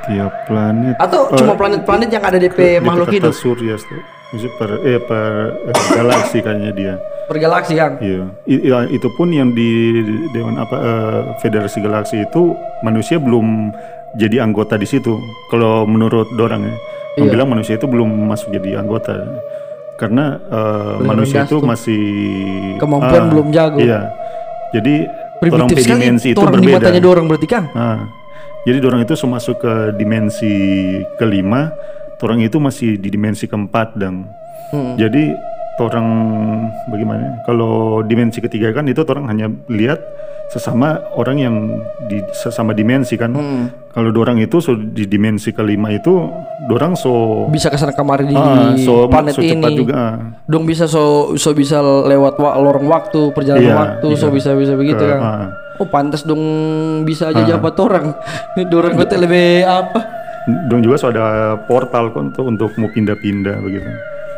Tiap 0.09 0.49
planet. 0.49 0.97
Atau 0.97 1.31
eh, 1.31 1.37
cuma 1.37 1.53
planet-planet 1.53 2.09
yang 2.09 2.23
ada 2.25 2.41
DP 2.41 2.81
di 2.81 2.83
makhluk 2.83 3.13
hidup 3.13 3.31
surya 3.31 3.77
tuh. 3.77 4.01
Maksudnya 4.33 4.53
per 4.57 4.71
eh 4.81 4.99
per 4.99 5.31
eh, 5.69 5.85
galaksi 5.93 6.37
kayaknya 6.41 6.71
dia. 6.73 6.93
per 7.23 7.37
galaksi 7.39 7.77
Kang. 7.77 8.01
Iya. 8.03 8.25
Iya, 8.43 8.77
itu 8.91 9.07
pun 9.15 9.31
yang 9.31 9.55
di 9.55 10.01
dewan 10.35 10.59
apa 10.59 10.75
eh, 10.75 11.19
Federasi 11.39 11.79
Galaksi 11.79 12.19
itu 12.19 12.57
manusia 12.83 13.15
belum 13.15 13.71
jadi 14.13 14.45
anggota 14.45 14.77
di 14.77 14.85
situ. 14.85 15.17
Kalau 15.49 15.85
menurut 15.85 16.29
dorang 16.33 16.63
ya, 16.63 16.75
Iya. 17.17 17.29
bilang 17.29 17.49
manusia 17.49 17.77
itu 17.77 17.85
belum 17.85 18.09
masuk 18.25 18.49
jadi 18.51 18.81
anggota 18.81 19.13
karena 19.97 20.41
eh, 20.49 20.95
manusia 21.05 21.45
itu 21.45 21.61
tuh. 21.61 21.65
masih 21.65 22.03
Kemampuan 22.81 23.21
ah, 23.21 23.29
belum 23.29 23.47
jago. 23.53 23.77
Iya. 23.77 24.09
Jadi 24.73 24.93
orang 25.43 25.69
dimensi 25.69 26.27
itu 26.33 26.39
orang 26.41 26.57
berbeda. 26.57 26.77
matanya 26.81 27.01
dorong 27.03 27.25
berarti 27.29 27.45
Kang. 27.45 27.69
Nah, 27.77 28.09
jadi 28.65 28.81
orang 28.81 29.05
itu 29.05 29.13
masuk 29.27 29.61
ke 29.61 29.73
dimensi 29.93 30.53
kelima, 31.19 31.69
orang 32.23 32.41
itu 32.41 32.57
masih 32.57 32.97
di 32.97 33.13
dimensi 33.13 33.45
keempat 33.45 33.93
dan 33.93 34.25
Hmm. 34.73 34.97
jadi 34.97 35.37
orang 35.77 36.07
bagaimana? 36.89 37.45
Kalau 37.45 38.01
dimensi 38.01 38.41
ketiga 38.41 38.73
kan 38.73 38.89
itu 38.89 39.05
orang 39.05 39.29
hanya 39.29 39.53
lihat 39.69 40.01
sesama 40.53 40.87
orang 41.13 41.37
yang 41.37 41.55
di 42.03 42.21
sesama 42.31 42.71
dimensi 42.71 43.17
kan. 43.17 43.33
Hmm. 43.33 43.65
Kalau 43.89 44.09
dorang 44.09 44.37
itu 44.37 44.57
so, 44.57 44.73
di 44.73 45.05
dimensi 45.05 45.49
kelima 45.49 45.89
itu 45.89 46.25
dorang 46.65 46.93
so 46.93 47.45
Bisa 47.47 47.69
ke 47.69 47.77
sana 47.77 47.93
kemari 47.93 48.25
di 48.25 48.33
ah, 48.33 48.73
so, 48.75 49.05
planet 49.05 49.33
so 49.33 49.41
cepat 49.41 49.69
ini. 49.69 49.79
juga. 49.79 49.93
ah. 49.93 50.13
Dong 50.45 50.65
bisa 50.65 50.85
so 50.85 51.01
so 51.35 51.53
bisa 51.53 51.77
lewat 51.81 52.37
wa 52.37 52.53
lorong 52.55 52.85
waktu, 52.87 53.29
perjalanan 53.31 53.61
Iya, 53.63 53.75
waktu, 53.75 54.07
iya. 54.07 54.17
so 54.17 54.29
bisa 54.29 54.53
bisa 54.53 54.73
begitu 54.73 54.97
Ke- 54.97 55.09
Kang. 55.11 55.21
ah. 55.21 55.45
Oh 55.77 55.85
pantas 55.85 56.21
dong 56.21 56.41
bisa 57.03 57.29
aja 57.29 57.45
jabat 57.47 57.73
orang. 57.77 58.13
Ini 58.53 58.65
dorong 58.65 58.93
kota 58.93 59.13
lebih 59.13 59.61
apa? 59.63 59.99
Dong 60.67 60.81
juga 60.81 60.97
so 60.97 61.07
ada 61.07 61.53
portal 61.59 62.09
kan 62.09 62.29
untuk 62.29 62.45
untuk 62.45 62.69
mau 62.75 62.89
pindah-pindah 62.89 63.57
begitu. 63.59 63.89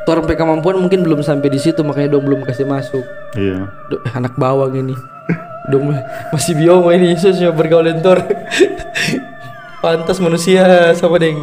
Orang 0.06 0.22
punya 0.22 0.38
kemampuan 0.38 0.78
mungkin 0.78 1.02
belum 1.02 1.24
sampai 1.24 1.48
di 1.48 1.58
situ 1.58 1.80
makanya 1.82 2.14
dong 2.14 2.28
belum 2.28 2.44
kasih 2.44 2.64
masuk. 2.64 3.02
Iya. 3.34 3.72
Duh, 3.88 4.04
anak 4.12 4.36
bawang 4.36 4.76
ini. 4.76 4.94
Dong 5.66 5.90
masih 6.30 6.54
biomo 6.54 6.94
ini 6.94 7.18
Yesusnya 7.18 7.50
bergaul 7.50 7.90
entor. 7.90 8.22
Pantas 9.84 10.18
manusia 10.22 10.94
sama 10.98 11.18
deng. 11.18 11.38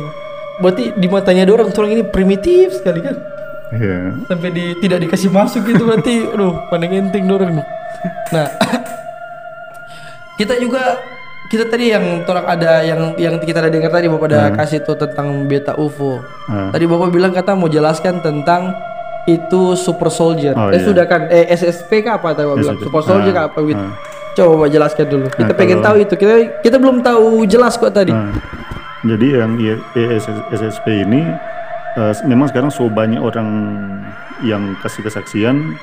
Berarti 0.63 0.95
di 0.95 1.07
matanya 1.11 1.47
dia 1.47 1.55
orang 1.55 1.71
orang 1.75 1.91
ini 1.91 2.03
primitif 2.07 2.79
sekali 2.79 3.03
kan. 3.03 3.17
Iya. 3.73 4.15
Sampai 4.29 4.53
di 4.53 4.77
tidak 4.85 5.09
dikasih 5.09 5.33
masuk 5.33 5.65
gitu 5.65 5.89
berarti 5.89 6.27
aduh 6.35 6.69
pandang 6.69 6.93
enting 6.93 7.25
dorang 7.25 7.57
nih. 7.57 7.67
Nah, 8.35 8.47
kita 10.41 10.61
juga 10.61 11.01
kita 11.49 11.69
tadi 11.69 11.93
yang 11.93 12.25
orang 12.25 12.47
ada 12.49 12.81
yang 12.85 13.01
yang 13.21 13.35
kita 13.41 13.61
ada 13.61 13.69
dengar 13.73 13.93
tadi 13.93 14.09
Bapak 14.09 14.29
ada 14.33 14.53
kasih 14.57 14.85
tuh 14.85 14.97
tentang 14.97 15.49
beta 15.49 15.77
UFO. 15.77 16.21
Ah. 16.49 16.73
Tadi 16.73 16.85
Bapak 16.89 17.13
bilang 17.13 17.33
kata 17.33 17.57
mau 17.57 17.69
jelaskan 17.69 18.21
tentang 18.21 18.73
itu 19.29 19.79
super 19.79 20.11
soldier. 20.11 20.57
Oh, 20.57 20.73
eh 20.73 20.81
iya. 20.81 20.85
sudah 20.85 21.05
kan 21.07 21.31
eh 21.31 21.47
SSP 21.53 22.05
kah 22.05 22.19
apa 22.21 22.37
tadi 22.37 22.49
Bapak 22.49 22.59
bilang? 22.61 22.79
Super 22.81 23.03
soldier 23.05 23.33
Ah, 23.33 23.35
kah 23.37 23.45
apa 23.53 23.59
ah. 23.73 23.93
Coba 24.33 24.65
jelaskan 24.69 25.07
dulu. 25.09 25.27
Kita 25.29 25.53
Nah, 25.53 25.57
pengen 25.57 25.79
tahu 25.85 25.97
itu. 26.01 26.15
Kita 26.17 26.63
kita 26.65 26.77
belum 26.81 27.05
tahu 27.05 27.45
jelas 27.45 27.77
kok 27.77 27.93
tadi. 27.93 28.13
Nah, 28.13 28.33
jadi 29.05 29.45
yang 29.45 29.59
I- 29.59 29.83
ISSP 30.53 31.05
ini 31.05 31.27
uh, 31.99 32.13
memang 32.25 32.49
sekarang 32.49 32.71
so 32.73 32.87
banyak 32.89 33.21
orang 33.21 33.49
yang 34.43 34.75
kasih 34.81 35.05
kesaksian 35.07 35.77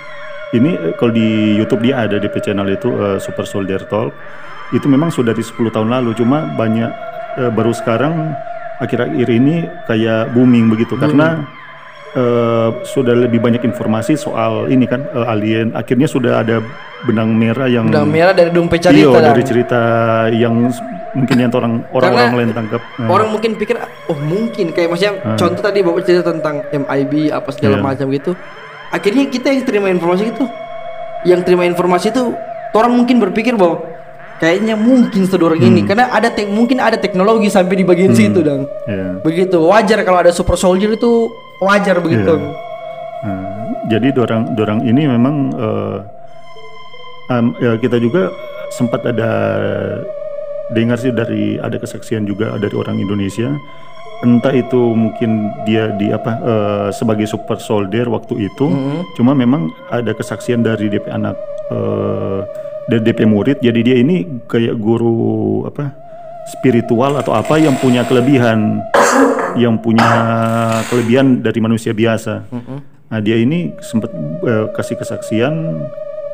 ini 0.55 0.75
uh, 0.75 0.93
kalau 0.97 1.13
di 1.13 1.59
YouTube 1.59 1.85
dia 1.85 2.05
ada 2.07 2.17
DP 2.17 2.41
channel 2.41 2.67
itu 2.69 2.89
uh, 2.89 3.17
Super 3.21 3.45
Soldier 3.45 3.81
Talk 3.85 4.15
itu 4.69 4.85
memang 4.85 5.09
sudah 5.09 5.33
di 5.33 5.41
10 5.41 5.73
tahun 5.73 5.89
lalu 5.89 6.13
cuma 6.17 6.45
banyak 6.57 6.89
uh, 7.41 7.51
baru 7.53 7.73
sekarang 7.73 8.33
akhir-akhir 8.79 9.27
ini 9.29 9.67
kayak 9.85 10.31
booming 10.31 10.71
begitu 10.71 10.95
hmm. 10.95 11.01
karena 11.03 11.27
uh, 12.15 12.69
sudah 12.87 13.13
lebih 13.13 13.43
banyak 13.43 13.61
informasi 13.65 14.15
soal 14.15 14.71
ini 14.71 14.87
kan 14.87 15.05
uh, 15.11 15.27
alien 15.27 15.75
akhirnya 15.75 16.07
sudah 16.07 16.41
ada 16.41 16.63
benang 17.07 17.31
merah 17.31 17.67
yang 17.71 17.87
benang 17.87 18.11
merah 18.11 18.33
dari 18.35 18.51
Dumpe 18.51 18.75
cerita 18.75 18.99
iyo, 18.99 19.15
dari 19.15 19.43
cerita 19.45 19.79
yang 20.33 20.67
mungkin 21.15 21.35
yang 21.39 21.51
orang 21.53 21.73
orang-orang 21.89 22.33
lain 22.37 22.49
tangkap 22.53 22.81
uh. 22.99 23.09
orang 23.09 23.29
mungkin 23.33 23.55
pikir 23.57 23.79
oh 23.79 24.17
mungkin 24.19 24.75
kayak 24.75 24.89
maksudnya 24.91 25.13
uh. 25.23 25.37
contoh 25.39 25.61
tadi 25.63 25.79
bapak 25.81 26.01
cerita 26.05 26.29
tentang 26.29 26.61
MIB 26.69 27.33
apa 27.33 27.49
segala 27.55 27.79
yeah. 27.79 27.85
macam 27.85 28.05
gitu 28.11 28.31
akhirnya 28.89 29.25
kita 29.29 29.47
yang 29.53 29.63
terima 29.65 29.87
informasi 29.89 30.23
itu 30.29 30.45
yang 31.25 31.41
terima 31.43 31.63
informasi 31.65 32.11
itu 32.13 32.33
orang 32.73 32.93
mungkin 32.93 33.17
berpikir 33.19 33.57
bahwa 33.57 33.81
kayaknya 34.39 34.79
mungkin 34.79 35.27
sedorong 35.27 35.59
hmm. 35.59 35.69
ini 35.69 35.81
karena 35.83 36.09
ada 36.15 36.31
tek 36.31 36.47
mungkin 36.47 36.79
ada 36.79 36.95
teknologi 36.95 37.51
sampai 37.51 37.75
di 37.75 37.85
bagian 37.85 38.15
hmm. 38.15 38.19
situ 38.19 38.39
dan 38.39 38.63
yeah. 38.87 39.19
begitu 39.19 39.59
wajar 39.59 39.99
kalau 40.07 40.19
ada 40.23 40.31
super 40.31 40.55
soldier 40.55 40.95
itu 40.95 41.27
wajar 41.59 41.99
begitu 41.99 42.39
yeah. 42.39 43.27
uh, 43.27 43.67
jadi 43.91 44.15
dorang 44.15 44.55
dorang 44.55 44.79
ini 44.87 45.09
memang 45.11 45.35
uh, 45.57 46.18
um, 47.29 47.53
ya 47.61 47.77
kita 47.77 48.01
juga 48.01 48.33
sempat 48.73 49.05
ada 49.05 49.31
dengar 50.73 50.97
sih 51.01 51.13
dari 51.13 51.57
ada 51.57 51.77
kesaksian 51.81 52.25
juga 52.29 52.57
dari 52.61 52.75
orang 52.77 53.01
Indonesia 53.01 53.49
entah 54.19 54.51
itu 54.51 54.93
mungkin 54.93 55.47
dia 55.63 55.95
di 55.95 56.11
apa 56.11 56.31
uh, 56.43 56.87
sebagai 56.91 57.23
super 57.23 57.57
soldier 57.57 58.05
waktu 58.11 58.51
itu 58.51 58.67
mm 58.67 58.75
-hmm. 58.75 59.01
cuma 59.15 59.31
memang 59.31 59.71
ada 59.89 60.11
kesaksian 60.11 60.59
dari 60.59 60.91
DP 60.91 61.07
anak 61.07 61.39
uh, 61.71 62.43
dari 62.91 62.99
DP 62.99 63.23
murid 63.23 63.57
jadi 63.63 63.79
dia 63.79 63.95
ini 63.97 64.43
kayak 64.51 64.75
guru 64.75 65.63
apa 65.63 65.95
spiritual 66.51 67.15
atau 67.15 67.31
apa 67.31 67.57
yang 67.63 67.79
punya 67.79 68.03
kelebihan 68.03 68.83
yang 69.55 69.79
punya 69.79 70.09
kelebihan 70.91 71.39
dari 71.39 71.59
manusia 71.63 71.95
biasa 71.95 72.43
mm 72.51 72.59
-hmm. 72.59 72.77
nah 73.09 73.19
dia 73.23 73.39
ini 73.39 73.71
sempat 73.79 74.11
uh, 74.43 74.67
kasih 74.75 74.99
kesaksian 74.99 75.79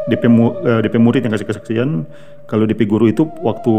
DP 0.06 0.24
mu, 0.30 0.54
uh, 0.62 0.80
DP 0.86 1.02
murid 1.02 1.26
yang 1.26 1.34
kasih 1.34 1.50
kesaksian 1.50 2.06
kalau 2.46 2.70
DP 2.70 2.86
guru 2.86 3.10
itu 3.10 3.26
waktu 3.42 3.72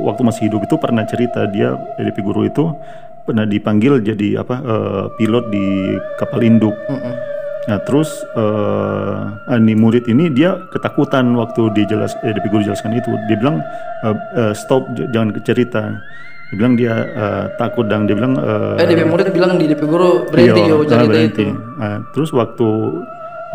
waktu 0.00 0.22
masih 0.24 0.48
hidup 0.48 0.64
itu 0.64 0.80
pernah 0.80 1.04
cerita 1.04 1.44
dia 1.52 1.76
DP 2.00 2.24
guru 2.24 2.48
itu 2.48 2.72
pernah 3.28 3.44
dipanggil 3.44 4.00
jadi 4.00 4.40
apa 4.40 4.56
uh, 4.62 5.04
pilot 5.18 5.50
di 5.52 5.98
kapal 6.16 6.40
induk. 6.40 6.72
Mm 6.88 6.96
-hmm. 6.96 7.14
Nah 7.66 7.82
terus 7.82 8.08
uh, 8.38 9.26
ini 9.58 9.74
murid 9.74 10.06
ini 10.06 10.30
dia 10.30 10.54
ketakutan 10.70 11.34
waktu 11.34 11.74
dijelas 11.74 12.14
eh, 12.22 12.30
DP 12.30 12.46
guru 12.54 12.62
jelaskan 12.62 12.94
itu 12.94 13.10
dia 13.26 13.36
bilang 13.36 13.58
uh, 14.06 14.14
uh, 14.38 14.52
stop 14.54 14.86
jangan 15.10 15.34
cerita 15.42 15.98
dia 16.46 16.56
bilang 16.62 16.78
dia 16.78 16.94
uh, 17.18 17.44
takut 17.58 17.90
dan 17.90 18.06
dia 18.06 18.14
bilang 18.14 18.38
uh, 18.38 18.78
eh 18.78 18.86
DP 18.86 19.02
murid 19.10 19.34
bilang 19.34 19.58
di 19.58 19.66
DP 19.66 19.82
guru 19.82 20.30
berhenti 20.30 20.62
yo 20.62 20.86
cerita 20.86 21.10
berhenti. 21.10 21.46
itu 21.50 21.58
nah, 21.74 21.98
terus 22.14 22.30
waktu 22.30 22.68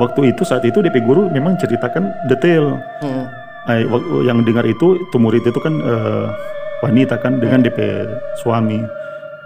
waktu 0.01 0.33
itu 0.33 0.41
saat 0.41 0.65
itu 0.65 0.81
DP 0.81 1.05
guru 1.05 1.29
memang 1.29 1.53
ceritakan 1.61 2.09
detail 2.25 2.81
hmm. 3.05 3.25
Ay, 3.69 3.85
yang 4.25 4.41
dengar 4.41 4.65
itu 4.65 4.97
itu 4.97 5.17
murid 5.21 5.45
itu 5.45 5.59
kan 5.61 5.77
uh, 5.85 6.33
wanita 6.81 7.21
kan 7.21 7.37
dengan 7.37 7.61
hmm. 7.61 7.67
DP 7.69 7.79
suami 8.41 8.81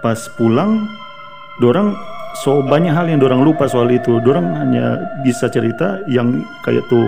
pas 0.00 0.16
pulang 0.40 0.88
dorang 1.60 1.92
so 2.40 2.64
banyak 2.64 2.92
hal 2.92 3.04
yang 3.08 3.20
dorang 3.20 3.44
lupa 3.44 3.68
soal 3.68 3.92
itu 3.92 4.16
dorang 4.24 4.56
hanya 4.56 4.96
bisa 5.20 5.52
cerita 5.52 6.00
yang 6.08 6.40
kayak 6.64 6.84
tuh 6.88 7.04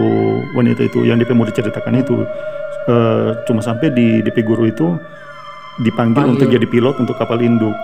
wanita 0.53 0.85
itu 0.85 1.09
yang 1.09 1.17
DP 1.17 1.33
murid 1.33 1.57
ceritakan 1.57 2.01
itu 2.01 2.29
uh, 2.93 3.33
cuma 3.49 3.65
sampai 3.65 3.89
di 3.89 4.21
DP 4.25 4.45
guru 4.45 4.69
itu 4.69 5.01
dipanggil 5.81 6.29
Panggil. 6.29 6.35
untuk 6.37 6.49
jadi 6.53 6.67
pilot 6.69 6.97
untuk 7.01 7.17
kapal 7.17 7.41
induk 7.41 7.77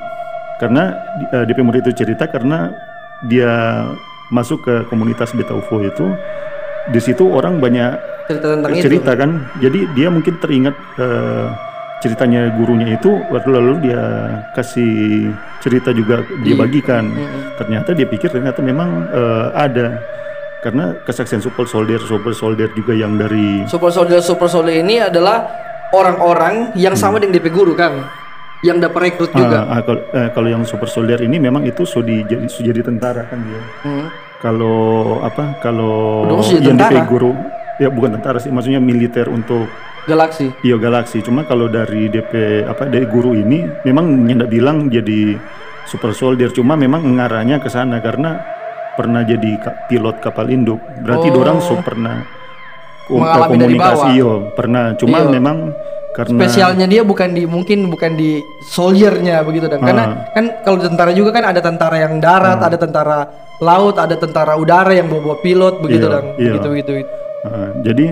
karena 0.61 0.97
uh, 1.33 1.45
DP 1.49 1.65
murid 1.65 1.85
itu 1.89 2.05
cerita 2.05 2.29
karena 2.29 2.73
dia 3.25 3.85
masuk 4.33 4.64
ke 4.64 4.75
komunitas 4.89 5.33
beta 5.37 5.53
UFO 5.53 5.85
itu 5.85 6.07
di 6.93 7.01
situ 7.01 7.25
orang 7.29 7.61
banyak 7.61 7.97
cerita 8.29 8.47
tentang 8.57 8.72
cerita 8.77 9.12
itu. 9.12 9.20
kan 9.20 9.31
jadi 9.61 9.81
dia 9.97 10.09
mungkin 10.09 10.35
teringat 10.41 10.77
uh, 11.01 11.49
ceritanya 12.05 12.53
gurunya 12.53 13.01
itu 13.01 13.16
lalu 13.33 13.51
lalu 13.57 13.75
dia 13.89 14.03
kasih 14.53 15.33
cerita 15.64 15.93
juga 15.97 16.20
dia 16.45 16.53
bagikan 16.57 17.09
hmm. 17.09 17.57
ternyata 17.57 17.97
dia 17.97 18.05
pikir 18.05 18.29
ternyata 18.29 18.61
memang 18.61 19.09
uh, 19.09 19.49
ada 19.57 20.05
karena 20.61 20.97
kesaksian 21.05 21.41
super 21.41 21.64
soldier 21.64 22.01
super 22.05 22.33
soldier 22.37 22.68
juga 22.77 22.93
yang 22.93 23.16
dari 23.16 23.64
super 23.68 23.89
soldier 23.89 24.20
super 24.20 24.49
soldier 24.49 24.81
ini 24.85 25.01
adalah 25.01 25.49
orang-orang 25.93 26.77
yang 26.77 26.93
sama 26.93 27.16
hmm. 27.16 27.29
dengan 27.29 27.35
DP 27.41 27.47
guru 27.53 27.72
kan 27.72 28.05
yang 28.62 28.78
dapat 28.78 29.11
rekrut 29.11 29.32
juga. 29.34 29.66
Ah, 29.66 29.76
ah, 29.76 29.80
kalau, 29.82 30.02
eh, 30.12 30.28
kalau 30.30 30.48
yang 30.48 30.62
super 30.68 30.86
soldier 30.86 31.18
ini 31.24 31.42
memang 31.42 31.66
itu 31.66 31.82
sudah 31.82 32.22
jadi 32.28 32.46
sudah 32.46 32.68
jadi 32.70 32.80
tentara 32.86 33.26
kan 33.26 33.40
dia. 33.42 33.62
Hmm 33.82 34.07
kalau 34.44 35.24
apa 35.24 35.57
kalau 35.64 36.28
yang 36.61 36.76
DP 36.76 37.09
guru 37.09 37.32
ya 37.80 37.88
bukan 37.88 38.20
tentara 38.20 38.36
sih 38.36 38.52
maksudnya 38.52 38.76
militer 38.76 39.24
untuk 39.32 39.64
galaksi 40.05 40.52
iya 40.61 40.76
galaksi 40.76 41.24
cuma 41.24 41.48
kalau 41.48 41.72
dari 41.72 42.12
DP 42.12 42.61
apa 42.68 42.84
dari 42.84 43.09
guru 43.09 43.32
ini 43.32 43.64
memang 43.88 44.05
nyendak 44.28 44.52
bilang 44.52 44.92
jadi 44.92 45.40
super 45.88 46.12
soldier 46.12 46.52
cuma 46.52 46.76
memang 46.76 47.00
ngarahnya 47.16 47.57
ke 47.57 47.72
sana 47.72 48.05
karena 48.05 48.44
pernah 49.00 49.24
jadi 49.24 49.57
pilot 49.88 50.20
kapal 50.20 50.52
induk 50.52 50.78
berarti 51.00 51.32
oh. 51.32 51.40
orang 51.40 51.59
so 51.64 51.80
pernah 51.80 52.20
komunikasi 53.09 54.20
iyo 54.20 54.52
pernah 54.52 54.92
cuma 55.00 55.24
iyo. 55.24 55.32
memang 55.32 55.72
karena 56.15 56.39
spesialnya 56.47 56.87
dia 56.87 57.03
bukan 57.03 57.35
di 57.35 57.43
mungkin 57.43 57.91
bukan 57.91 58.15
di 58.15 58.39
soldiernya 58.71 59.43
begitu 59.43 59.67
dan 59.67 59.83
karena 59.83 60.05
ah. 60.07 60.11
kan 60.31 60.45
kalau 60.62 60.79
tentara 60.79 61.11
juga 61.11 61.35
kan 61.35 61.51
ada 61.51 61.59
tentara 61.59 61.97
yang 61.99 62.23
darat 62.23 62.62
uh. 62.62 62.69
ada 62.71 62.79
tentara 62.79 63.19
laut 63.59 63.99
ada 63.99 64.15
tentara 64.15 64.55
udara 64.55 64.95
yang 64.95 65.11
bawa, 65.11 65.35
-bawa 65.35 65.37
pilot 65.43 65.75
begitu 65.83 66.07
iya, 66.07 66.15
dan 66.15 66.25
iya. 66.39 66.53
begitu 66.55 66.69
begitu 66.71 66.91
uh, 67.51 67.71
jadi 67.83 68.07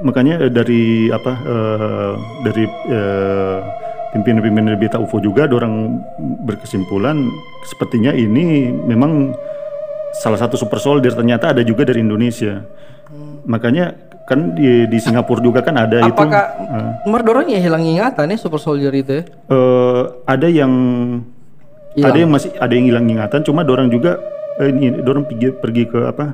makanya 0.00 0.34
dari 0.48 1.10
apa 1.10 1.32
uh, 1.42 2.12
dari 2.46 2.64
uh, 2.88 3.58
pimpinan-pimpinan 4.14 4.78
Beta 4.78 5.02
UFO 5.02 5.18
juga 5.18 5.50
orang 5.50 5.98
berkesimpulan 6.46 7.18
sepertinya 7.66 8.14
ini 8.14 8.70
memang 8.70 9.34
salah 10.14 10.38
satu 10.38 10.54
super 10.54 10.78
soldier 10.78 11.10
ternyata 11.10 11.50
ada 11.50 11.66
juga 11.66 11.82
dari 11.82 12.06
Indonesia 12.06 12.62
hmm. 13.10 13.42
makanya 13.50 14.13
kan 14.24 14.56
di, 14.56 14.88
di 14.88 14.98
Singapura 15.00 15.40
juga 15.44 15.60
kan 15.60 15.76
ada 15.76 16.00
Apakah 16.00 16.08
itu 16.08 16.20
Apakah 17.04 17.20
uh, 17.20 17.24
dorong 17.28 17.48
ya 17.52 17.60
hilang 17.60 17.84
ingatan 17.84 18.32
ya 18.32 18.36
super 18.40 18.56
soldier 18.56 18.92
itu 18.96 19.20
ya? 19.20 19.24
Uh, 19.52 20.24
ada 20.24 20.48
yang 20.48 20.72
hilang. 21.94 22.08
ada 22.10 22.18
yang 22.18 22.30
masih 22.32 22.50
ada 22.56 22.72
yang 22.72 22.86
hilang 22.88 23.06
ingatan 23.06 23.40
cuma 23.46 23.60
dorang 23.62 23.88
juga 23.88 24.18
eh, 24.58 24.68
ini 24.72 25.00
dorong 25.00 25.24
pergi 25.28 25.48
pergi 25.54 25.84
ke 25.86 26.00
apa 26.08 26.24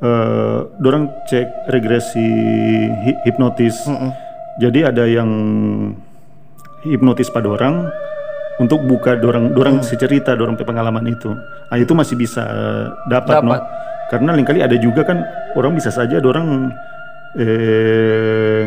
uh, 0.00 0.58
dorong 0.80 1.26
cek 1.28 1.68
regresi 1.70 2.30
hipnotis 3.28 3.76
mm 3.84 3.96
-mm. 3.96 4.10
jadi 4.62 4.78
ada 4.94 5.04
yang 5.04 5.30
hipnotis 6.86 7.28
pada 7.28 7.50
orang 7.50 7.90
untuk 8.56 8.80
buka 8.88 9.18
dorang 9.20 9.52
dorang 9.52 9.82
mm. 9.82 9.84
secerita 9.84 10.32
dorang 10.32 10.56
pengalaman 10.56 11.04
itu 11.12 11.28
ah 11.68 11.76
itu 11.76 11.92
masih 11.92 12.16
bisa 12.16 12.42
dapat, 13.10 13.42
dapat. 13.42 13.44
no 13.44 13.84
karena 14.06 14.38
lain 14.38 14.46
kali 14.46 14.62
ada 14.62 14.78
juga 14.78 15.02
kan 15.02 15.18
orang 15.58 15.74
bisa 15.74 15.90
saja 15.90 16.22
dorang 16.22 16.70
eh 17.36 18.62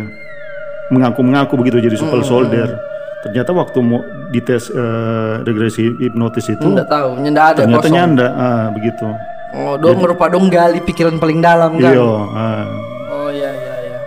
mengaku-mengaku 0.90 1.54
begitu 1.58 1.78
jadi 1.82 1.96
super 1.98 2.22
soldier. 2.26 2.78
Ternyata 3.20 3.52
waktu 3.52 3.78
mau 3.84 4.00
dites 4.32 4.72
uh, 4.72 5.44
regresi 5.44 5.92
hipnotis 6.00 6.48
itu 6.56 6.64
nggak 6.64 6.88
tahu 6.88 7.20
nyanda 7.20 7.42
ada 7.52 7.58
ternyata 7.66 7.84
kosong. 7.84 7.96
nyanda 7.96 8.28
ah, 8.32 8.66
begitu. 8.72 9.06
Oh 9.52 9.76
dong 9.76 10.00
merupa 10.00 10.32
dong 10.32 10.48
gali 10.48 10.80
pikiran 10.80 11.20
paling 11.20 11.44
dalam 11.44 11.76
kan? 11.82 11.92
Iyo 11.94 12.10
ah. 12.32 12.66
oh 13.12 13.30
iya 13.34 13.52
iya 13.52 13.76
iya. 13.86 14.00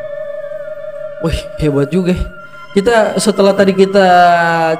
Wih 1.21 1.39
hebat 1.61 1.93
juga. 1.93 2.17
Kita 2.73 3.21
setelah 3.21 3.53
tadi 3.53 3.77
kita 3.77 4.07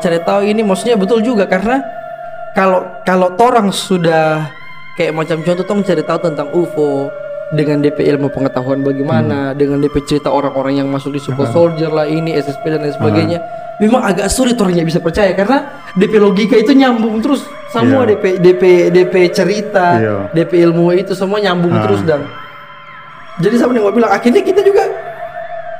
cari 0.01 0.19
tahu 0.25 0.49
ini 0.49 0.65
maksudnya 0.65 0.97
betul 0.97 1.21
juga 1.21 1.45
karena 1.45 1.85
kalau 2.57 2.89
kalau 3.05 3.37
orang 3.37 3.69
sudah 3.69 4.49
kayak 4.97 5.13
macam 5.13 5.45
contoh 5.45 5.65
tong 5.69 5.85
cari 5.85 6.01
tahu 6.01 6.19
tentang 6.25 6.49
UFO 6.57 7.13
dengan 7.53 7.85
DP 7.85 8.09
ilmu 8.17 8.33
pengetahuan 8.33 8.81
bagaimana, 8.81 9.53
hmm. 9.53 9.57
dengan 9.61 9.79
DP 9.85 9.97
cerita 10.09 10.33
orang-orang 10.33 10.81
yang 10.81 10.89
masuk 10.89 11.13
di 11.13 11.21
super 11.21 11.45
soldier 11.53 11.93
lah 11.93 12.09
ini 12.09 12.33
SSP 12.33 12.65
dan 12.73 12.81
lain 12.81 12.97
sebagainya. 12.97 13.39
Uh. 13.39 13.61
Memang 13.85 14.09
agak 14.09 14.33
sulit 14.33 14.57
orangnya 14.57 14.89
bisa 14.89 15.05
percaya 15.05 15.37
karena 15.37 15.85
DP 15.93 16.17
logika 16.17 16.57
itu 16.57 16.73
nyambung 16.73 17.21
terus 17.21 17.45
semua 17.69 18.09
yeah. 18.09 18.17
DP 18.17 18.25
DP 18.41 18.63
DP 18.95 19.15
cerita, 19.33 19.87
yeah. 20.01 20.23
DP 20.33 20.65
ilmu 20.65 20.97
itu 20.97 21.13
semua 21.13 21.39
nyambung 21.39 21.77
uh. 21.77 21.83
terus 21.85 22.01
dan 22.09 22.25
jadi 23.41 23.57
sama 23.61 23.77
yang 23.77 23.89
gue 23.89 23.95
bilang 23.97 24.13
akhirnya 24.13 24.45
kita 24.45 24.61
juga 24.61 24.85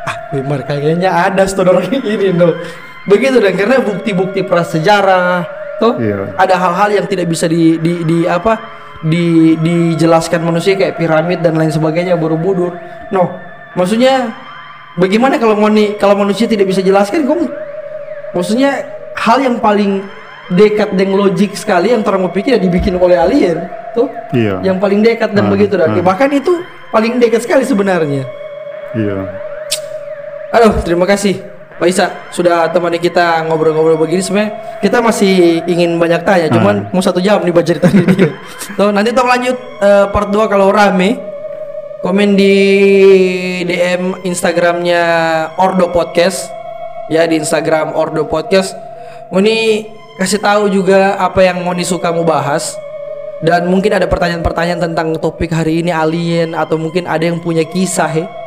ah 0.09 0.17
memang 0.33 0.65
kayaknya 0.65 1.09
ada 1.09 1.45
saudara 1.45 1.85
ini 1.93 2.33
no 2.33 2.57
begitu 3.05 3.39
dan 3.43 3.53
karena 3.55 3.77
bukti-bukti 3.83 4.41
prasejarah 4.47 5.61
Tuh, 5.83 5.99
Iya. 5.99 6.39
ada 6.39 6.55
hal-hal 6.55 7.03
yang 7.03 7.07
tidak 7.11 7.27
bisa 7.27 7.51
di 7.51 7.75
di, 7.83 8.07
di 8.07 8.23
apa? 8.23 8.55
Di 9.03 9.59
dijelaskan 9.59 10.47
manusia 10.47 10.79
kayak 10.79 10.95
piramid 10.97 11.43
dan 11.43 11.59
lain 11.59 11.71
sebagainya 11.75 12.15
borobudur. 12.15 12.79
No, 13.11 13.35
maksudnya 13.75 14.31
bagaimana 14.97 15.41
kalau 15.41 15.57
moni 15.57 15.97
kalau 15.97 16.17
manusia 16.19 16.45
tidak 16.45 16.69
bisa 16.69 16.85
jelaskan 16.85 17.25
kok 17.25 17.49
maksudnya 18.37 18.85
hal 19.17 19.41
yang 19.41 19.57
paling 19.61 20.05
dekat 20.53 20.93
dengan 20.93 21.25
logik 21.25 21.57
sekali 21.57 21.97
yang 21.97 22.05
orang 22.05 22.29
berpikir 22.29 22.57
ya 22.57 22.61
dibikin 22.61 23.01
oleh 23.01 23.17
alien 23.17 23.57
tuh 23.97 24.09
Iya. 24.37 24.61
yang 24.61 24.77
paling 24.77 25.01
dekat 25.01 25.33
dan 25.33 25.49
Ah, 25.49 25.51
begitu 25.53 25.81
dan 25.81 25.97
ah. 25.97 26.05
bahkan 26.05 26.29
itu 26.29 26.61
paling 26.93 27.17
dekat 27.17 27.45
sekali 27.45 27.65
sebenarnya 27.65 28.25
Iya. 28.93 29.17
Aduh, 30.53 30.85
terima 30.85 31.09
kasih 31.09 31.41
Pak 31.83 31.91
Isa 31.91 32.31
sudah 32.31 32.71
temani 32.71 33.03
kita 33.03 33.43
ngobrol-ngobrol 33.51 33.99
begini 33.99 34.23
sebenarnya 34.23 34.79
kita 34.79 35.03
masih 35.03 35.67
ingin 35.67 35.99
banyak 35.99 36.23
tanya, 36.23 36.47
cuman 36.47 36.87
mau 36.95 37.03
satu 37.03 37.19
jam 37.19 37.43
nih 37.43 37.51
baca 37.51 37.75
dia. 37.75 38.31
Tuh, 38.79 38.95
nanti 38.95 39.11
tolong 39.11 39.35
lanjut 39.35 39.59
eh, 39.83 40.07
part 40.15 40.31
2 40.31 40.47
kalau 40.47 40.71
rame. 40.71 41.19
Komen 42.07 42.39
di 42.39 42.55
DM 43.67 44.23
Instagramnya 44.23 45.03
Ordo 45.59 45.91
Podcast 45.91 46.47
ya 47.11 47.27
di 47.27 47.43
Instagram 47.43 47.99
Ordo 47.99 48.31
Podcast. 48.31 48.79
Moni 49.35 49.83
kasih 50.23 50.39
tahu 50.39 50.71
juga 50.71 51.19
apa 51.19 51.43
yang 51.43 51.67
Moni 51.67 51.83
suka 51.83 52.15
mau 52.15 52.23
bahas 52.23 52.79
dan 53.43 53.67
mungkin 53.67 53.91
ada 53.91 54.07
pertanyaan-pertanyaan 54.07 54.87
tentang 54.87 55.19
topik 55.19 55.51
hari 55.51 55.83
ini 55.83 55.91
alien 55.91 56.55
atau 56.55 56.79
mungkin 56.79 57.11
ada 57.11 57.27
yang 57.27 57.43
punya 57.43 57.67
kisah 57.67 58.11
ya. 58.15 58.42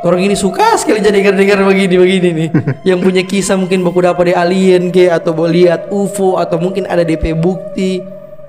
Orang 0.00 0.24
ini 0.24 0.32
suka 0.32 0.80
sekali 0.80 1.04
jadi 1.04 1.20
dengar-dengar 1.20 1.60
begini-begini 1.60 2.28
nih. 2.32 2.48
yang 2.88 3.04
punya 3.04 3.20
kisah 3.20 3.60
mungkin 3.60 3.84
baku 3.84 4.00
dapat 4.00 4.32
dari 4.32 4.34
alien 4.36 4.88
ke 4.88 5.12
atau 5.12 5.36
mau 5.36 5.44
lihat 5.44 5.92
UFO 5.92 6.40
atau 6.40 6.56
mungkin 6.56 6.88
ada 6.88 7.04
DP 7.04 7.36
bukti 7.36 8.00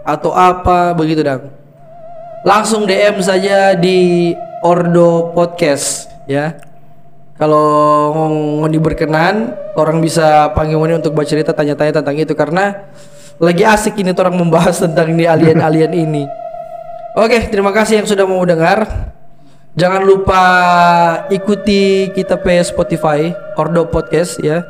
atau 0.07 0.31
apa 0.31 0.95
begitu 0.95 1.19
dang. 1.19 1.51
Langsung 2.47 2.87
DM 2.87 3.19
saja 3.19 3.75
di 3.75 4.31
Ordo 4.63 5.35
Podcast 5.35 6.07
ya. 6.23 6.55
Kalau 7.35 8.13
Ngoni 8.61 8.77
berkenan, 8.77 9.57
orang 9.75 9.99
bisa 9.99 10.53
panggil 10.55 10.77
Ngoni 10.77 11.03
untuk 11.03 11.17
baca 11.17 11.25
cerita 11.25 11.51
tanya-tanya 11.51 11.99
tentang 11.99 12.15
itu 12.15 12.31
karena 12.37 12.85
lagi 13.41 13.65
asik 13.65 13.97
ini 13.97 14.13
orang 14.13 14.37
membahas 14.37 14.77
tentang 14.77 15.11
ini 15.11 15.25
alien-alien 15.25 15.91
ini. 16.07 16.23
Oke, 17.17 17.51
terima 17.51 17.75
kasih 17.75 17.99
yang 17.99 18.07
sudah 18.07 18.23
mau 18.23 18.39
dengar. 18.47 19.11
Jangan 19.71 20.03
lupa 20.03 20.43
ikuti 21.31 22.11
kita 22.11 22.35
pe 22.43 22.59
Spotify 22.59 23.31
Ordo 23.55 23.87
Podcast 23.87 24.43
ya. 24.43 24.67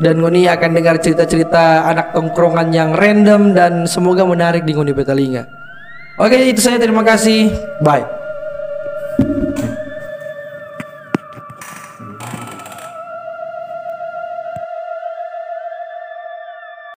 Dan 0.00 0.18
Ngoni 0.18 0.48
akan 0.48 0.70
dengar 0.74 0.98
cerita-cerita 0.98 1.86
anak 1.86 2.16
tongkrongan 2.16 2.72
yang 2.74 2.90
random 2.96 3.54
dan 3.54 3.84
semoga 3.86 4.26
menarik 4.26 4.66
di 4.66 4.74
Ngoni 4.74 4.90
Betalinga. 4.96 5.46
Oke, 6.18 6.48
itu 6.48 6.64
saya 6.64 6.80
terima 6.80 7.04
kasih. 7.06 7.52
Bye. 7.84 8.21